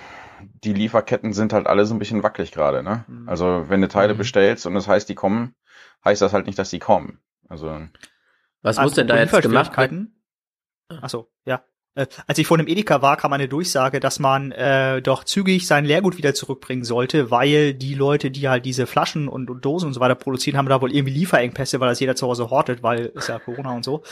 die 0.63 0.73
Lieferketten 0.73 1.31
sind 1.33 1.53
halt 1.53 1.67
alle 1.67 1.85
so 1.85 1.93
ein 1.93 1.99
bisschen 1.99 2.23
wackelig 2.23 2.51
gerade. 2.51 2.81
Ne? 2.81 3.05
Mhm. 3.07 3.29
Also 3.29 3.65
wenn 3.67 3.81
du 3.81 3.87
Teile 3.87 4.13
Mhm. 4.13 4.17
bestellst 4.19 4.65
und 4.65 4.73
das 4.73 4.87
heißt, 4.87 5.07
die 5.09 5.15
kommen, 5.15 5.55
heißt 6.03 6.21
das 6.21 6.33
halt 6.33 6.47
nicht, 6.47 6.57
dass 6.57 6.69
die 6.71 6.79
kommen. 6.79 7.19
Also 7.47 7.79
Was 8.61 8.79
muss 8.79 8.93
denn 8.93 9.07
da 9.07 9.17
jetzt 9.17 9.39
gemacht 9.41 9.77
werden? 9.77 10.15
werden? 10.89 11.01
Achso, 11.03 11.29
ja. 11.45 11.63
Äh, 11.95 12.07
als 12.27 12.37
ich 12.37 12.45
vor 12.47 12.57
dem 12.57 12.67
Edeka 12.67 13.01
war, 13.01 13.17
kam 13.17 13.33
eine 13.33 13.47
Durchsage, 13.47 13.99
dass 13.99 14.19
man 14.19 14.51
äh, 14.51 15.01
doch 15.01 15.23
zügig 15.23 15.65
sein 15.65 15.85
Leergut 15.85 16.17
wieder 16.17 16.33
zurückbringen 16.33 16.83
sollte, 16.83 17.31
weil 17.31 17.73
die 17.73 17.93
Leute, 17.93 18.31
die 18.31 18.49
halt 18.49 18.65
diese 18.65 18.85
Flaschen 18.85 19.27
und, 19.29 19.49
und 19.49 19.63
Dosen 19.63 19.87
und 19.87 19.93
so 19.93 20.01
weiter 20.01 20.15
produzieren, 20.15 20.57
haben 20.57 20.67
da 20.67 20.81
wohl 20.81 20.93
irgendwie 20.93 21.13
Lieferengpässe, 21.13 21.79
weil 21.79 21.89
das 21.89 21.99
jeder 22.01 22.15
zu 22.15 22.27
Hause 22.27 22.49
hortet, 22.49 22.83
weil 22.83 23.05
ist 23.07 23.29
ja 23.29 23.39
Corona 23.39 23.71
und 23.73 23.85
so. 23.85 24.03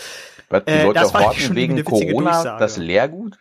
was, 0.50 0.63
die 0.65 0.72
Äh, 0.72 0.84
Leute 0.86 1.00
das 1.00 1.13
horten 1.13 1.39
schon 1.39 1.56
wegen 1.56 1.84
Corona 1.84 2.32
Durchsage. 2.32 2.60
das 2.60 2.78
Leergut? 2.78 3.38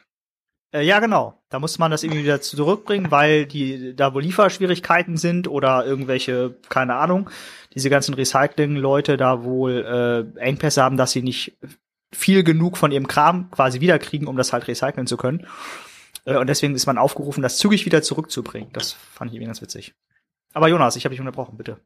Äh, 0.74 0.83
ja, 0.85 0.98
genau. 1.00 1.40
Da 1.50 1.59
muss 1.61 1.78
man 1.78 1.90
das 1.90 2.02
irgendwie 2.02 2.24
wieder 2.24 2.40
zurückbringen, 2.40 3.11
weil 3.11 3.46
die 3.46 3.94
da 3.94 4.14
wohl 4.14 4.22
Lieferschwierigkeiten 4.22 5.18
sind 5.18 5.46
oder 5.46 5.85
irgendwelche, 5.87 6.57
keine 6.68 6.94
Ahnung, 6.96 7.31
diese 7.74 7.90
ganzen 7.90 8.14
Recycling-Leute 8.14 9.16
da 9.16 9.44
wohl 9.44 10.35
äh, 10.37 10.40
Engpässe 10.40 10.83
haben, 10.83 10.96
dass 10.96 11.12
sie 11.12 11.22
nicht 11.22 11.59
viel 12.12 12.44
genug 12.44 12.77
von 12.77 12.92
ihrem 12.92 13.09
Kram 13.09 13.51
quasi 13.51 13.81
wiederkriegen, 13.81 14.29
um 14.29 14.37
das 14.37 14.53
halt 14.53 14.68
recyceln 14.68 15.07
zu 15.07 15.16
können. 15.16 15.46
Äh, 16.25 16.37
und 16.37 16.48
deswegen 16.48 16.75
ist 16.75 16.87
man 16.87 16.98
aufgerufen, 16.98 17.42
das 17.42 17.59
zügig 17.59 17.87
wieder 17.87 18.03
zurückzubringen. 18.03 18.70
Das 18.72 18.92
fand 18.92 19.31
ich 19.31 19.37
irgendwie 19.37 19.46
ganz 19.46 19.62
witzig. 19.62 19.94
Aber 20.55 20.68
Jonas, 20.68 20.96
ich 20.96 21.05
habe 21.05 21.14
dich 21.14 21.20
unterbrochen, 21.20 21.57
bitte. 21.57 21.79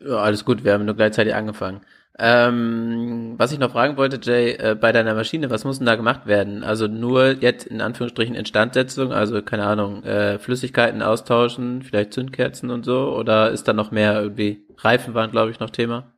Ja, 0.00 0.16
alles 0.16 0.44
gut, 0.44 0.64
wir 0.64 0.72
haben 0.72 0.84
nur 0.84 0.96
gleichzeitig 0.96 1.34
angefangen. 1.34 1.80
Ähm, 2.16 3.34
was 3.38 3.50
ich 3.50 3.58
noch 3.58 3.72
fragen 3.72 3.96
wollte, 3.96 4.20
Jay, 4.22 4.52
äh, 4.52 4.76
bei 4.80 4.92
deiner 4.92 5.14
Maschine, 5.14 5.50
was 5.50 5.64
muss 5.64 5.78
denn 5.78 5.86
da 5.86 5.96
gemacht 5.96 6.26
werden? 6.26 6.62
Also 6.62 6.86
nur 6.86 7.32
jetzt 7.32 7.66
in 7.66 7.80
Anführungsstrichen 7.80 8.36
Instandsetzung, 8.36 9.12
also 9.12 9.42
keine 9.42 9.66
Ahnung, 9.66 10.04
äh, 10.04 10.38
Flüssigkeiten 10.38 11.02
austauschen, 11.02 11.82
vielleicht 11.82 12.12
Zündkerzen 12.12 12.70
und 12.70 12.84
so, 12.84 13.16
oder 13.16 13.50
ist 13.50 13.66
da 13.66 13.72
noch 13.72 13.90
mehr 13.90 14.20
irgendwie? 14.20 14.64
Reifen 14.78 15.14
waren, 15.14 15.32
glaube 15.32 15.50
ich, 15.50 15.58
noch 15.58 15.70
Thema. 15.70 16.12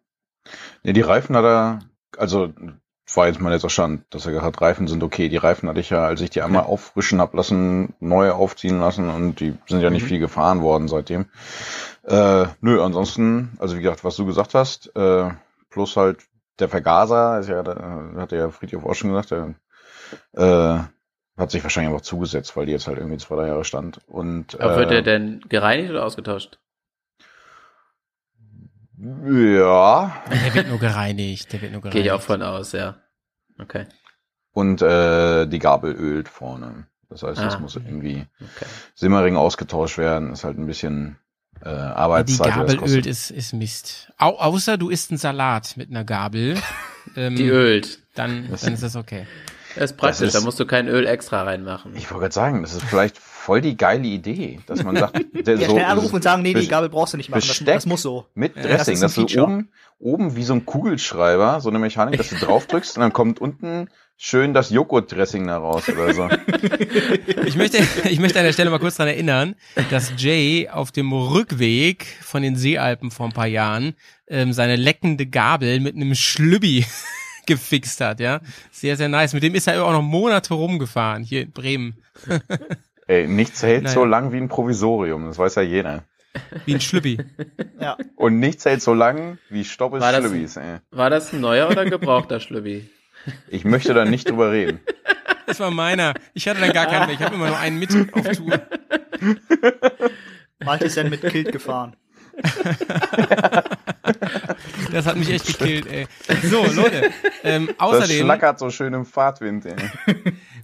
Nee, 0.83 0.93
die 0.93 1.01
Reifen 1.01 1.35
hat 1.35 1.45
er, 1.45 1.79
also 2.19 2.53
war 3.17 3.27
jetzt 3.27 3.41
mein 3.41 3.53
letzter 3.53 3.71
Stand, 3.71 4.05
dass 4.11 4.27
er 4.27 4.33
gesagt 4.33 4.57
hat, 4.57 4.63
Reifen 4.63 4.89
sind 4.89 5.03
okay. 5.03 5.29
Die 5.29 5.37
Reifen 5.37 5.69
hatte 5.69 5.81
ich 5.81 5.91
ja, 5.91 6.05
als 6.05 6.21
ich 6.21 6.31
die 6.31 6.43
einmal 6.43 6.65
auffrischen 6.65 7.21
hab 7.21 7.35
lassen, 7.35 7.95
neu 8.01 8.31
aufziehen 8.33 8.79
lassen 8.81 9.09
und 9.09 9.41
die 9.41 9.57
sind 9.67 9.81
ja 9.81 9.91
nicht 9.91 10.03
Mhm. 10.05 10.09
viel 10.09 10.19
gefahren 10.21 10.63
worden 10.63 10.89
seitdem. 10.89 11.27
Äh, 12.05 12.47
nö, 12.61 12.83
ansonsten, 12.83 13.57
also 13.59 13.77
wie 13.77 13.83
gesagt, 13.83 14.05
was 14.05 14.17
du 14.17 14.27
gesagt 14.27 14.55
hast, 14.55 14.95
äh, 14.97 15.31
plus 15.71 15.97
halt 15.97 16.19
der 16.59 16.69
Vergaser, 16.69 17.41
ist 17.41 17.49
ja, 17.49 17.63
da 17.63 18.13
hat 18.17 18.33
ja 18.33 18.51
Friedhof 18.51 18.85
auch 18.85 18.95
schon 18.95 19.11
gesagt, 19.13 19.31
der 19.31 19.55
äh, 20.33 20.83
hat 21.39 21.51
sich 21.51 21.63
wahrscheinlich 21.63 21.93
einfach 21.93 22.05
zugesetzt, 22.05 22.57
weil 22.57 22.67
die 22.67 22.73
jetzt 22.73 22.87
halt 22.87 22.99
irgendwie 22.99 23.19
zwei, 23.19 23.37
drei 23.37 23.49
Jahre 23.49 23.65
stand. 23.65 24.01
Und 24.07 24.59
Aber 24.61 24.77
wird 24.77 24.91
äh, 24.91 25.03
der 25.03 25.03
denn 25.03 25.41
gereinigt 25.49 25.91
oder 25.91 26.05
ausgetauscht? 26.05 26.59
ja, 28.99 30.23
Der 30.31 30.55
wird 30.55 30.69
nur 30.69 30.79
gereinigt, 30.79 31.53
der 31.53 31.61
wird 31.61 31.73
nur 31.73 31.83
gereinigt. 31.83 31.93
Gehe 31.93 32.03
ich 32.05 32.13
auch 32.13 32.23
von 32.23 32.43
aus, 32.43 32.73
ja. 32.73 32.97
Okay, 33.59 33.87
und 34.53 34.83
äh, 34.83 35.47
die 35.47 35.59
Gabel 35.59 35.93
ölt 35.95 36.29
vorne. 36.29 36.87
Das 37.09 37.23
heißt, 37.23 37.39
das 37.41 37.55
Ah. 37.55 37.59
muss 37.61 37.77
irgendwie 37.77 38.27
okay. 38.41 38.67
Simmering 38.95 39.37
ausgetauscht 39.37 39.97
werden. 39.99 40.33
Ist 40.33 40.45
halt 40.45 40.59
ein 40.59 40.67
bisschen 40.67 41.19
äh, 41.63 41.69
Arbeitszeit. 41.69 42.47
die 42.55 42.61
das 42.61 42.75
Gabel 42.77 42.91
ölt 42.91 43.07
ist, 43.07 43.31
ist 43.31 43.53
Mist. 43.55 44.13
Au, 44.19 44.31
außer 44.39 44.77
du 44.77 44.89
isst 44.91 45.11
einen 45.11 45.19
Salat 45.19 45.77
mit 45.77 45.89
einer 45.91 46.05
Gabel. 46.05 46.57
ähm, 47.17 47.37
Die 47.37 47.47
ölt. 47.49 48.01
Dann, 48.15 48.49
Das- 48.51 48.63
dann 48.63 48.75
ist 48.75 48.83
das 48.83 48.97
okay. 48.97 49.27
Das 49.77 49.91
ist 49.93 49.97
praktisch, 49.99 50.27
ist- 50.29 50.35
da 50.35 50.41
musst 50.41 50.59
du 50.59 50.67
kein 50.67 50.89
Öl 50.89 51.07
extra 51.07 51.43
reinmachen. 51.45 51.95
Ich 51.97 52.11
wollte 52.11 52.23
gerade 52.23 52.35
sagen, 52.35 52.63
das 52.63 52.73
ist 52.75 52.83
vielleicht 52.85 53.19
voll 53.47 53.61
die 53.61 53.77
geile 53.77 54.09
Idee, 54.09 54.59
dass 54.67 54.83
man 54.83 54.97
sagt, 54.97 55.25
der 55.47 55.55
Ja, 55.55 55.69
so 55.69 55.75
schnell 55.75 55.85
anrufen 55.85 56.17
und 56.17 56.23
sagen, 56.23 56.43
nee, 56.43 56.53
die 56.53 56.67
Gabel 56.67 56.89
brauchst 56.89 57.13
du 57.13 57.17
nicht 57.17 57.31
machen. 57.31 57.41
Das, 57.41 57.49
Besteck. 57.49 57.67
das 57.75 57.87
muss 57.87 58.03
so. 58.03 58.27
mit 58.35 58.57
Ja, 58.57 58.63
Dressing, 58.63 59.01
das 59.01 59.13
ist 59.13 59.19
ein 59.19 59.25
dass 59.25 59.33
du 59.33 59.43
oben, 59.43 59.69
oben 60.01 60.37
wie 60.37 60.43
so 60.43 60.53
ein 60.55 60.67
Kugelschreiber, 60.67 61.61
so 61.61 61.69
eine 61.69 61.79
Mechanik, 61.79 62.19
dass 62.19 62.31
du 62.31 62.37
drauf 62.45 62.67
drückst 62.67 62.97
und 62.97 63.03
dann 63.03 63.13
kommt 63.13 63.41
unten 63.41 63.89
schön 64.17 64.53
das 64.53 64.71
Joghurt-Dressing 64.71 65.47
da 65.47 65.59
raus 65.59 65.89
oder 65.89 66.13
so. 66.13 66.29
Ich 67.47 67.55
möchte, 67.55 67.79
ich 68.09 68.19
möchte 68.19 68.41
an 68.41 68.47
der 68.47 68.53
Stelle 68.53 68.71
mal 68.71 68.81
kurz 68.81 68.97
dran 68.97 69.07
erinnern, 69.07 69.55
dass 69.91 70.15
Jay 70.17 70.69
auf 70.69 70.91
dem 70.91 71.13
Rückweg 71.13 72.05
von 72.23 72.43
den 72.43 72.57
Seealpen 72.57 73.13
vor 73.13 73.27
ein 73.27 73.33
paar 73.33 73.47
Jahren 73.47 73.95
ähm, 74.27 74.53
seine 74.53 74.75
leckende 74.75 75.27
Gabel 75.27 75.79
mit 75.79 75.95
einem 75.95 76.17
Schlübbi 76.17 76.85
gefixt 77.47 78.01
hat, 78.01 78.19
ja. 78.19 78.41
Sehr, 78.73 78.97
sehr 78.97 79.09
nice. 79.09 79.35
Mit 79.35 79.45
dem 79.45 79.55
ist 79.55 79.69
er 79.69 79.85
auch 79.85 79.93
noch 79.93 80.03
Monate 80.03 80.55
rumgefahren, 80.55 81.23
hier 81.23 81.43
in 81.43 81.53
Bremen. 81.53 81.95
Ey, 83.09 83.27
nichts 83.29 83.63
hält 83.63 83.85
Naja. 83.85 83.95
so 83.95 84.05
lang 84.05 84.33
wie 84.33 84.39
ein 84.39 84.49
Provisorium, 84.49 85.27
das 85.27 85.39
weiß 85.39 85.55
ja 85.57 85.63
jeder. 85.63 86.05
Wie 86.65 86.75
ein 86.75 86.81
Schlüppi. 86.81 87.19
Ja. 87.81 87.97
Und 88.17 88.39
nichts 88.41 88.65
hält 88.65 88.83
so 88.83 88.95
lang 88.95 89.39
wie 89.51 89.65
Stoppes 89.65 90.01
War 90.01 90.11
das- 90.13 90.25
Schlübbis, 90.25 90.57
ey. 90.57 90.79
War 90.91 91.09
das 91.11 91.33
ein 91.33 91.41
neuer 91.41 91.69
oder 91.71 91.85
gebrauchter 91.85 92.41
Schlübbi? 92.41 92.89
Ich 93.49 93.65
möchte 93.65 93.93
da 93.95 94.05
nicht 94.05 94.29
drüber 94.31 94.51
reden. 94.53 94.81
Das 95.47 95.61
war 95.61 95.71
meiner. 95.71 96.13
Ich 96.35 96.49
hatte 96.49 96.59
dann 96.61 96.73
gar 96.73 96.87
keinen 96.87 97.07
mehr. 97.07 97.15
Ich 97.15 97.23
habe 97.23 97.37
immer 97.37 97.47
nur 97.47 97.57
einen 97.59 97.79
mit 97.79 97.91
auf 98.13 98.29
Tour. 98.33 98.61
Malte 100.59 100.87
ist 100.87 100.97
dann 100.97 101.09
mit 101.09 101.21
Kilt 101.23 101.53
gefahren. 101.53 101.95
Das 104.93 105.07
hat 105.07 105.17
mich 105.17 105.31
echt 105.31 105.47
gekillt, 105.47 105.87
ey. 105.87 106.07
So, 106.43 106.65
Leute. 106.65 107.11
Ähm, 107.45 107.67
Das 107.69 107.79
außerdem, 107.79 108.23
schlackert 108.25 108.59
so 108.59 108.71
schön 108.71 108.93
im 108.95 109.05
Fahrtwind, 109.05 109.67
ey. 109.67 109.75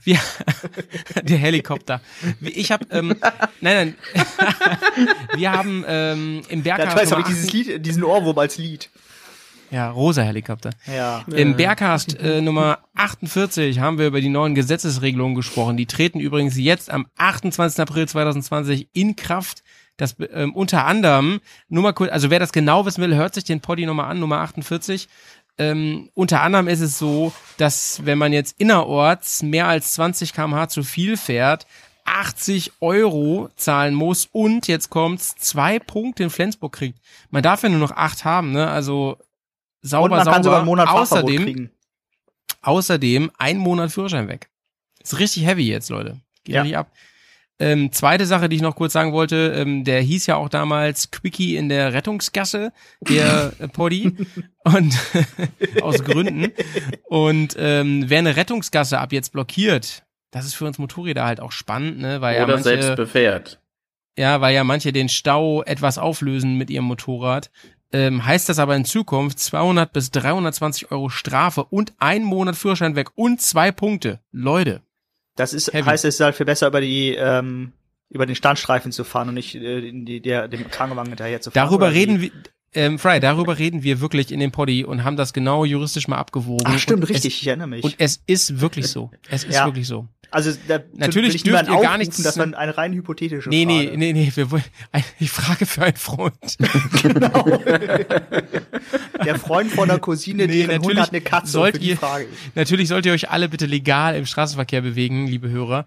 Wir, 0.05 0.19
der 1.23 1.38
Helikopter. 1.38 2.01
Ich 2.41 2.73
habe, 2.73 2.87
ähm, 2.91 3.17
nein, 3.61 3.97
nein. 4.15 4.27
wir 5.37 5.53
haben 5.53 5.85
ähm, 5.87 6.43
im 6.49 6.62
Ja, 6.62 6.77
Berghaus 6.77 7.03
ich 7.03 7.11
weiß, 7.11 7.19
ich 7.19 7.27
dieses 7.27 7.53
Lied, 7.53 7.87
diesen 7.87 8.05
Ohrwurm 8.05 8.38
als 8.38 8.59
Lied. 8.59 8.91
8 8.93 9.03
ja, 9.73 9.91
rosa 9.91 10.21
Helikopter. 10.21 10.71
Ja. 10.87 11.25
Im 11.35 11.57
Bergcast 11.57 12.21
äh, 12.21 12.43
Nummer 12.43 12.81
48 12.95 13.79
haben 13.79 13.97
wir 13.97 14.07
über 14.07 14.21
die 14.21 14.29
neuen 14.29 14.55
Gesetzesregelungen 14.55 15.35
gesprochen. 15.35 15.79
Die 15.79 15.87
treten 15.87 16.21
übrigens 16.21 16.59
jetzt 16.59 16.91
am 16.91 17.07
28. 17.17 17.81
April 17.81 18.07
2020 18.07 18.88
in 18.93 19.17
Kraft. 19.17 19.62
Das 19.97 20.17
ähm, 20.35 20.55
unter 20.55 20.85
anderem, 20.85 21.41
nur 21.71 21.83
mal 21.83 21.93
kurz, 21.93 22.12
also 22.12 22.29
wer 22.29 22.38
das 22.38 22.53
genau 22.53 22.85
wissen 22.85 23.03
will, 23.03 23.15
hört 23.15 23.33
sich 23.33 23.45
den 23.45 23.61
Poddy 23.61 23.87
nochmal 23.87 24.11
an, 24.11 24.21
Nummer 24.21 24.41
48. 24.41 25.09
Ähm, 25.59 26.11
unter 26.15 26.41
anderem 26.43 26.67
ist 26.69 26.81
es 26.81 26.99
so, 26.99 27.33
dass 27.59 28.05
wenn 28.07 28.19
man 28.19 28.33
jetzt 28.33 28.59
innerorts 28.59 29.43
mehr 29.43 29.67
als 29.69 29.93
20 29.95 30.33
km/h 30.33 30.69
zu 30.69 30.83
viel 30.83 31.17
fährt, 31.17 31.67
80 32.05 32.73
Euro 32.81 33.49
zahlen 33.57 33.95
muss 33.95 34.27
und 34.33 34.67
jetzt 34.67 34.91
kommt's, 34.91 35.37
zwei 35.37 35.79
Punkte 35.79 36.25
in 36.25 36.31
Flensburg 36.31 36.73
kriegt. 36.73 36.99
Man 37.31 37.43
darf 37.43 37.62
ja 37.62 37.69
nur 37.69 37.79
noch 37.79 37.93
acht 37.93 38.25
haben, 38.25 38.51
ne? 38.53 38.69
Also 38.69 39.19
sauber, 39.83 40.05
Und 40.05 40.11
man 40.11 40.19
sauber. 40.25 40.35
kann 40.35 40.43
sogar 40.43 40.59
einen 40.59 40.67
Monat 40.67 40.88
außerdem, 40.88 41.43
kriegen. 41.45 41.71
außerdem 42.62 43.31
ein 43.38 43.59
Monat 43.59 43.93
Führerschein 43.93 44.29
weg. 44.29 44.49
Ist 45.03 45.19
richtig 45.19 45.45
heavy 45.47 45.67
jetzt, 45.69 45.91
Leute. 45.91 46.19
Geht 46.45 46.55
Ja. 46.57 46.62
richtig 46.62 46.77
ab. 46.79 46.91
Ähm, 47.59 47.93
zweite 47.93 48.27
Sache, 48.27 48.49
die 48.49 48.57
ich 48.57 48.62
noch 48.62 48.75
kurz 48.75 48.93
sagen 48.93 49.12
wollte, 49.12 49.53
ähm, 49.57 49.85
der 49.85 50.01
hieß 50.01 50.27
ja 50.27 50.37
auch 50.37 50.49
damals 50.49 51.11
Quickie 51.11 51.57
in 51.57 51.69
der 51.69 51.93
Rettungsgasse, 51.93 52.73
der 53.01 53.53
äh, 53.59 53.69
Poddy. 53.69 54.17
Und 54.65 54.97
aus 55.83 56.03
Gründen. 56.05 56.53
Und 57.09 57.57
ähm, 57.59 58.05
wer 58.09 58.19
eine 58.19 58.37
Rettungsgasse 58.37 58.99
ab 58.99 59.12
jetzt 59.12 59.33
blockiert, 59.33 60.05
das 60.31 60.47
ist 60.47 60.55
für 60.55 60.65
uns 60.67 60.79
Motorräder 60.79 61.25
halt 61.25 61.41
auch 61.41 61.53
spannend, 61.53 61.99
ne? 61.99 62.21
Weil 62.21 62.37
ja 62.37 62.45
Oder 62.45 62.55
manche, 62.55 62.65
selbst 62.65 62.97
befährt. 62.97 63.61
ja, 64.17 64.41
weil 64.41 64.55
ja 64.55 64.65
manche 64.65 64.93
den 64.93 65.09
Stau 65.09 65.62
etwas 65.62 65.99
auflösen 65.99 66.57
mit 66.57 66.71
ihrem 66.71 66.87
Motorrad. 66.87 67.51
Ähm, 67.93 68.25
heißt 68.25 68.49
das 68.49 68.59
aber 68.59 68.75
in 68.75 68.87
Zukunft 68.87 69.38
200 69.38 69.93
bis 69.93 70.11
320 70.12 70.91
Euro 70.91 71.11
Strafe 71.11 71.65
und 71.65 71.93
ein 71.99 72.23
Monat 72.25 72.57
Führerschein 72.57 72.97
weg 72.97 73.11
und 73.17 73.41
zwei 73.43 73.71
Punkte. 73.71 74.21
Leute, 74.31 74.81
Das 75.37 75.53
ist, 75.53 75.73
Heavy. 75.73 75.87
heißt, 75.87 76.05
es 76.05 76.16
ist 76.16 76.21
halt 76.21 76.37
viel 76.37 76.47
besser 76.47 76.66
über 76.66 76.81
die, 76.81 77.14
ähm, 77.14 77.73
über 78.11 78.27
den 78.27 78.37
Standstreifen 78.37 78.92
zu 78.92 79.05
fahren 79.05 79.29
und 79.29 79.35
nicht 79.35 79.55
äh, 79.55 79.79
in 79.88 80.05
die, 80.05 80.21
der, 80.21 80.49
dem 80.49 80.71
Krankenwagen 80.71 81.11
hinterher 81.11 81.40
zu 81.40 81.51
fahren. 81.51 81.66
darüber 81.66 81.92
reden 81.92 82.21
wir, 82.21 82.31
ähm, 82.75 82.99
Fry, 82.99 83.21
darüber 83.21 83.59
reden 83.59 83.83
wir 83.83 84.01
wirklich 84.01 84.31
in 84.33 84.41
dem 84.41 84.51
Poddy 84.53 84.85
und 84.85 85.05
haben 85.05 85.17
das 85.17 85.33
genau 85.33 85.65
juristisch 85.65 86.09
mal 86.09 86.17
abgewogen. 86.19 86.65
Ach, 86.67 86.79
stimmt, 86.79 87.09
richtig, 87.09 87.41
ich 87.43 87.47
erinnere 87.47 87.69
mich. 87.69 87.85
Es, 87.85 87.91
und 87.93 87.95
es 87.99 88.23
ist 88.27 88.61
wirklich 88.61 88.87
so. 88.89 89.11
Es 89.29 89.45
ist 89.45 89.55
Ja. 89.55 89.67
wirklich 89.67 89.87
so. 89.87 90.09
also, 90.31 90.51
da 90.67 90.81
Natürlich 90.95 91.43
dürft 91.43 91.69
ihr 91.69 91.81
gar 91.81 91.99
nichts- 91.99 92.23
Das 92.23 92.39
war 92.39 92.47
eine 92.57 92.77
rein 92.79 92.95
hypothetische 92.95 93.51
Nee, 93.51 93.67
Frage. 93.67 93.91
nee, 93.91 93.97
nee, 93.97 94.13
nee, 94.15 94.33
wir 94.35 94.51
wollen, 94.51 94.65
ich 95.19 95.31
frage 95.31 95.67
für 95.67 95.83
einen 95.83 95.97
Freund. 95.97 96.33
Genau. 97.03 97.61
Der 99.25 99.39
Freund 99.39 99.71
von 99.71 99.89
der 99.89 99.99
Cousine, 99.99 100.47
Nee, 100.47 100.67
deren 100.67 100.83
Hund 100.83 100.99
hat 100.99 101.11
eine 101.11 101.21
Katze. 101.21 101.53
sollt 101.53 101.81
ihr- 101.83 101.97
Frage 101.97 102.25
ich. 102.25 102.55
Natürlich 102.55 102.89
sollt 102.89 103.07
ihr 103.07 103.13
euch 103.13 103.31
alle 103.31 103.49
bitte 103.49 103.67
legal 103.67 104.17
im 104.17 104.27
Straßenverkehr 104.27 104.81
bewegen, 104.81 105.27
liebe 105.27 105.49
Hörer. 105.51 105.87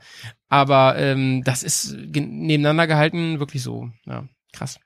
Aber 0.50 0.98
ähm, 0.98 1.43
das 1.43 1.63
ist 1.63 1.95
nebeneinander 2.13 2.88
gehalten 2.88 3.39
wirklich 3.39 3.63
so. 3.63 3.89
Ja, 4.06 4.26
krass. 4.54 4.80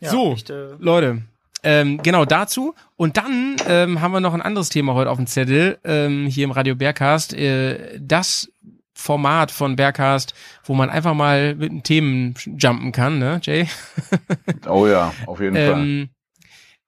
Ja, 0.00 0.10
So. 0.10 0.32
echt, 0.32 0.50
äh, 0.50 0.70
Leute, 0.78 1.22
ähm, 1.62 2.02
genau 2.02 2.24
dazu. 2.24 2.74
Und 2.96 3.16
dann 3.16 3.56
ähm, 3.68 4.00
haben 4.00 4.12
wir 4.12 4.20
noch 4.20 4.34
ein 4.34 4.42
anderes 4.42 4.68
Thema 4.70 4.94
heute 4.94 5.10
auf 5.10 5.18
dem 5.18 5.26
Zettel, 5.26 5.78
ähm, 5.84 6.26
hier 6.26 6.44
im 6.44 6.50
Radio 6.52 6.74
Bergcast. 6.74 7.34
Äh, 7.34 7.98
das 8.00 8.50
Format 8.94 9.50
von 9.50 9.76
Bergcast, 9.76 10.34
wo 10.64 10.74
man 10.74 10.90
einfach 10.90 11.14
mal 11.14 11.54
mit 11.54 11.70
den 11.70 11.82
Themen 11.82 12.34
jumpen 12.58 12.92
kann, 12.92 13.18
ne, 13.18 13.40
Jay? 13.42 13.66
Oh 14.66 14.86
ja, 14.86 15.12
auf 15.26 15.40
jeden 15.40 15.54
Fall. 15.56 15.80
Ähm, 15.80 16.08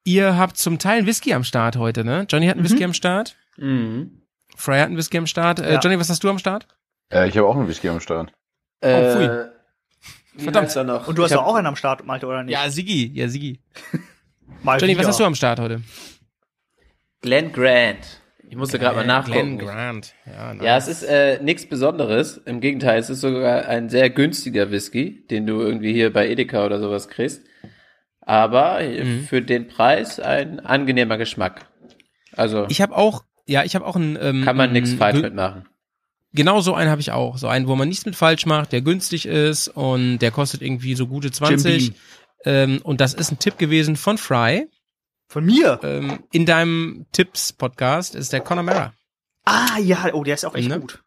ihr 0.03 0.37
habt 0.37 0.57
zum 0.57 0.77
Teil 0.79 0.99
einen 0.99 1.07
Whisky 1.07 1.33
am 1.33 1.43
Start 1.43 1.75
heute, 1.77 2.03
ne? 2.03 2.25
Johnny 2.29 2.47
hat 2.47 2.55
einen 2.55 2.61
Mhm. 2.65 2.69
Whisky 2.69 2.83
am 2.83 2.93
Start. 2.93 3.35
Mhm. 3.57 4.21
Fry 4.55 4.77
hat 4.79 4.87
einen 4.87 4.97
Whisky 4.97 5.17
am 5.17 5.25
Start. 5.27 5.59
Äh, 5.59 5.73
Ja. 5.73 5.79
Johnny, 5.79 5.97
was 5.99 6.09
hast 6.09 6.23
du 6.23 6.29
am 6.29 6.37
Start? 6.39 6.67
Äh, 7.11 7.27
ich 7.29 7.37
habe 7.37 7.47
auch 7.47 7.55
einen 7.55 7.67
Whisky 7.67 7.89
am 7.89 7.99
Start. 7.99 8.31
Oh, 8.83 8.87
pfui. 8.87 9.29
Wie 10.35 10.43
Verdammt. 10.43 10.67
heißt 10.67 10.77
er 10.77 10.83
noch? 10.83 11.07
Und 11.07 11.17
du 11.17 11.23
hast 11.23 11.31
doch 11.33 11.45
auch 11.45 11.55
einen 11.55 11.67
am 11.67 11.75
Start, 11.75 12.05
Malte, 12.05 12.25
oder 12.27 12.43
nicht? 12.43 12.53
Ja, 12.53 12.69
Sigi, 12.69 13.11
ja, 13.13 13.27
Sigi. 13.27 13.59
Mal 14.63 14.79
Johnny, 14.79 14.97
was 14.97 15.07
hast 15.07 15.19
du 15.19 15.25
am 15.25 15.35
Start 15.35 15.59
heute? 15.59 15.81
Glenn 17.21 17.51
Grant. 17.51 18.21
Ich 18.49 18.55
musste 18.57 18.77
gerade 18.77 18.95
mal 18.97 19.05
nachgucken. 19.05 19.57
Glenn 19.57 19.57
Grant. 19.57 20.13
Ja, 20.25 20.53
nice. 20.53 20.63
Ja, 20.65 20.77
es 20.77 20.87
ist 20.87 21.03
äh, 21.03 21.41
nichts 21.41 21.67
Besonderes. 21.67 22.37
Im 22.45 22.59
Gegenteil, 22.61 22.99
es 22.99 23.09
ist 23.09 23.21
sogar 23.21 23.65
ein 23.67 23.89
sehr 23.89 24.09
günstiger 24.11 24.69
Whisky, 24.71 25.25
den 25.27 25.47
du 25.47 25.61
irgendwie 25.61 25.91
hier 25.93 26.13
bei 26.13 26.29
Edeka 26.29 26.65
oder 26.65 26.79
sowas 26.79 27.07
kriegst. 27.07 27.41
Aber 28.21 28.81
äh, 28.81 29.03
Mhm. 29.03 29.23
für 29.23 29.41
den 29.41 29.67
Preis 29.67 30.19
ein 30.19 30.59
angenehmer 30.59 31.17
Geschmack. 31.17 31.65
Also 32.33 32.67
Ich 32.69 32.81
habe 32.81 32.95
auch, 32.95 33.23
ja, 33.47 33.63
ich 33.63 33.75
habe 33.75 33.85
auch 33.85 33.95
einen. 33.95 34.17
Ähm, 34.21 34.43
kann 34.45 34.55
man 34.57 34.71
nichts 34.71 34.93
falsch 34.93 35.21
mitmachen. 35.21 35.65
Genau 36.33 36.61
so 36.61 36.73
einen 36.73 36.89
habe 36.89 37.01
ich 37.01 37.11
auch. 37.11 37.37
So 37.37 37.47
einen, 37.47 37.67
wo 37.67 37.75
man 37.75 37.87
nichts 37.87 38.05
mit 38.05 38.15
falsch 38.15 38.45
macht, 38.45 38.71
der 38.71 38.81
günstig 38.81 39.25
ist 39.27 39.67
und 39.67 40.19
der 40.19 40.31
kostet 40.31 40.61
irgendwie 40.61 40.95
so 40.95 41.07
gute 41.07 41.31
20. 41.31 41.63
Beam. 41.89 41.95
Ähm, 42.45 42.81
und 42.83 42.99
das 43.01 43.13
ist 43.13 43.31
ein 43.31 43.39
Tipp 43.39 43.57
gewesen 43.57 43.95
von 43.95 44.17
Fry. 44.17 44.67
Von 45.27 45.45
mir? 45.45 45.79
Ähm, 45.83 46.19
in 46.31 46.45
deinem 46.45 47.05
Tipps-Podcast 47.11 48.15
ist 48.15 48.33
der 48.33 48.41
Connemara. 48.41 48.93
Ah, 49.45 49.77
ja, 49.79 50.13
oh, 50.13 50.23
der 50.23 50.35
ist 50.35 50.45
auch 50.45 50.55
echt 50.55 50.69
Ne? 50.69 50.79
gut. 50.79 51.03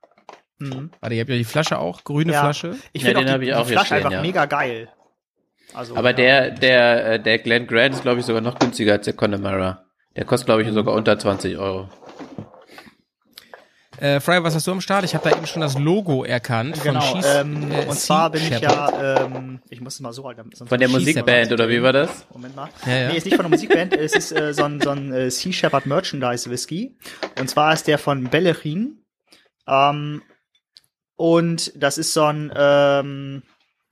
Mhm. 0.59 0.91
Warte, 1.01 1.15
ihr 1.15 1.21
habt 1.21 1.31
ja 1.31 1.37
die 1.37 1.45
Flasche 1.45 1.79
auch, 1.79 2.03
grüne 2.05 2.33
Ja. 2.33 2.41
Flasche. 2.43 2.77
Ich 2.93 3.03
Ja, 3.03 3.09
finde 3.09 3.21
den 3.25 3.29
auch 3.29 3.33
hab 3.35 3.41
die, 3.41 3.47
ich 3.49 3.55
auch 3.55 3.67
die 3.67 3.73
Flasche 3.73 3.87
stehen, 3.87 3.97
einfach 3.99 4.11
ja. 4.13 4.23
mega 4.23 4.47
geil. 4.47 4.89
Also, 5.75 5.97
Aber 5.97 6.11
ja. 6.11 6.17
der, 6.17 6.51
der, 6.53 7.13
äh, 7.15 7.21
der 7.23 7.39
Glenn 7.39 7.67
Grant 7.67 7.95
ist, 7.95 8.03
glaube 8.03 8.21
ich, 8.21 8.27
sogar 8.27 8.41
noch 8.41 8.59
günstiger 8.59 8.95
als 8.95 9.05
der 9.05 9.15
Connemara. 9.15 9.85
Der 10.17 10.25
kostet, 10.25 10.47
glaube 10.47 10.63
ich, 10.63 10.71
sogar 10.73 10.95
unter 10.95 11.19
20 11.19 11.59
Euro. 11.59 11.91
Äh, 13.99 14.21
Fry, 14.21 14.43
was 14.43 14.55
hast 14.55 14.67
du 14.67 14.73
am 14.73 14.81
Start? 14.81 15.05
Ich 15.05 15.15
habe 15.15 15.29
da 15.29 15.37
eben 15.37 15.47
schon 15.47 15.63
das 15.63 15.79
Logo 15.79 16.25
erkannt. 16.25 16.83
Genau, 16.83 17.01
von 17.01 17.23
Schieß, 17.23 17.35
ähm, 17.37 17.71
äh, 17.73 17.87
und 17.87 17.99
zwar 17.99 18.31
bin 18.31 18.43
ich 18.43 18.61
ja, 18.61 19.25
ähm, 19.25 19.61
ich 19.71 19.81
muss 19.81 19.95
es 19.95 20.01
mal 20.01 20.13
so 20.13 20.25
halten. 20.27 20.51
sonst- 20.55 20.69
Von 20.69 20.79
der 20.79 20.89
Musikband, 20.89 21.51
oder 21.53 21.69
wie 21.69 21.83
war 21.83 21.93
das? 21.93 22.27
Moment 22.33 22.55
mal. 22.57 22.69
Ja, 22.87 22.97
ja. 22.97 23.09
Nee, 23.09 23.17
ist 23.17 23.25
nicht 23.25 23.37
von 23.37 23.45
der 23.45 23.51
Musikband, 23.51 23.95
es 23.95 24.15
ist 24.15 24.33
äh, 24.33 24.53
so 24.53 24.65
ein, 24.65 24.81
so 24.81 24.91
ein 24.91 25.13
äh, 25.13 25.31
Sea 25.31 25.53
Shepherd 25.53 25.87
Merchandise 25.87 26.51
Whisky. 26.51 26.97
Und 27.39 27.49
zwar 27.49 27.73
ist 27.73 27.87
der 27.87 27.99
von 27.99 28.25
Bellerin. 28.25 29.03
Ähm, 29.67 30.23
und 31.17 31.73
das 31.75 31.97
ist 31.97 32.13
so 32.13 32.25
ein 32.25 32.53
ähm, 32.55 33.43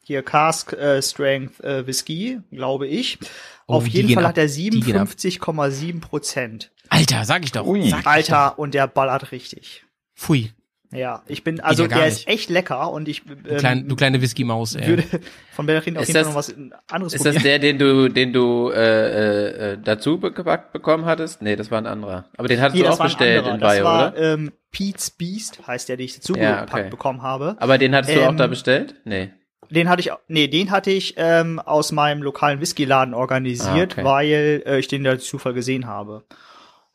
hier 0.03 0.23
Cask 0.23 0.75
äh, 0.75 1.01
Strength 1.01 1.61
äh, 1.65 1.87
Whisky, 1.87 2.41
glaube 2.51 2.87
ich. 2.87 3.19
Oh, 3.67 3.75
Auf 3.77 3.87
jeden 3.87 4.13
Fall 4.13 4.25
ab. 4.25 4.31
hat 4.31 4.39
er 4.39 4.47
Die 4.49 4.69
gehen 4.81 4.99
ab. 4.99 5.09
57,7 5.09 6.01
Prozent. 6.03 6.71
Alter, 6.91 7.25
sag 7.25 7.43
ich 7.45 7.53
doch. 7.53 7.65
Ui. 7.67 7.89
Sag 7.89 8.01
ich 8.01 8.07
Alter, 8.07 8.59
und 8.59 8.75
der 8.75 8.87
ballert 8.87 9.33
richtig. 9.33 9.84
Pfui. 10.15 10.53
Ja, 10.93 11.23
ich 11.27 11.43
bin, 11.43 11.59
also 11.61 11.83
ja 11.85 11.89
der 11.89 12.05
nicht. 12.05 12.19
ist 12.19 12.29
echt 12.29 12.51
lecker 12.51 12.93
und 12.93 13.09
ich 13.09 13.25
Du, 13.25 13.33
ähm, 13.51 13.57
klein, 13.57 13.89
du 13.89 13.97
kleine 13.97 14.23
Whisky-Maus, 14.23 14.77
ey. 14.77 14.87
würde 14.87 15.03
von 15.53 15.67
Bellerin 15.67 15.97
auf 15.97 16.03
Ist 16.03 16.09
jeden 16.15 16.25
Fall 16.25 16.35
das- 16.35 16.49
noch 16.57 16.65
was 16.69 16.73
anderes 16.93 17.15
Ist 17.15 17.27
das 17.27 17.35
probieren. 17.35 17.43
der, 17.43 17.59
den 17.59 17.79
du, 17.81 18.09
den 18.09 18.33
du 18.33 18.71
äh, 18.71 18.77
äh, 18.79 19.73
äh, 19.73 19.79
dazu 19.83 20.21
gepackt 20.21 20.73
bekommen 20.73 21.05
hattest? 21.05 21.43
Nee, 21.43 21.57
das 21.57 21.73
war 21.73 21.79
ein 21.79 21.87
anderer. 21.89 22.27
Aber 22.37 22.47
den 22.47 22.61
hattest 22.61 22.77
Nee, 22.77 22.83
du 22.83 22.89
das 22.91 23.01
auch 23.01 23.05
bestellt 23.05 23.45
in 23.45 23.59
Das 23.59 23.83
war 23.83 24.13
oder? 24.13 24.35
ähm, 24.35 24.53
Pete's 24.71 25.11
Beast, 25.11 25.67
heißt 25.67 25.89
der, 25.89 25.97
den 25.97 26.05
ich 26.07 26.15
dazu 26.15 26.37
Ja, 26.37 26.61
gepackt 26.61 26.83
okay. 26.85 26.91
bekommen 26.91 27.23
habe. 27.23 27.57
Aber 27.59 27.77
den 27.77 27.93
hattest 27.93 28.15
du 28.15 28.23
auch 28.25 28.29
Ähm, 28.31 28.37
da 28.37 28.47
bestellt? 28.47 28.95
Nee. 29.05 29.31
Den 29.71 29.89
hatte 29.89 30.01
ich, 30.01 30.11
nee, 30.29 30.47
den 30.47 30.71
hatte 30.71 30.93
ich 30.93 31.15
ähm, 31.17 31.59
aus 31.59 31.91
meinem 31.91 32.23
lokalen 32.23 32.61
Whiskyladen 32.61 33.15
organisiert, 33.15 33.95
Ah, 33.97 34.01
okay. 34.01 34.05
weil 34.05 34.63
äh, 34.65 34.79
ich 34.79 34.87
den 34.87 35.03
da 35.03 35.11
durch 35.13 35.25
Zufall 35.27 35.55
gesehen 35.55 35.87
habe. 35.89 36.23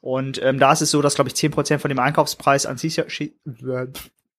Und 0.01 0.41
ähm, 0.41 0.59
da 0.59 0.71
ist 0.71 0.81
es 0.81 0.91
so, 0.91 1.01
dass, 1.01 1.15
glaube 1.15 1.29
ich, 1.29 1.35
10% 1.35 1.79
von 1.79 1.89
dem 1.89 1.99
Einkaufspreis 1.99 2.65
an 2.65 2.77
äh, 2.81 3.87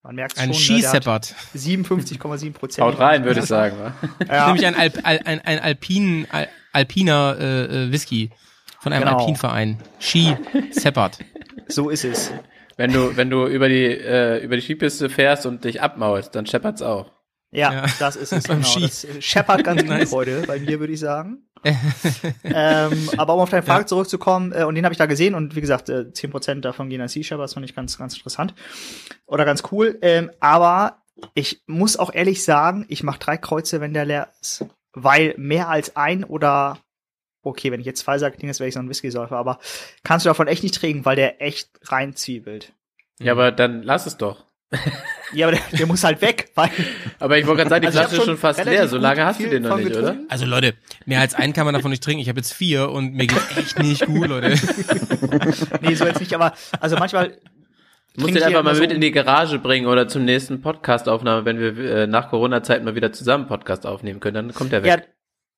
man 0.02 0.14
merkt 0.14 0.38
Ein 0.38 0.54
schon, 0.54 0.76
ne, 0.76 0.82
hat 0.82 0.90
Skiseppert. 0.94 1.34
57,7 1.54 2.52
Prozent. 2.54 2.86
Haut 2.86 2.98
rein, 2.98 3.24
würde 3.24 3.40
ich 3.40 3.46
sagen. 3.46 3.76
wa? 3.78 3.92
Ja, 4.26 4.46
Nämlich 4.46 4.66
ein, 4.66 4.74
Alp, 4.74 4.98
Al, 5.02 5.20
ein, 5.26 5.40
ein 5.42 5.58
Alpin, 5.58 6.26
Al, 6.30 6.48
alpiner 6.72 7.36
äh, 7.38 7.64
äh, 7.64 7.92
Whisky 7.92 8.30
von 8.80 8.94
einem 8.94 9.04
Genau. 9.04 9.18
Alpinverein. 9.18 9.78
Ski 9.98 10.34
Seppert. 10.70 11.18
so 11.68 11.90
ist 11.90 12.04
es. 12.04 12.32
Wenn 12.78 12.92
du, 12.94 13.14
wenn 13.18 13.28
du 13.28 13.46
über 13.46 13.68
die, 13.68 13.84
äh, 13.84 14.42
über 14.42 14.56
die 14.56 14.62
Skipiste 14.62 15.10
fährst 15.10 15.44
und 15.44 15.64
dich 15.64 15.82
abmaulst, 15.82 16.34
dann 16.34 16.46
scheppert's 16.46 16.80
auch. 16.80 17.12
Ja, 17.50 17.70
Ja. 17.72 17.84
das 17.98 18.16
ist 18.16 18.32
es. 18.32 18.44
Beim 18.48 18.62
genau. 18.62 18.70
Ski. 18.70 18.80
Das 18.82 19.06
scheppert 19.22 19.64
ganz 19.64 19.82
gut 19.82 19.90
Nice. 19.90 20.12
heute 20.12 20.44
bei 20.46 20.58
mir, 20.60 20.80
würde 20.80 20.94
ich 20.94 21.00
sagen. 21.00 21.42
ähm, 22.44 23.10
aber 23.16 23.34
um 23.34 23.40
auf 23.40 23.50
deine 23.50 23.62
Frage 23.62 23.82
Ja. 23.82 23.86
zurückzukommen, 23.86 24.52
äh, 24.52 24.64
und 24.64 24.74
den 24.74 24.84
habe 24.84 24.92
ich 24.92 24.98
da 24.98 25.06
gesehen 25.06 25.34
und 25.34 25.56
wie 25.56 25.60
gesagt, 25.60 25.88
äh, 25.88 26.06
10% 26.12 26.60
davon 26.64 26.88
gehen 26.88 27.00
an 27.00 27.08
Shepherd, 27.08 27.40
das 27.40 27.54
fand 27.54 27.66
ich 27.66 27.74
ganz, 27.74 27.98
ganz 27.98 28.14
interessant. 28.16 28.54
Oder 29.26 29.44
ganz 29.44 29.62
cool. 29.70 29.98
Ähm, 30.02 30.30
aber 30.40 31.02
ich 31.34 31.62
muss 31.66 31.96
auch 31.96 32.12
ehrlich 32.12 32.44
sagen, 32.44 32.86
ich 32.88 33.02
mache 33.02 33.18
drei 33.18 33.36
Kreuze, 33.36 33.80
wenn 33.80 33.94
der 33.94 34.04
leer 34.04 34.28
ist. 34.40 34.64
Weil 34.92 35.34
mehr 35.36 35.68
als 35.68 35.96
ein 35.96 36.24
oder 36.24 36.78
okay, 37.42 37.70
wenn 37.72 37.80
ich 37.80 37.86
jetzt 37.86 38.00
zwei 38.00 38.18
sage, 38.18 38.36
klingt 38.36 38.50
das 38.50 38.60
wäre 38.60 38.68
ich 38.68 38.74
so 38.74 38.80
ein 38.80 38.88
Whisky-Säufer, 38.88 39.36
aber 39.36 39.58
kannst 40.02 40.26
du 40.26 40.30
davon 40.30 40.48
echt 40.48 40.62
nicht 40.62 40.74
trinken, 40.74 41.04
weil 41.04 41.16
der 41.16 41.40
echt 41.40 41.70
reinzwiebelt. 41.84 42.72
Ja, 43.18 43.32
aber 43.32 43.52
dann 43.52 43.82
lass 43.82 44.06
es 44.06 44.16
doch. 44.16 44.44
Ja, 45.32 45.46
aber 45.46 45.56
der, 45.56 45.78
der 45.78 45.86
muss 45.86 46.02
halt 46.02 46.20
weg, 46.22 46.50
weil 46.56 46.70
Aber 47.20 47.38
ich 47.38 47.46
wollte 47.46 47.58
gerade 47.58 47.70
sagen, 47.70 47.82
die 47.82 47.86
Also 47.86 48.00
Flasche 48.00 48.16
ist 48.16 48.24
schon 48.24 48.36
fast 48.36 48.64
leer. 48.64 48.88
So 48.88 48.98
lange 48.98 49.24
hast 49.24 49.38
du 49.38 49.48
den 49.48 49.62
noch 49.62 49.76
nicht, 49.76 49.86
oder? 49.90 50.00
getrunken. 50.00 50.26
Also 50.28 50.44
Leute, 50.44 50.74
mehr 51.06 51.20
als 51.20 51.34
einen 51.36 51.52
kann 51.52 51.66
man 51.66 51.72
davon 51.74 51.92
nicht 51.92 52.02
trinken. 52.02 52.20
Ich 52.20 52.28
habe 52.28 52.40
jetzt 52.40 52.52
vier 52.52 52.90
und 52.90 53.14
mir 53.14 53.28
geht's 53.28 53.46
echt 53.56 53.78
nicht 53.78 54.06
gut, 54.06 54.26
Leute. 54.26 54.50
Nee, 55.82 55.94
so 55.94 56.04
jetzt 56.04 56.18
nicht, 56.18 56.34
aber 56.34 56.52
also 56.80 56.96
manchmal. 56.96 57.28
Du 57.28 58.22
musst 58.22 58.24
trinke 58.24 58.32
den 58.32 58.36
ich 58.38 58.44
einfach 58.46 58.64
mal 58.64 58.70
immer 58.72 58.80
mit 58.80 58.90
so- 58.90 58.94
in 58.96 59.00
die 59.00 59.12
Garage 59.12 59.60
bringen 59.60 59.86
oder 59.86 60.08
zum 60.08 60.24
nächsten 60.24 60.60
Podcast-Aufnahme, 60.62 61.44
wenn 61.44 61.60
wir 61.60 61.78
äh, 61.78 62.06
nach 62.08 62.28
Corona-Zeit 62.30 62.82
mal 62.82 62.96
wieder 62.96 63.12
zusammen 63.12 63.46
Podcast 63.46 63.86
aufnehmen 63.86 64.18
können, 64.18 64.34
dann 64.48 64.54
kommt 64.54 64.72
der 64.72 64.82
weg. 64.82 64.88
Ja, 64.90 64.98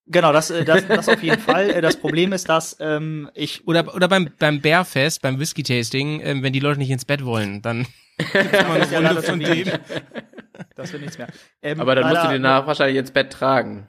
genau, 0.06 0.34
das, 0.34 0.50
äh, 0.50 0.66
das, 0.66 0.86
das 0.86 1.08
auf 1.08 1.22
jeden 1.22 1.40
Fall. 1.40 1.70
Äh, 1.70 1.80
Das 1.80 1.96
Problem 1.96 2.34
ist, 2.34 2.50
dass 2.50 2.76
ähm, 2.78 3.30
ich. 3.34 3.66
Oder, 3.66 3.94
oder 3.94 4.06
beim, 4.08 4.28
beim 4.38 4.60
Bärfest, 4.60 5.22
beim 5.22 5.40
Whisky-Tasting, 5.40 6.20
ähm, 6.22 6.42
wenn 6.42 6.52
die 6.52 6.60
Leute 6.60 6.78
nicht 6.78 6.90
ins 6.90 7.06
Bett 7.06 7.24
wollen, 7.24 7.62
dann 7.62 7.86
gibt's 8.18 8.90
ja 8.90 8.98
eine 8.98 9.08
Runde 9.08 9.22
von 9.22 9.40
dem. 9.40 9.68
Das 10.76 10.92
wird 10.92 11.02
nichts 11.02 11.18
mehr. 11.18 11.28
Ähm, 11.62 11.80
Aber 11.80 11.94
dann 11.94 12.08
musst 12.08 12.24
du 12.24 12.28
den 12.28 12.42
nach 12.42 12.66
wahrscheinlich 12.66 12.96
ins 12.98 13.10
Bett 13.10 13.32
tragen. 13.32 13.88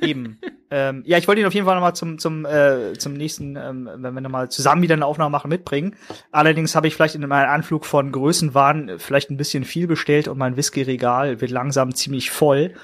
Eben. 0.00 0.40
Ähm, 0.70 1.02
ja, 1.06 1.18
ich 1.18 1.26
wollte 1.28 1.40
ihn 1.40 1.46
auf 1.46 1.54
jeden 1.54 1.66
Fall 1.66 1.74
nochmal 1.74 1.94
zum, 1.94 2.18
zum, 2.18 2.44
äh, 2.46 2.92
zum 2.98 3.14
nächsten, 3.14 3.56
ähm, 3.56 3.88
wenn 3.96 4.14
wir 4.14 4.20
nochmal 4.20 4.50
zusammen 4.50 4.82
wieder 4.82 4.94
eine 4.94 5.06
Aufnahme 5.06 5.30
machen, 5.30 5.48
mitbringen. 5.48 5.96
Allerdings 6.30 6.74
habe 6.74 6.86
ich 6.86 6.94
vielleicht 6.94 7.14
in 7.14 7.26
meinem 7.26 7.50
Anflug 7.50 7.86
von 7.86 8.12
Größenwahn 8.12 8.98
vielleicht 8.98 9.30
ein 9.30 9.36
bisschen 9.36 9.64
viel 9.64 9.86
bestellt 9.86 10.28
und 10.28 10.38
mein 10.38 10.56
Whisky-Regal 10.56 11.40
wird 11.40 11.50
langsam 11.50 11.94
ziemlich 11.94 12.30
voll. 12.30 12.74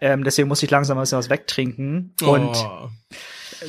Ähm, 0.00 0.22
deswegen 0.24 0.48
muss 0.48 0.62
ich 0.62 0.70
langsam 0.70 0.98
ein 0.98 1.02
bisschen 1.02 1.18
was 1.18 1.30
wegtrinken. 1.30 2.14
Und 2.22 2.54
Oh. 2.56 2.88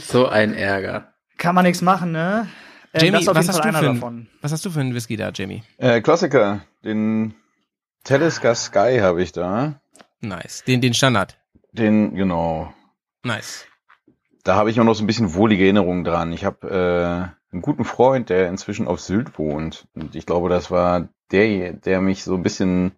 So 0.07 0.27
ein 0.27 0.53
Ärger. 0.53 1.13
kann 1.37 1.55
man 1.55 1.63
nichts 1.63 1.81
machen, 1.81 2.11
ne? 2.11 2.47
Ähm, 2.95 3.01
Jamie, 3.01 3.11
das 3.11 3.21
ist 3.23 3.29
auf 3.29 3.35
was 3.35 3.45
jeden 3.45 3.49
hast, 3.49 3.61
Fall 3.61 3.71
du 3.71 3.77
einer 3.77 3.79
für 3.79 3.89
ein, 3.89 3.95
davon. 3.95 4.27
was 4.41 4.51
hast 4.51 4.65
du 4.65 4.69
für 4.69 4.79
einen 4.79 4.93
Whisky 4.95 5.17
da, 5.17 5.31
Jamie? 5.33 5.63
Äh, 5.77 6.01
Klassiker, 6.01 6.61
den 6.83 7.35
Talisker 8.03 8.55
Sky 8.55 8.99
habe 9.01 9.21
ich 9.21 9.31
da. 9.31 9.79
Nice. 10.21 10.63
Den, 10.65 10.81
den 10.81 10.93
Standard. 10.93 11.37
Den, 11.71 12.15
genau. 12.15 12.73
Nice. 13.23 13.65
Da 14.43 14.55
habe 14.55 14.69
ich 14.69 14.79
auch 14.79 14.83
noch 14.85 14.93
so 14.93 15.03
ein 15.03 15.07
bisschen 15.07 15.33
wohlige 15.33 15.63
Erinnerungen 15.63 16.03
dran. 16.03 16.31
Ich 16.31 16.45
habe 16.45 16.69
äh, 16.69 17.53
einen 17.53 17.61
guten 17.61 17.83
Freund, 17.83 18.29
der 18.29 18.47
inzwischen 18.47 18.87
auf 18.87 19.01
Sylt 19.01 19.37
wohnt. 19.37 19.87
Und 19.93 20.15
ich 20.15 20.25
glaube, 20.25 20.49
das 20.49 20.71
war 20.71 21.09
der, 21.31 21.73
der 21.73 22.01
mich 22.01 22.23
so 22.23 22.35
ein 22.35 22.43
bisschen 22.43 22.91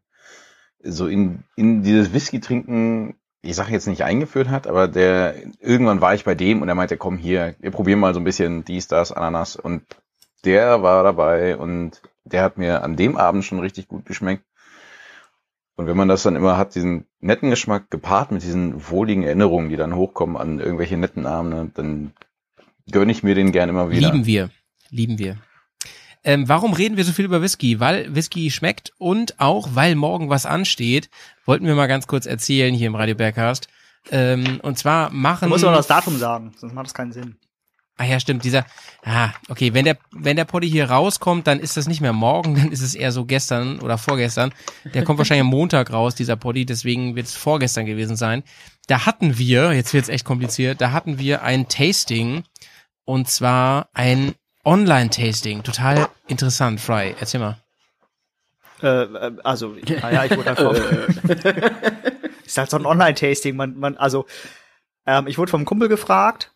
so 0.83 1.07
in, 1.07 1.43
in 1.55 1.83
dieses 1.83 2.13
Whisky-Trinken, 2.13 3.15
ich 3.41 3.55
sage 3.55 3.71
jetzt 3.71 3.87
nicht 3.87 4.03
eingeführt 4.03 4.49
hat, 4.49 4.67
aber 4.67 4.87
der 4.87 5.35
irgendwann 5.59 6.01
war 6.01 6.13
ich 6.13 6.23
bei 6.23 6.35
dem 6.35 6.61
und 6.61 6.69
er 6.69 6.75
meinte, 6.75 6.97
komm 6.97 7.17
hier, 7.17 7.55
wir 7.59 7.71
probieren 7.71 7.99
mal 7.99 8.13
so 8.13 8.19
ein 8.19 8.25
bisschen 8.25 8.65
dies, 8.65 8.87
das, 8.87 9.11
Ananas. 9.11 9.55
Und 9.55 9.83
der 10.43 10.81
war 10.81 11.03
dabei 11.03 11.57
und 11.57 12.01
der 12.25 12.43
hat 12.43 12.57
mir 12.57 12.83
an 12.83 12.95
dem 12.95 13.15
Abend 13.15 13.45
schon 13.45 13.59
richtig 13.59 13.87
gut 13.87 14.05
geschmeckt. 14.05 14.43
Und 15.75 15.85
wenn 15.85 15.97
man 15.97 16.07
das 16.07 16.23
dann 16.23 16.35
immer 16.35 16.57
hat, 16.57 16.73
diesen 16.73 17.05
netten 17.19 17.51
Geschmack 17.51 17.91
gepaart 17.91 18.31
mit 18.31 18.41
diesen 18.41 18.89
wohligen 18.89 19.23
Erinnerungen, 19.23 19.69
die 19.69 19.77
dann 19.77 19.95
hochkommen 19.95 20.35
an 20.35 20.59
irgendwelche 20.59 20.97
netten 20.97 21.27
Abende, 21.27 21.69
dann 21.75 22.13
gönne 22.91 23.11
ich 23.11 23.21
mir 23.21 23.35
den 23.35 23.51
gern 23.51 23.69
immer 23.69 23.91
wieder. 23.91 24.11
Lieben 24.11 24.25
wir. 24.25 24.49
Lieben 24.89 25.19
wir. 25.19 25.37
Ähm, 26.27 26.49
warum 26.49 26.73
reden 26.73 26.97
wir 26.97 27.05
so 27.05 27.13
viel 27.13 27.23
über 27.23 27.41
Whisky? 27.41 27.79
Weil 27.79 28.13
Whisky 28.13 28.51
schmeckt 28.51 28.91
und 28.97 29.39
auch, 29.39 29.69
weil 29.75 29.95
morgen 29.95 30.29
was 30.29 30.45
ansteht, 30.45 31.09
wollten 31.45 31.65
wir 31.65 31.73
mal 31.73 31.87
ganz 31.87 32.05
kurz 32.05 32.25
erzählen 32.25 32.75
hier 32.75 32.87
im 32.87 32.95
Radio 32.95 33.15
Bergcast. 33.15 33.69
Ähm, 34.11 34.59
und 34.61 34.77
zwar 34.77 35.09
machen. 35.09 35.47
Musst 35.47 35.63
aber 35.63 35.77
das 35.77 35.87
Datum 35.87 36.17
sagen, 36.17 36.53
sonst 36.57 36.73
macht 36.73 36.87
das 36.87 36.93
keinen 36.93 37.13
Sinn. 37.13 37.37
Ah 37.95 38.03
ja, 38.03 38.19
stimmt, 38.19 38.43
dieser, 38.43 38.65
ah, 39.05 39.29
okay, 39.47 39.73
wenn 39.73 39.85
der, 39.85 39.97
wenn 40.11 40.35
der 40.35 40.43
Poddy 40.43 40.69
hier 40.69 40.89
rauskommt, 40.89 41.47
dann 41.47 41.61
ist 41.61 41.77
das 41.77 41.87
nicht 41.87 42.01
mehr 42.01 42.11
morgen, 42.11 42.55
dann 42.57 42.73
ist 42.73 42.81
es 42.81 42.93
eher 42.93 43.13
so 43.13 43.23
gestern 43.23 43.79
oder 43.79 43.97
vorgestern. 43.97 44.53
Der 44.93 45.05
kommt 45.05 45.19
wahrscheinlich 45.19 45.45
am 45.45 45.47
Montag 45.47 45.93
raus, 45.93 46.13
dieser 46.13 46.35
Poddy, 46.35 46.65
deswegen 46.65 47.15
wird 47.15 47.27
es 47.27 47.35
vorgestern 47.35 47.85
gewesen 47.85 48.17
sein. 48.17 48.43
Da 48.87 49.05
hatten 49.05 49.37
wir, 49.37 49.71
jetzt 49.71 49.93
wird's 49.93 50.09
echt 50.09 50.25
kompliziert, 50.25 50.81
da 50.81 50.91
hatten 50.91 51.19
wir 51.19 51.43
ein 51.43 51.69
Tasting 51.69 52.43
und 53.05 53.29
zwar 53.29 53.87
ein 53.93 54.35
Online-Tasting. 54.67 55.63
Total 55.63 56.09
interessant, 56.27 56.81
Fry. 56.81 57.15
Erzähl 57.17 57.39
mal. 57.39 57.57
Äh, 58.83 59.03
äh, 59.03 59.31
also, 59.43 59.75
naja, 60.01 60.25
ich 60.25 60.37
wurde 60.37 60.49
halt 60.49 60.59
vom, 60.59 60.75
ist 62.45 62.57
halt 62.57 62.69
so 62.69 62.77
ein 62.77 62.85
Online-Tasting. 62.85 63.55
Man, 63.55 63.79
man, 63.79 63.95
also, 63.95 64.25
ähm, 65.05 65.27
ich 65.27 65.37
wurde 65.37 65.51
vom 65.51 65.63
Kumpel 65.63 65.87
gefragt, 65.87 66.51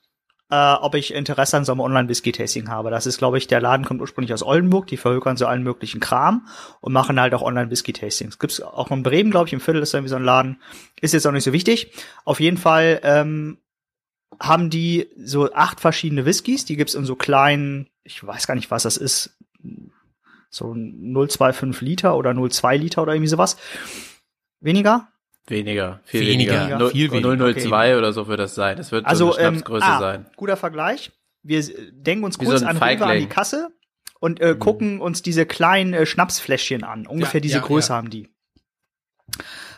äh, 0.49 0.74
ob 0.74 0.95
ich 0.95 1.14
Interesse 1.14 1.55
an 1.55 1.64
so 1.64 1.72
einem 1.72 1.80
Online-Whisky-Tasting 1.80 2.68
habe. 2.68 2.91
Das 2.91 3.05
ist, 3.05 3.18
glaube 3.18 3.38
ich, 3.38 3.47
der 3.47 3.62
Laden 3.62 3.86
kommt 3.86 4.01
ursprünglich 4.01 4.34
aus 4.34 4.43
Oldenburg, 4.43 4.88
die 4.88 4.97
verhökern 4.97 5.38
so 5.38 5.47
allen 5.47 5.64
möglichen 5.64 6.01
Kram 6.01 6.47
und 6.82 6.91
machen 6.91 7.18
halt 7.18 7.34
auch 7.34 7.41
Online-Whisky-Tastings. 7.41 8.39
Gibt's 8.39 8.62
auch 8.62 8.89
noch 8.89 8.97
in 8.97 9.03
Bremen, 9.03 9.32
glaube 9.32 9.47
ich, 9.47 9.53
im 9.53 9.62
Viertel 9.62 9.82
ist 9.82 9.93
irgendwie 9.93 10.09
so 10.09 10.18
ein 10.18 10.26
Laden. 10.26 10.62
Ist 10.99 11.14
jetzt 11.14 11.26
auch 11.26 11.32
nicht 11.32 11.45
so 11.45 11.53
wichtig. 11.53 11.93
Auf 12.26 12.41
jeden 12.41 12.57
Fall, 12.57 12.99
ähm, 13.03 13.57
haben 14.42 14.70
die 14.70 15.08
so 15.18 15.54
acht 15.54 15.80
verschiedene 15.80 16.26
Whiskys, 16.26 16.66
die 16.66 16.76
gibt's 16.76 16.96
in 16.96 17.06
so 17.06 17.16
kleinen, 17.16 17.89
ich 18.04 18.26
weiß 18.26 18.48
gar 18.48 18.56
nicht, 18.56 18.72
was 18.72 18.84
das 18.84 18.98
ist, 18.98 19.38
so 20.50 20.66
0,25 20.74 21.84
Liter 21.84 22.18
oder 22.18 22.32
0,2 22.32 22.78
Liter 22.78 23.02
oder 23.04 23.14
irgendwie 23.14 23.30
sowas. 23.30 23.58
Weniger? 24.60 25.08
Weniger, 25.48 26.02
viel 26.04 26.26
Weniger, 26.28 26.60
weniger. 26.62 26.78
Null- 26.80 26.92
viel 26.92 27.12
weniger. 27.12 27.54
002 27.54 27.98
oder 27.98 28.14
so 28.14 28.28
wird 28.28 28.39
das 28.39 28.56
sein. 28.56 28.78
Das 28.78 28.92
wird 28.92 29.06
so 29.06 29.10
Also, 29.10 29.36
eine 29.36 29.48
ähm, 29.48 29.54
Schnapsgröße 29.56 29.86
ah, 29.86 30.00
sein. 30.00 30.26
guter 30.36 30.58
Vergleich. 30.58 31.12
Wir 31.44 31.64
denken 31.92 32.24
uns 32.24 32.39
Wie 32.39 32.46
kurz 32.46 32.60
so 32.62 32.66
ein 32.68 32.78
an 32.78 33.02
an 33.02 33.18
die. 33.20 33.26
Kasse 33.28 33.70
und 34.20 34.39
äh, 34.39 34.56
gucken 34.56 35.02
uns 35.02 35.22
diese 35.24 35.46
kleinen 35.46 35.94
äh, 35.94 36.06
Schnapsfläschchen 36.06 36.84
an. 36.84 37.08
Ungefähr 37.08 37.39
Ja, 37.39 37.44
diese 37.44 37.58
ja, 37.58 37.64
Größe 37.64 37.89
ja. 37.89 37.96
haben 37.96 38.10
die. 38.10 38.30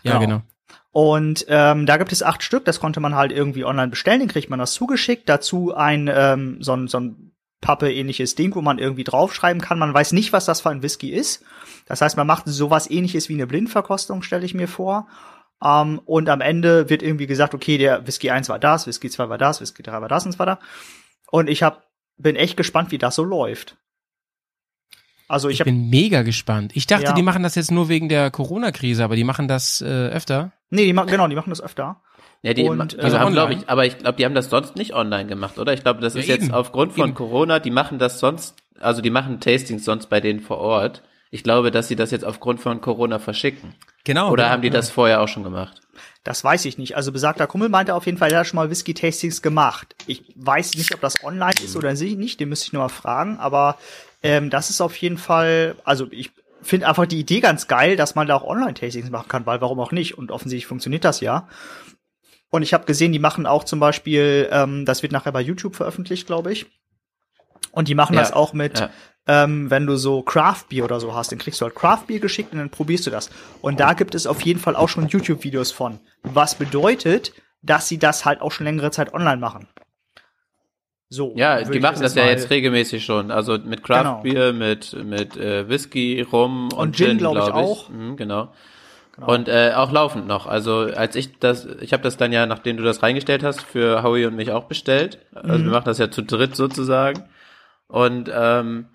Ja, 0.04 0.20
Genau. 0.20 0.20
genau. 0.20 0.42
Und 0.94 1.46
ähm, 1.50 1.88
da 1.88 1.98
gibt 1.98 2.12
es 2.12 2.22
acht 2.22 2.44
Stück, 2.44 2.66
das 2.66 2.80
konnte 2.80 3.00
man 3.00 3.16
halt 3.16 3.32
irgendwie 3.32 3.66
online 3.66 3.88
bestellen, 3.88 4.20
den 4.20 4.30
kriegt 4.30 4.52
man 4.52 4.60
das 4.60 4.74
zugeschickt. 4.74 5.28
Dazu 5.28 5.74
ein 5.74 6.08
ähm, 6.14 6.58
so 6.62 6.74
ein, 6.74 6.88
so 6.88 7.00
ein 7.00 7.32
Pappe-ähnliches 7.62 8.36
Ding, 8.36 8.54
wo 8.54 8.62
man 8.62 8.78
irgendwie 8.78 9.04
draufschreiben 9.04 9.60
kann. 9.60 9.80
Man 9.80 9.94
weiß 9.94 10.12
nicht, 10.12 10.34
was 10.34 10.46
das 10.46 10.62
für 10.62 10.70
ein 10.70 10.84
Whisky 10.84 11.10
ist. 11.10 11.44
Das 11.88 12.02
heißt, 12.02 12.16
man 12.16 12.28
macht 12.28 12.44
sowas 12.46 12.92
ähnliches 12.92 13.28
wie 13.28 13.34
eine 13.34 13.48
Blindverkostung, 13.48 14.22
stelle 14.22 14.46
ich 14.46 14.54
mir 14.54 14.68
vor. 14.68 15.08
Ähm, 15.64 16.00
und 16.06 16.30
am 16.30 16.42
Ende 16.42 16.92
wird 16.92 17.02
irgendwie 17.02 17.26
gesagt, 17.26 17.56
okay, 17.56 17.80
der 17.80 18.06
Whisky 18.06 18.30
1 18.30 18.50
war 18.50 18.60
das, 18.60 18.86
Whisky 18.86 19.10
2 19.10 19.30
war 19.30 19.40
das, 19.40 19.62
Whisky 19.62 19.82
3 19.82 20.00
war 20.00 20.10
das 20.10 20.28
und 20.28 20.34
so 20.34 20.40
weiter. 20.40 20.60
Und 21.32 21.50
ich 21.50 21.64
hab, 21.64 21.88
bin 22.18 22.36
echt 22.36 22.56
gespannt, 22.56 22.92
wie 22.92 23.00
das 23.00 23.16
so 23.16 23.24
läuft. 23.24 23.78
Also 25.28 25.50
ich, 25.50 25.56
Ich 25.56 25.60
habe 25.62 25.72
bin 25.72 25.90
mega 25.90 26.22
gespannt. 26.22 26.74
Ich 26.76 26.86
dachte, 26.86 27.06
Ja. 27.06 27.14
die 27.14 27.24
machen 27.24 27.42
das 27.42 27.56
jetzt 27.56 27.72
nur 27.72 27.90
wegen 27.90 28.10
der 28.10 28.30
Corona-Krise, 28.30 29.04
aber 29.04 29.16
die 29.16 29.24
machen 29.24 29.48
das 29.48 29.82
äh, 29.82 29.86
öfter. 29.86 30.52
Nee, 30.74 30.86
die 30.86 30.94
machen 30.94 31.10
genau, 31.10 31.28
die 31.28 31.36
machen 31.36 31.50
das 31.50 31.62
öfter. 31.62 32.02
Ja, 32.42 32.54
die, 32.54 32.64
Und, 32.64 32.92
die 32.92 32.98
äh, 32.98 33.02
also 33.02 33.20
haben, 33.20 33.32
glaube 33.32 33.54
ich, 33.54 33.70
aber 33.70 33.86
ich 33.86 33.98
glaube, 33.98 34.18
die 34.18 34.26
haben 34.26 34.36
das 34.36 34.50
sonst 34.50 34.76
nicht 34.76 34.94
online 34.94 35.28
gemacht, 35.28 35.58
oder? 35.58 35.74
Ich 35.74 35.82
glaube, 35.82 36.02
das 36.02 36.14
Ja, 36.14 36.20
ist 36.20 36.28
jetzt 36.28 36.46
eben. 36.46 36.54
aufgrund 36.54 36.94
von 36.94 37.10
Eben. 37.10 37.14
Corona, 37.16 37.60
die 37.60 37.72
machen 37.72 38.00
das 38.00 38.20
sonst, 38.20 38.56
also 38.80 39.02
die 39.02 39.10
machen 39.10 39.40
Tastings 39.40 39.86
sonst 39.86 40.10
bei 40.10 40.20
denen 40.20 40.42
vor 40.42 40.58
Ort. 40.58 41.04
Ich 41.32 41.44
glaube, 41.44 41.72
dass 41.72 41.88
sie 41.88 41.96
das 41.96 42.12
jetzt 42.12 42.26
aufgrund 42.26 42.60
von 42.60 42.82
Corona 42.82 43.18
verschicken. 43.18 43.74
Genau. 44.04 44.30
Oder 44.30 44.44
genau, 44.44 44.54
haben 44.54 44.62
die 44.62 44.70
genau. 44.70 44.80
das 44.80 44.92
vorher 44.92 45.22
auch 45.22 45.28
schon 45.28 45.44
gemacht? 45.44 45.82
Das 46.24 46.44
weiß 46.44 46.66
ich 46.66 46.78
nicht. 46.78 46.96
Also 46.96 47.12
besagter 47.12 47.48
Kumpel 47.48 47.70
meinte 47.70 47.96
auf 47.96 48.06
jeden 48.06 48.18
Fall, 48.18 48.32
er 48.32 48.40
hat 48.40 48.48
schon 48.48 48.58
mal 48.58 48.70
Whisky-Tastings 48.70 49.42
gemacht. 49.42 49.96
Ich 50.06 50.24
weiß 50.36 50.76
nicht, 50.76 50.94
ob 50.94 51.02
das 51.02 51.24
online 51.24 51.56
ist 51.64 51.76
oder 51.76 51.94
nicht, 51.94 52.40
den 52.40 52.50
müsste 52.50 52.68
ich 52.68 52.74
nur 52.74 52.84
mal 52.84 52.90
fragen, 52.90 53.38
aber 53.38 53.78
ähm, 54.22 54.50
das 54.50 54.70
ist 54.70 54.80
auf 54.82 54.96
jeden 54.98 55.18
Fall, 55.18 55.76
also 55.84 56.08
ich 56.12 56.32
finde 56.64 56.88
einfach 56.88 57.06
die 57.06 57.20
Idee 57.20 57.40
ganz 57.40 57.68
geil, 57.68 57.96
dass 57.96 58.16
man 58.16 58.28
da 58.28 58.36
auch 58.36 58.44
Online-Tastings 58.44 59.10
machen 59.10 59.28
kann, 59.28 59.46
weil 59.46 59.62
warum 59.62 59.80
auch 59.80 59.92
nicht? 59.92 60.18
Und 60.18 60.32
offensichtlich 60.32 60.68
funktioniert 60.68 61.04
das 61.06 61.22
ja. 61.22 61.48
Und 62.50 62.62
ich 62.62 62.74
habe 62.74 62.86
gesehen, 62.86 63.12
die 63.12 63.20
machen 63.20 63.46
auch 63.46 63.64
zum 63.64 63.80
Beispiel, 63.80 64.48
ähm, 64.52 64.86
das 64.86 65.02
wird 65.02 65.12
nachher 65.12 65.32
bei 65.32 65.42
YouTube 65.42 65.76
veröffentlicht, 65.76 66.28
glaube 66.28 66.52
ich. 66.52 66.68
Und 67.72 67.88
die 67.88 67.96
machen 67.96 68.14
Ja, 68.16 68.22
das 68.22 68.32
auch 68.32 68.54
mit, 68.54 68.80
ja. 68.80 68.90
ähm, 69.28 69.72
wenn 69.72 69.88
du 69.88 69.98
so 69.98 70.22
Craft 70.22 70.66
Beer 70.70 70.84
oder 70.84 71.00
so 71.00 71.16
hast, 71.16 71.32
dann 71.32 71.40
kriegst 71.40 71.60
du 71.62 71.66
halt 71.66 71.76
Craft 71.76 72.06
Beer 72.08 72.20
geschickt 72.20 72.54
und 72.54 72.60
dann 72.60 72.70
probierst 72.70 73.08
du 73.08 73.12
das. 73.12 73.30
Und 73.62 73.80
da 73.80 73.94
gibt 73.94 74.14
es 74.14 74.28
auf 74.28 74.42
jeden 74.42 74.60
Fall 74.60 74.76
auch 74.76 74.90
schon 74.90 75.08
YouTube-Videos 75.08 75.72
von. 75.72 76.00
Was 76.22 76.56
bedeutet, 76.56 77.34
dass 77.64 77.88
sie 77.88 77.98
das 77.98 78.26
halt 78.26 78.42
auch 78.42 78.52
schon 78.52 78.66
längere 78.66 78.92
Zeit 78.92 79.14
online 79.14 79.38
machen. 79.38 79.68
So. 81.14 81.34
Ja, 81.36 81.62
die 81.62 81.76
ich 81.78 81.82
machen 81.82 82.02
das 82.02 82.16
ja 82.16 82.26
jetzt 82.26 82.50
regelmäßig 82.50 83.06
schon. 83.06 83.30
Also 83.30 83.58
mit 83.60 83.84
Craft 83.84 84.04
Genau. 84.04 84.22
Beer, 84.24 84.54
mit, 84.54 84.94
mit 85.06 85.38
äh, 85.38 85.70
Whisky, 85.70 86.22
Rum 86.22 86.70
und, 86.70 86.74
Und 86.74 86.96
Gin, 86.96 87.18
glaub 87.20 87.36
ich, 87.38 87.44
glaub 87.44 87.54
auch. 87.56 87.90
Mhm, 87.90 88.16
genau. 88.18 88.52
Genau. 89.16 89.32
Und 89.32 89.48
äh, 89.48 89.74
auch 89.76 89.92
laufend 89.92 90.26
noch. 90.26 90.48
Also 90.48 90.80
als 90.96 91.16
ich 91.16 91.38
das, 91.38 91.68
ich 91.82 91.94
habe 91.94 92.02
das 92.02 92.18
dann 92.18 92.32
ja, 92.32 92.48
nachdem 92.48 92.78
du 92.78 92.84
das 92.84 93.04
reingestellt 93.04 93.44
hast, 93.44 93.62
für 93.62 94.02
Howie 94.02 94.26
und 94.26 94.36
mich 94.36 94.52
auch 94.52 94.64
bestellt. 94.64 95.20
Also 95.36 95.60
Mhm. 95.60 95.66
wir 95.66 95.72
machen 95.72 95.86
das 95.86 96.00
ja 96.00 96.10
zu 96.10 96.24
dritt 96.24 96.56
sozusagen. 96.56 97.24
Und 97.88 98.32
ähm, 98.34 98.88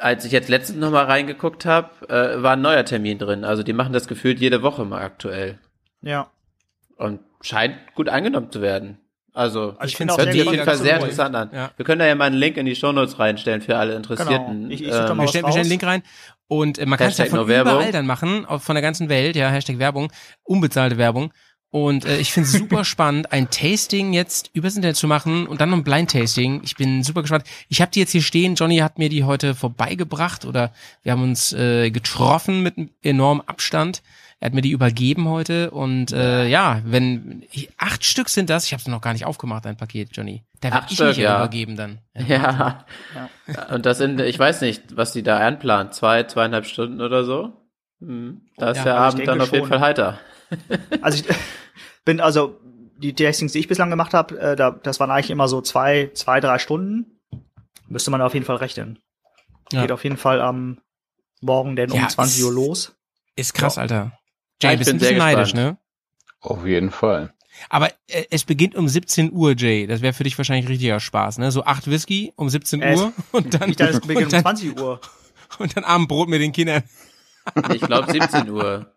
als 0.00 0.26
ich 0.26 0.32
jetzt 0.32 0.50
letztens 0.50 0.78
noch 0.78 0.90
mal 0.90 1.04
reingeguckt 1.06 1.64
habe, 1.64 1.88
äh, 2.10 2.42
war 2.42 2.52
ein 2.52 2.60
neuer 2.60 2.84
Termin 2.84 3.18
drin. 3.18 3.44
Also 3.44 3.62
die 3.62 3.72
machen 3.72 3.94
das 3.94 4.08
gefühlt 4.08 4.40
jede 4.40 4.62
Woche 4.62 4.84
mal 4.84 5.00
aktuell. 5.02 5.58
ja. 6.02 6.28
Und 6.96 7.20
scheint 7.40 7.74
gut 7.96 8.08
angenommen 8.08 8.52
zu 8.52 8.62
werden. 8.62 8.98
Also, 9.34 9.74
Also 9.78 9.84
ich 9.90 9.96
finde 9.96 10.14
hört 10.14 10.22
sehr 10.22 10.32
sich 10.32 10.40
auf 10.42 10.46
gut, 10.46 10.54
jeden 10.54 10.64
Fall 10.64 10.74
dass 10.74 10.82
sehr 10.82 10.96
interessant 10.96 11.34
an. 11.36 11.50
Ja. 11.52 11.70
Wir 11.76 11.84
können 11.84 11.98
da 11.98 12.06
ja 12.06 12.14
mal 12.14 12.24
einen 12.26 12.36
Link 12.36 12.56
in 12.56 12.66
die 12.66 12.74
Shownotes 12.76 13.18
reinstellen 13.18 13.60
für 13.60 13.76
alle 13.76 13.94
Interessierten. 13.96 14.68
Genau. 14.68 14.72
Ich- 14.74 14.80
ich 14.82 14.86
Ähm, 14.88 15.18
Wir 15.18 15.28
stellen, 15.28 15.44
wir 15.44 15.50
stellen 15.50 15.56
einen 15.56 15.68
Link 15.68 15.82
rein. 15.84 16.02
Und 16.46 16.78
äh, 16.78 16.86
man 16.86 16.98
kann 16.98 17.08
es 17.08 17.18
ja 17.18 17.24
Hashtag 17.24 17.38
von 17.40 17.48
Werbung. 17.48 17.72
überall 17.74 17.90
dann 17.92 18.06
machen, 18.06 18.46
von 18.60 18.74
der 18.74 18.82
ganzen 18.82 19.08
Welt, 19.08 19.34
ja, 19.34 19.48
Hashtag 19.50 19.78
Werbung, 19.78 20.12
unbezahlte 20.44 20.96
Werbung. 20.98 21.32
Und 21.70 22.04
äh, 22.04 22.18
ich 22.18 22.32
finde 22.32 22.48
es 22.48 22.54
super 22.54 22.84
spannend, 22.84 23.32
ein 23.32 23.50
Tasting 23.50 24.12
jetzt 24.12 24.50
übers 24.52 24.76
Internet 24.76 24.94
zu 24.94 25.08
machen 25.08 25.48
und 25.48 25.60
dann 25.60 25.70
noch 25.70 25.78
ein 25.78 25.82
Blind-Tasting. 25.84 26.60
Ich 26.62 26.76
bin 26.76 27.02
super 27.02 27.22
gespannt. 27.22 27.42
Ich 27.68 27.80
habe 27.80 27.90
die 27.90 27.98
jetzt 27.98 28.12
hier 28.12 28.22
stehen. 28.22 28.54
Johnny 28.54 28.76
hat 28.78 28.98
mir 28.98 29.08
die 29.08 29.24
heute 29.24 29.56
vorbeigebracht 29.56 30.44
oder 30.44 30.72
wir 31.02 31.10
haben 31.10 31.24
uns 31.24 31.52
äh, 31.52 31.90
getroffen 31.90 32.62
mit 32.62 32.78
einem 32.78 32.90
enormen 33.02 33.42
Abstand. 33.48 34.02
Er 34.44 34.48
hat 34.48 34.54
mir 34.54 34.60
die 34.60 34.72
übergeben 34.72 35.26
heute 35.30 35.70
und 35.70 36.12
äh, 36.12 36.46
ja, 36.46 36.82
wenn 36.84 37.46
ich, 37.50 37.70
acht 37.78 38.04
Stück 38.04 38.28
sind 38.28 38.50
das, 38.50 38.66
ich 38.66 38.72
habe 38.74 38.82
es 38.82 38.86
noch 38.88 39.00
gar 39.00 39.14
nicht 39.14 39.24
aufgemacht, 39.24 39.64
ein 39.64 39.78
Paket, 39.78 40.10
Johnny. 40.14 40.44
Da 40.60 40.68
werde 40.68 40.82
Acht 40.82 40.90
ich 40.90 40.98
Stück, 40.98 41.08
mich 41.08 41.16
ja 41.16 41.22
ja. 41.30 41.36
übergeben 41.38 41.76
dann. 41.76 42.00
Ja. 42.28 42.84
Und 43.72 43.86
das 43.86 43.96
sind, 43.96 44.20
ich 44.20 44.38
weiß 44.38 44.60
nicht, 44.60 44.98
was 44.98 45.12
die 45.14 45.22
da 45.22 45.38
einplant. 45.38 45.94
Zwei, 45.94 46.24
zweieinhalb 46.24 46.66
Stunden 46.66 47.00
oder 47.00 47.24
so. 47.24 47.54
Hm. 48.00 48.42
Da 48.58 48.72
ist 48.72 48.76
Ja, 48.76 48.84
der 48.84 48.92
ich 48.92 48.98
Abend 49.00 49.26
dann 49.28 49.40
auf 49.40 49.50
jeden 49.50 49.62
schon. 49.64 49.68
Fall 49.70 49.80
heiter. 49.80 50.18
Also 51.00 51.24
ich 51.24 51.36
bin 52.04 52.20
also 52.20 52.60
die 52.98 53.14
Tastings, 53.14 53.52
die 53.52 53.60
ich 53.60 53.68
bislang 53.68 53.88
gemacht 53.88 54.12
habe, 54.12 54.38
äh, 54.38 54.56
da, 54.56 54.72
das 54.72 55.00
waren 55.00 55.10
eigentlich 55.10 55.30
immer 55.30 55.48
so 55.48 55.62
zwei, 55.62 56.10
zwei, 56.12 56.40
drei 56.40 56.58
Stunden. 56.58 57.18
Müsste 57.88 58.10
man 58.10 58.20
auf 58.20 58.34
jeden 58.34 58.44
Fall 58.44 58.56
rechnen. 58.56 58.98
Ja. 59.72 59.80
Geht 59.80 59.90
auf 59.92 60.04
jeden 60.04 60.18
Fall 60.18 60.42
am 60.42 60.80
Morgen 61.40 61.76
denn 61.76 61.90
um 61.90 61.98
Ja, 61.98 62.08
20 62.08 62.40
ist- 62.40 62.44
Uhr 62.44 62.52
los. 62.52 62.94
Ist 63.36 63.54
krass, 63.54 63.78
Alter. 63.78 64.12
Ja, 64.62 64.70
Jay, 64.70 64.74
ich 64.74 64.78
bist 64.78 64.90
ein 64.90 64.98
bisschen 64.98 65.18
neidisch, 65.18 65.52
gespannt. 65.52 65.78
ne? 65.78 65.78
Auf 66.40 66.66
jeden 66.66 66.90
Fall. 66.90 67.32
Aber 67.68 67.88
äh, 68.08 68.24
es 68.30 68.44
beginnt 68.44 68.74
um 68.74 68.88
17 68.88 69.32
Uhr, 69.32 69.54
Jay. 69.56 69.86
Das 69.86 70.02
wäre 70.02 70.12
für 70.12 70.24
dich 70.24 70.36
wahrscheinlich 70.36 70.68
richtiger 70.68 71.00
Spaß, 71.00 71.38
ne? 71.38 71.50
So 71.52 71.64
acht 71.64 71.88
Whisky 71.88 72.32
um 72.36 72.48
17 72.48 72.82
Äh, 72.82 72.96
Uhr 72.96 73.12
und 73.32 73.54
dann, 73.54 73.70
Ich 73.70 73.76
dachte, 73.76 73.92
es 73.94 74.00
beginnt 74.00 74.18
und, 74.18 74.24
um 74.24 74.30
dann 74.30 74.42
20 74.42 74.80
Uhr. 74.80 75.00
und 75.58 75.76
dann 75.76 75.84
Abendbrot 75.84 76.28
mit 76.28 76.40
den 76.40 76.52
Kindern. 76.52 76.82
Ich 77.72 77.80
glaube 77.82 78.10
17 78.10 78.48
Uhr. 78.50 78.90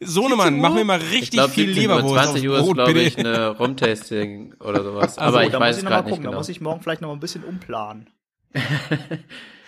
Sohnemann, 0.00 0.60
mach 0.60 0.72
mir 0.72 0.84
mal 0.84 1.00
Ich 1.00 1.10
richtig 1.10 1.30
glaube 1.32 1.50
viel 1.52 1.66
17 1.74 1.90
Uhr. 1.90 1.96
Leberwurst 1.96 2.24
20 2.32 2.48
Uhr 2.48 2.58
ist, 2.60 2.72
glaube 2.74 3.00
ich, 3.00 3.18
eine 3.18 3.48
Rumtasting 3.48 4.54
oder 4.60 4.84
sowas. 4.84 5.18
Also, 5.18 5.36
aber 5.36 5.44
ich 5.44 5.50
da 5.50 5.58
weiß 5.58 5.76
muss 5.76 5.78
ich 5.78 5.82
noch 5.84 5.90
mal 5.90 5.96
gerade 5.96 6.06
nicht 6.06 6.10
gucken. 6.12 6.24
Da 6.24 6.28
genau. 6.30 6.38
muss 6.38 6.48
ich 6.48 6.60
morgen 6.60 6.80
vielleicht 6.82 7.00
noch 7.00 7.12
ein 7.12 7.20
bisschen 7.20 7.42
umplanen. 7.44 8.08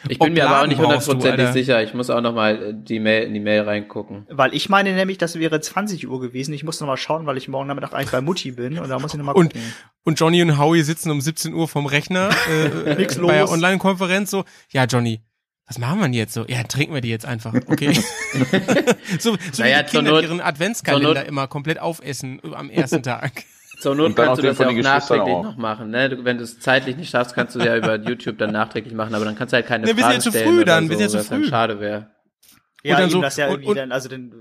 Ich 0.09 0.19
bin 0.19 0.33
mir 0.33 0.49
aber 0.49 0.63
auch 0.63 0.67
nicht 0.67 0.79
hundertprozentig 0.81 1.49
sicher. 1.49 1.83
Ich 1.83 1.95
muss 1.95 2.11
auch 2.11 2.21
noch 2.21 2.35
mal 2.35 2.75
die 2.75 2.99
Mail, 3.01 3.27
in 3.27 3.35
die 3.35 3.41
Mail 3.41 3.63
reingucken. 3.63 4.27
Weil 4.31 4.55
ich 4.55 4.69
meine 4.69 4.93
nämlich, 4.95 5.19
das 5.19 5.39
wäre 5.39 5.61
20 5.61 6.09
Uhr 6.09 6.21
gewesen. 6.21 6.53
Ich 6.55 6.65
muss 6.65 6.81
noch 6.81 6.87
mal 6.89 6.97
schauen, 6.97 7.27
weil 7.27 7.37
ich 7.37 7.49
morgen 7.49 7.69
Nachmittag 7.69 7.93
eigentlich 7.95 8.11
bei 8.11 8.21
Mutti 8.21 8.51
bin 8.53 8.79
und 8.79 8.89
da 8.89 8.99
muss 8.99 9.13
ich 9.13 9.19
noch 9.19 9.27
mal 9.27 9.33
Und- 9.33 9.53
gucken. 9.53 9.73
Und 10.05 10.19
Johnny 10.19 10.43
und 10.43 10.59
Howie 10.59 10.83
sitzen 10.83 11.11
um 11.11 11.21
17 11.21 11.55
Uhr 11.55 11.69
vom 11.69 11.87
Rechner 11.87 12.31
äh, 12.87 12.95
Nix 12.97 13.19
bei 13.19 13.35
der. 13.35 13.49
Online-Konferenz 13.51 14.31
so, 14.31 14.45
ja 14.73 14.85
Johnny, 14.85 15.21
was 15.69 15.79
machen 15.79 15.99
wir 16.01 16.05
denn 16.07 16.13
jetzt 16.15 16.35
so? 16.35 16.45
Ja, 16.49 16.65
trinken 16.65 16.93
wir 16.93 17.01
die 17.01 17.09
jetzt 17.11 17.25
einfach, 17.25 17.55
okay? 17.69 17.93
so 19.21 19.37
so 19.53 19.63
Naja, 19.63 19.79
wie 19.79 19.85
die 19.85 19.97
Kinder 19.97 20.11
Not- 20.13 20.23
ihren 20.25 20.41
Adventskalender 20.41 21.25
immer 21.25 21.47
komplett 21.47 21.79
aufessen 21.81 22.41
am 22.53 22.69
ersten 22.71 23.03
Tag. 23.03 23.45
Zur 23.83 23.95
Not 23.95 24.07
Und 24.07 24.19
dann 24.19 24.27
kannst 24.27 24.43
du 24.43 24.47
das 24.47 24.59
ja 24.59 24.69
auch 24.69 24.73
nachträglich 24.73 25.35
auch. 25.35 25.43
noch 25.45 25.57
machen. 25.57 25.91
Ne? 25.91 26.09
Du, 26.11 26.25
wenn 26.25 26.39
du 26.39 26.45
es 26.45 26.59
zeitlich 26.61 26.97
nicht 26.97 27.11
schaffst, 27.11 27.35
kannst 27.35 27.55
du 27.55 27.59
ja 27.61 27.77
über 27.77 27.97
YouTube 28.09 28.39
dann 28.39 28.53
nachträglich 28.53 28.95
machen, 28.95 29.15
aber 29.15 29.25
dann 29.25 29.37
kannst 29.37 29.53
du 29.53 29.57
halt 29.57 29.67
keine 29.67 29.85
Ne, 29.87 29.89
wir 29.89 29.95
sind 29.97 30.03
Fragen 30.05 30.15
ja 30.15 30.21
zu 30.21 30.31
stellen 30.31 30.49
früh 30.49 30.57
oder 30.63 30.65
dann, 30.75 30.85
so, 30.85 30.91
wir 30.91 30.97
sind 30.99 31.05
ja 31.07 31.11
zu 31.11 31.19
was 31.19 31.29
dann 31.29 31.43
früh. 31.43 31.49
schade 31.49 31.81
wäre. 31.81 32.11
Ja, 32.85 32.95
dann 32.97 33.03
eben, 33.05 33.11
so- 33.13 33.21
das 33.23 33.37
ja 33.37 33.47
und- 33.47 33.53
irgendwie 33.53 33.69
und- 33.71 33.77
dann, 33.77 33.93
also 33.93 34.09
dann, 34.09 34.33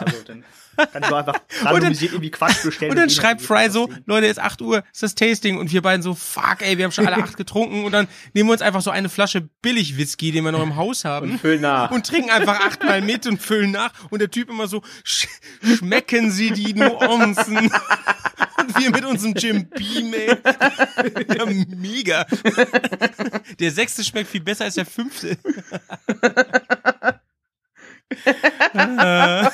also 0.00 0.16
dann 0.26 0.44
kann 0.92 1.02
ich 1.02 1.08
doch 1.08 1.16
einfach 1.16 1.34
randomisiert 1.64 2.12
irgendwie 2.12 2.30
Quatsch 2.30 2.62
bestellen. 2.64 2.90
Und 2.92 2.98
dann 2.98 3.08
die 3.08 3.14
schreibt 3.14 3.40
irgendwie 3.40 3.46
Fry 3.62 3.68
so. 3.70 3.88
Leute, 4.06 4.26
ist 4.26 4.38
8 4.40 4.62
Uhr, 4.62 4.84
ist 4.92 5.02
das 5.02 5.14
Tasting 5.16 5.58
und 5.58 5.72
wir 5.72 5.82
beiden 5.82 6.02
so, 6.02 6.14
fuck 6.14 6.58
ey, 6.60 6.78
wir 6.78 6.84
haben 6.84 6.92
schon 6.92 7.06
alle 7.08 7.16
acht 7.22 7.36
getrunken 7.36 7.84
und 7.84 7.90
dann 7.90 8.06
nehmen 8.32 8.48
wir 8.48 8.52
uns 8.52 8.62
einfach 8.62 8.80
so 8.80 8.90
eine 8.90 9.08
Flasche 9.08 9.40
Billig-Whisky, 9.62 10.30
den 10.30 10.44
wir 10.44 10.52
noch 10.52 10.62
im 10.62 10.76
Haus 10.76 11.04
haben. 11.04 11.36
Füll 11.40 11.58
nach. 11.58 11.90
und 11.90 12.06
trinken 12.06 12.30
einfach 12.30 12.60
achtmal 12.60 13.00
mit 13.02 13.26
und 13.26 13.42
füllen 13.42 13.72
nach 13.72 13.90
und 14.10 14.20
der 14.20 14.30
Typ 14.30 14.50
immer 14.50 14.68
so, 14.68 14.82
sch 15.04 15.26
schmecken 15.64 16.30
Sie 16.30 16.52
die 16.52 16.74
Nuancen? 16.74 17.70
Wir 18.78 18.90
mit 18.90 19.04
unserem 19.04 19.34
Jim 19.34 19.68
Beam, 19.68 20.12
ey. 20.14 20.36
Ja, 21.36 21.46
mega. 21.46 22.26
Der 23.58 23.70
sechste 23.70 24.04
schmeckt 24.04 24.30
viel 24.30 24.40
besser 24.40 24.64
als 24.64 24.74
der 24.74 24.86
fünfte. 24.86 25.38
Äh, 28.74 29.48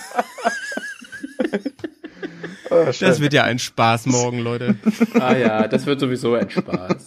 das 2.71 3.21
wird 3.21 3.33
ja 3.33 3.45
ein 3.45 3.59
Spaß 3.59 4.07
morgen, 4.07 4.39
Leute. 4.39 4.77
Ah 5.15 5.37
ja, 5.37 5.69
das 5.69 5.87
wird 5.87 6.01
sowieso 6.01 6.35
ein 6.35 6.51
Spaß. 6.51 7.07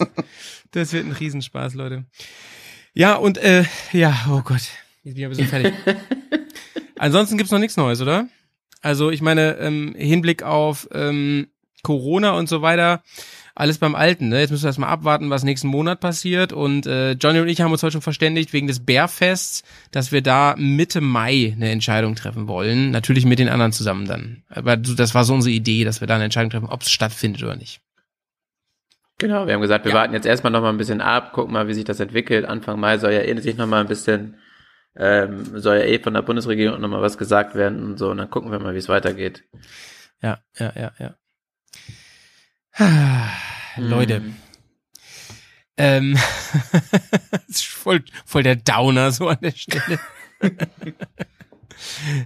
Das 0.72 0.93
wird 0.93 1.05
ein 1.05 1.12
Riesenspaß, 1.12 1.74
Leute. 1.74 2.05
Ja, 2.93 3.16
und 3.16 3.38
äh, 3.38 3.64
ja, 3.91 4.28
oh 4.30 4.41
Gott, 4.41 4.62
jetzt 5.03 5.16
bin 5.16 5.18
ich 5.18 5.24
ein 5.26 5.30
bisschen 5.30 5.47
fertig. 5.47 5.74
Ansonsten 6.97 7.38
gibt's 7.38 7.51
noch 7.51 7.60
nichts 7.60 7.78
Neues, 7.78 8.01
oder? 8.01 8.28
Also 8.82 9.12
ich 9.12 9.22
meine, 9.22 9.58
ähm, 9.58 9.95
Hinblick 9.97 10.43
auf 10.43 10.88
ähm, 10.91 11.47
Corona 11.88 12.31
und 12.31 12.49
so 12.49 12.61
weiter, 12.61 13.01
alles 13.55 13.77
beim 13.77 13.95
Alten. 13.95 14.27
Ne? 14.27 14.41
Jetzt 14.41 14.51
müssen 14.51 14.63
wir 14.63 14.67
erstmal 14.67 14.89
abwarten, 14.89 15.29
was 15.29 15.43
nächsten 15.45 15.69
Monat 15.69 16.01
passiert. 16.01 16.51
Und 16.51 16.85
äh, 16.85 17.13
Johnny 17.13 17.39
und 17.39 17.47
ich 17.47 17.61
haben 17.61 17.71
uns 17.71 17.81
heute 17.81 17.93
schon 17.93 18.01
verständigt 18.01 18.51
wegen 18.51 18.67
des 18.67 18.85
Bärfests, 18.85 19.63
dass 19.91 20.11
wir 20.11 20.21
da 20.21 20.53
Mitte 20.57 20.99
Mai 20.99 21.53
eine 21.55 21.71
Entscheidung 21.71 22.15
treffen 22.15 22.49
wollen. 22.49 22.91
Natürlich 22.91 23.25
mit 23.25 23.39
den 23.39 23.47
anderen 23.47 23.71
zusammen 23.71 24.05
dann. 24.05 24.43
Aber 24.49 24.75
das 24.75 25.15
war 25.15 25.23
so 25.23 25.33
unsere 25.33 25.53
Idee, 25.55 25.85
dass 25.85 26.01
wir 26.01 26.07
da 26.07 26.15
eine 26.15 26.25
Entscheidung 26.25 26.49
treffen, 26.51 26.67
ob 26.69 26.81
es 26.81 26.91
stattfindet 26.91 27.41
oder 27.41 27.55
nicht. 27.55 27.79
Genau, 29.17 29.47
wir 29.47 29.53
haben 29.53 29.61
gesagt, 29.61 29.85
wir 29.85 29.93
Ja. 29.93 29.97
warten 29.99 30.13
jetzt 30.13 30.27
erstmal 30.27 30.51
noch 30.51 30.61
mal 30.61 30.69
ein 30.69 30.77
bisschen 30.77 31.01
ab, 31.01 31.31
gucken 31.31 31.53
mal, 31.53 31.67
wie 31.69 31.73
sich 31.73 31.85
das 31.85 31.99
entwickelt. 32.01 32.45
Anfang 32.45 32.79
Mai 32.79 32.97
soll 32.99 33.13
ja 33.13 33.21
eh 33.21 33.35
sich 33.39 33.57
noch 33.57 33.65
mal 33.65 33.79
ein 33.81 33.88
bisschen, 33.88 34.35
ähm, 34.95 35.57
soll 35.59 35.77
ja 35.77 35.83
eh 35.85 35.99
von 35.99 36.13
der 36.13 36.21
Bundesregierung 36.21 36.79
noch 36.81 36.89
mal 36.89 37.01
was 37.01 37.17
gesagt 37.17 37.55
werden 37.55 37.81
und 37.83 37.97
so. 37.97 38.11
Und 38.11 38.17
dann 38.17 38.29
gucken 38.29 38.51
wir 38.51 38.59
mal, 38.59 38.73
wie 38.75 38.79
es 38.79 38.89
weitergeht. 38.89 39.45
Ja, 40.21 40.39
ja, 40.59 40.71
ja, 40.75 40.91
ja. 40.99 41.15
Ah, 42.74 43.30
Leute, 43.78 44.18
Hm. 44.18 44.36
ähm, 45.78 46.13
das 47.32 47.41
ist 47.47 47.65
voll, 47.65 48.03
voll 48.26 48.43
der 48.43 48.55
Downer 48.55 49.11
so 49.11 49.28
an 49.28 49.39
der 49.41 49.51
Stelle. 49.51 49.99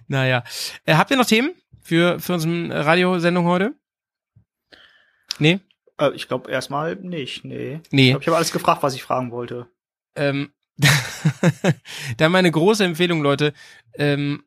naja, 0.08 0.44
äh, 0.86 0.96
habt 0.96 1.12
ihr 1.12 1.18
noch 1.18 1.26
Themen 1.26 1.52
für 1.82 2.20
für 2.20 2.34
unsere 2.34 2.86
Radiosendung 2.86 3.46
heute? 3.46 3.74
Nee, 5.40 5.60
Äh, 5.98 6.12
ich 6.16 6.28
glaube 6.28 6.52
erstmal 6.52 6.96
nicht, 6.98 7.46
nee. 7.46 7.80
Ich 7.86 7.92
nee. 7.92 8.10
glaube, 8.10 8.22
ich 8.24 8.28
habe 8.28 8.38
alles 8.38 8.52
gefragt, 8.52 8.84
was 8.84 8.94
ich 8.96 9.04
fragen 9.04 9.32
wollte. 9.32 9.68
Ähm, 10.16 10.52
dann 12.18 12.32
meine 12.32 12.52
große 12.52 12.84
Empfehlung, 12.84 13.22
Leute. 13.22 13.54
Ähm, 13.94 14.44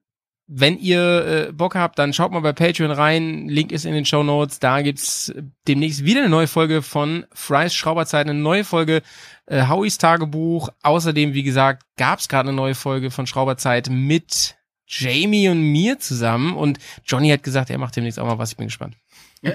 wenn 0.47 0.79
ihr 0.79 1.49
äh, 1.49 1.53
Bock 1.53 1.75
habt, 1.75 1.99
dann 1.99 2.13
schaut 2.13 2.31
mal 2.31 2.41
bei 2.41 2.53
Patreon 2.53 2.91
rein. 2.91 3.49
Link 3.49 3.73
ist 3.73 3.87
in 3.87 3.95
den 3.95 4.05
Show 4.05 4.23
Notes. 4.23 4.59
Da 4.59 4.83
gibt's 4.83 5.33
demnächst 5.67 6.05
wieder 6.05 6.21
eine 6.21 6.29
neue 6.29 6.47
Folge 6.47 6.83
von 6.83 7.25
Fry's 7.33 7.75
Schrauberzeit, 7.75 8.29
eine 8.29 8.39
neue 8.39 8.65
Folge 8.65 9.03
äh, 9.47 9.67
Howies 9.69 9.97
Tagebuch. 9.97 10.69
Außerdem, 10.83 11.33
wie 11.33 11.45
gesagt, 11.45 11.85
gab's 11.97 12.29
gerade 12.29 12.51
eine 12.51 12.57
neue 12.57 12.75
Folge 12.75 13.11
von 13.11 13.27
Schrauberzeit 13.27 13.89
mit 13.91 14.57
Jamie 14.87 15.49
und 15.49 15.63
mir 15.63 15.99
zusammen. 15.99 16.55
Und 16.55 16.79
Johnny 17.07 17.31
hat 17.31 17.43
gesagt, 17.43 17.71
er 17.71 17.79
macht 17.79 17.97
demnächst 17.97 18.21
auch 18.21 18.27
mal 18.27 18.39
was. 18.39 18.51
Ich 18.51 18.57
bin 18.59 18.67
gespannt. 18.67 18.97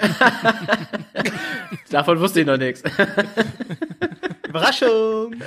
Davon 1.90 2.20
wusste 2.20 2.42
ich 2.42 2.48
noch 2.48 2.58
nichts. 2.58 2.84
Überraschung! 4.50 5.36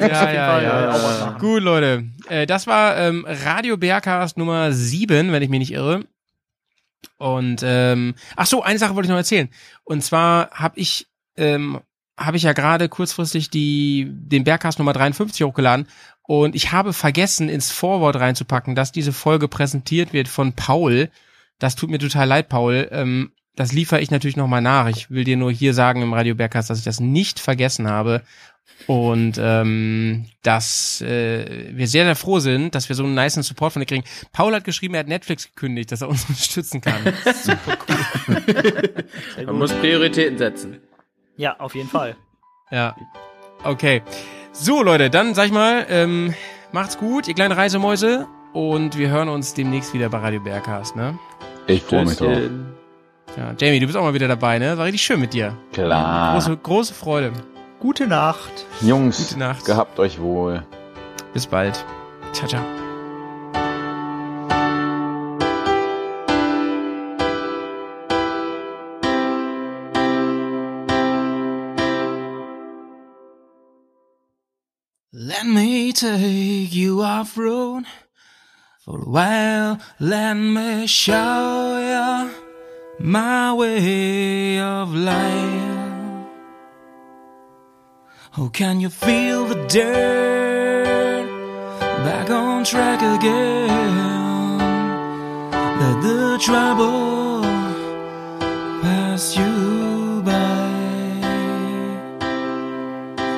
Ja, 0.00 0.32
ja, 0.32 0.60
ja. 0.60 0.88
was 0.88 1.20
machen. 1.20 1.38
Gut, 1.38 1.62
Leute. 1.62 2.04
Äh, 2.28 2.46
das 2.46 2.66
war 2.66 2.96
ähm, 2.96 3.24
Radio 3.28 3.76
Bergcast 3.76 4.36
Nummer 4.36 4.72
7, 4.72 5.30
wenn 5.30 5.42
ich 5.42 5.48
mich 5.48 5.60
nicht 5.60 5.72
irre. 5.72 6.04
Und 7.16 7.62
ähm, 7.64 8.16
ach 8.34 8.46
so, 8.46 8.64
eine 8.64 8.80
Sache 8.80 8.96
wollte 8.96 9.06
ich 9.06 9.10
noch 9.10 9.16
erzählen. 9.16 9.48
Und 9.84 10.02
zwar 10.02 10.50
habe 10.50 10.80
ich 10.80 11.06
ähm, 11.36 11.80
habe 12.18 12.38
ich 12.38 12.42
ja 12.42 12.54
gerade 12.54 12.88
kurzfristig 12.88 13.50
die 13.50 14.08
den 14.10 14.42
Bergcast 14.42 14.80
Nummer 14.80 14.92
53 14.92 15.46
hochgeladen 15.46 15.86
und 16.22 16.56
ich 16.56 16.72
habe 16.72 16.92
vergessen 16.92 17.48
ins 17.48 17.70
Vorwort 17.70 18.16
reinzupacken, 18.16 18.74
dass 18.74 18.90
diese 18.90 19.12
Folge 19.12 19.48
präsentiert 19.48 20.12
wird 20.12 20.28
von 20.28 20.54
Paul. 20.54 21.10
Das 21.58 21.76
tut 21.76 21.90
mir 21.90 21.98
total 21.98 22.26
leid, 22.26 22.48
Paul. 22.48 22.88
Ähm, 22.90 23.32
das 23.56 23.72
liefere 23.72 24.00
ich 24.00 24.10
natürlich 24.10 24.36
nochmal 24.36 24.60
nach. 24.60 24.88
Ich 24.88 25.10
will 25.10 25.24
dir 25.24 25.36
nur 25.36 25.50
hier 25.50 25.74
sagen 25.74 26.02
im 26.02 26.12
Radio 26.12 26.34
Bergcast, 26.34 26.70
dass 26.70 26.78
ich 26.78 26.84
das 26.84 27.00
nicht 27.00 27.40
vergessen 27.40 27.88
habe. 27.88 28.22
Und 28.86 29.38
ähm, 29.40 30.26
dass 30.42 31.00
äh, 31.00 31.70
wir 31.74 31.88
sehr, 31.88 32.04
sehr 32.04 32.14
froh 32.14 32.38
sind, 32.38 32.74
dass 32.74 32.88
wir 32.88 32.94
so 32.94 33.02
einen 33.02 33.14
niceen 33.14 33.42
Support 33.42 33.72
von 33.72 33.80
dir 33.80 33.86
kriegen. 33.86 34.04
Paul 34.32 34.54
hat 34.54 34.64
geschrieben, 34.64 34.94
er 34.94 35.00
hat 35.00 35.08
Netflix 35.08 35.46
gekündigt, 35.46 35.90
dass 35.90 36.02
er 36.02 36.08
uns 36.08 36.24
unterstützen 36.28 36.80
kann. 36.82 37.00
Super 37.42 37.78
cool. 37.88 39.04
Man 39.46 39.56
muss 39.56 39.72
Prioritäten 39.72 40.38
setzen. 40.38 40.80
Ja, 41.36 41.58
auf 41.58 41.74
jeden 41.74 41.88
Fall. 41.88 42.16
Ja. 42.70 42.94
Okay. 43.64 44.02
So, 44.52 44.82
Leute, 44.82 45.10
dann 45.10 45.34
sag 45.34 45.46
ich 45.46 45.52
mal, 45.52 45.86
ähm, 45.88 46.34
macht's 46.72 46.98
gut, 46.98 47.28
ihr 47.28 47.34
kleinen 47.34 47.52
Reisemäuse. 47.52 48.26
Und 48.52 48.96
wir 48.96 49.08
hören 49.08 49.28
uns 49.28 49.54
demnächst 49.54 49.92
wieder 49.94 50.08
bei 50.08 50.18
Radio 50.18 50.40
Bergcast, 50.40 50.96
ne? 50.96 51.18
Ich 51.66 51.82
freue 51.82 52.04
mich 52.04 52.16
drauf. 52.16 52.38
Ja, 53.36 53.54
Jamie, 53.58 53.80
du 53.80 53.86
bist 53.86 53.98
auch 53.98 54.02
mal 54.02 54.14
wieder 54.14 54.28
dabei, 54.28 54.58
ne? 54.58 54.78
War 54.78 54.86
richtig 54.86 55.02
schön 55.02 55.20
mit 55.20 55.34
dir. 55.34 55.56
Klar. 55.72 56.32
Große, 56.34 56.56
große 56.56 56.94
Freude. 56.94 57.32
Gute 57.80 58.06
Nacht. 58.06 58.64
Jungs, 58.80 59.28
Gute 59.28 59.38
Nacht. 59.38 59.64
gehabt 59.66 59.98
euch 59.98 60.18
wohl. 60.18 60.62
Bis 61.34 61.46
bald. 61.46 61.84
Ciao, 62.32 62.48
ciao. 62.48 62.62
Let 75.12 75.46
me 75.46 75.92
take 75.92 76.72
you 76.74 77.02
off 77.02 77.36
road 77.38 77.84
for 78.84 79.00
a 79.00 79.08
while. 79.08 79.78
Let 79.98 80.34
me 80.34 80.86
show 80.86 81.78
you 81.78 82.45
my 82.98 83.52
way 83.52 84.58
of 84.58 84.94
life. 84.94 86.24
Oh, 88.38 88.48
can 88.52 88.80
you 88.80 88.88
feel 88.88 89.44
the 89.46 89.66
dirt 89.66 91.26
back 92.04 92.30
on 92.30 92.64
track 92.64 93.00
again? 93.00 94.58
Let 95.80 96.02
the 96.02 96.38
trouble 96.40 97.42
pass 98.82 99.36
you 99.36 100.22
by. 100.24 100.70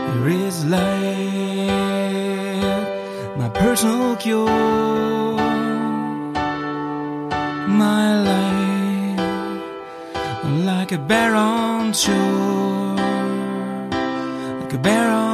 There 0.09 0.28
is 0.28 0.64
life, 0.64 0.88
my 3.36 3.48
personal 3.50 4.16
cure, 4.16 4.46
my 7.68 8.07
like 10.91 11.01
a 11.01 11.05
bear 11.05 11.34
on 11.34 11.93
shore 11.93 12.97
like 14.62 14.72
a 14.72 14.78
bear 14.78 15.11
on. 15.11 15.27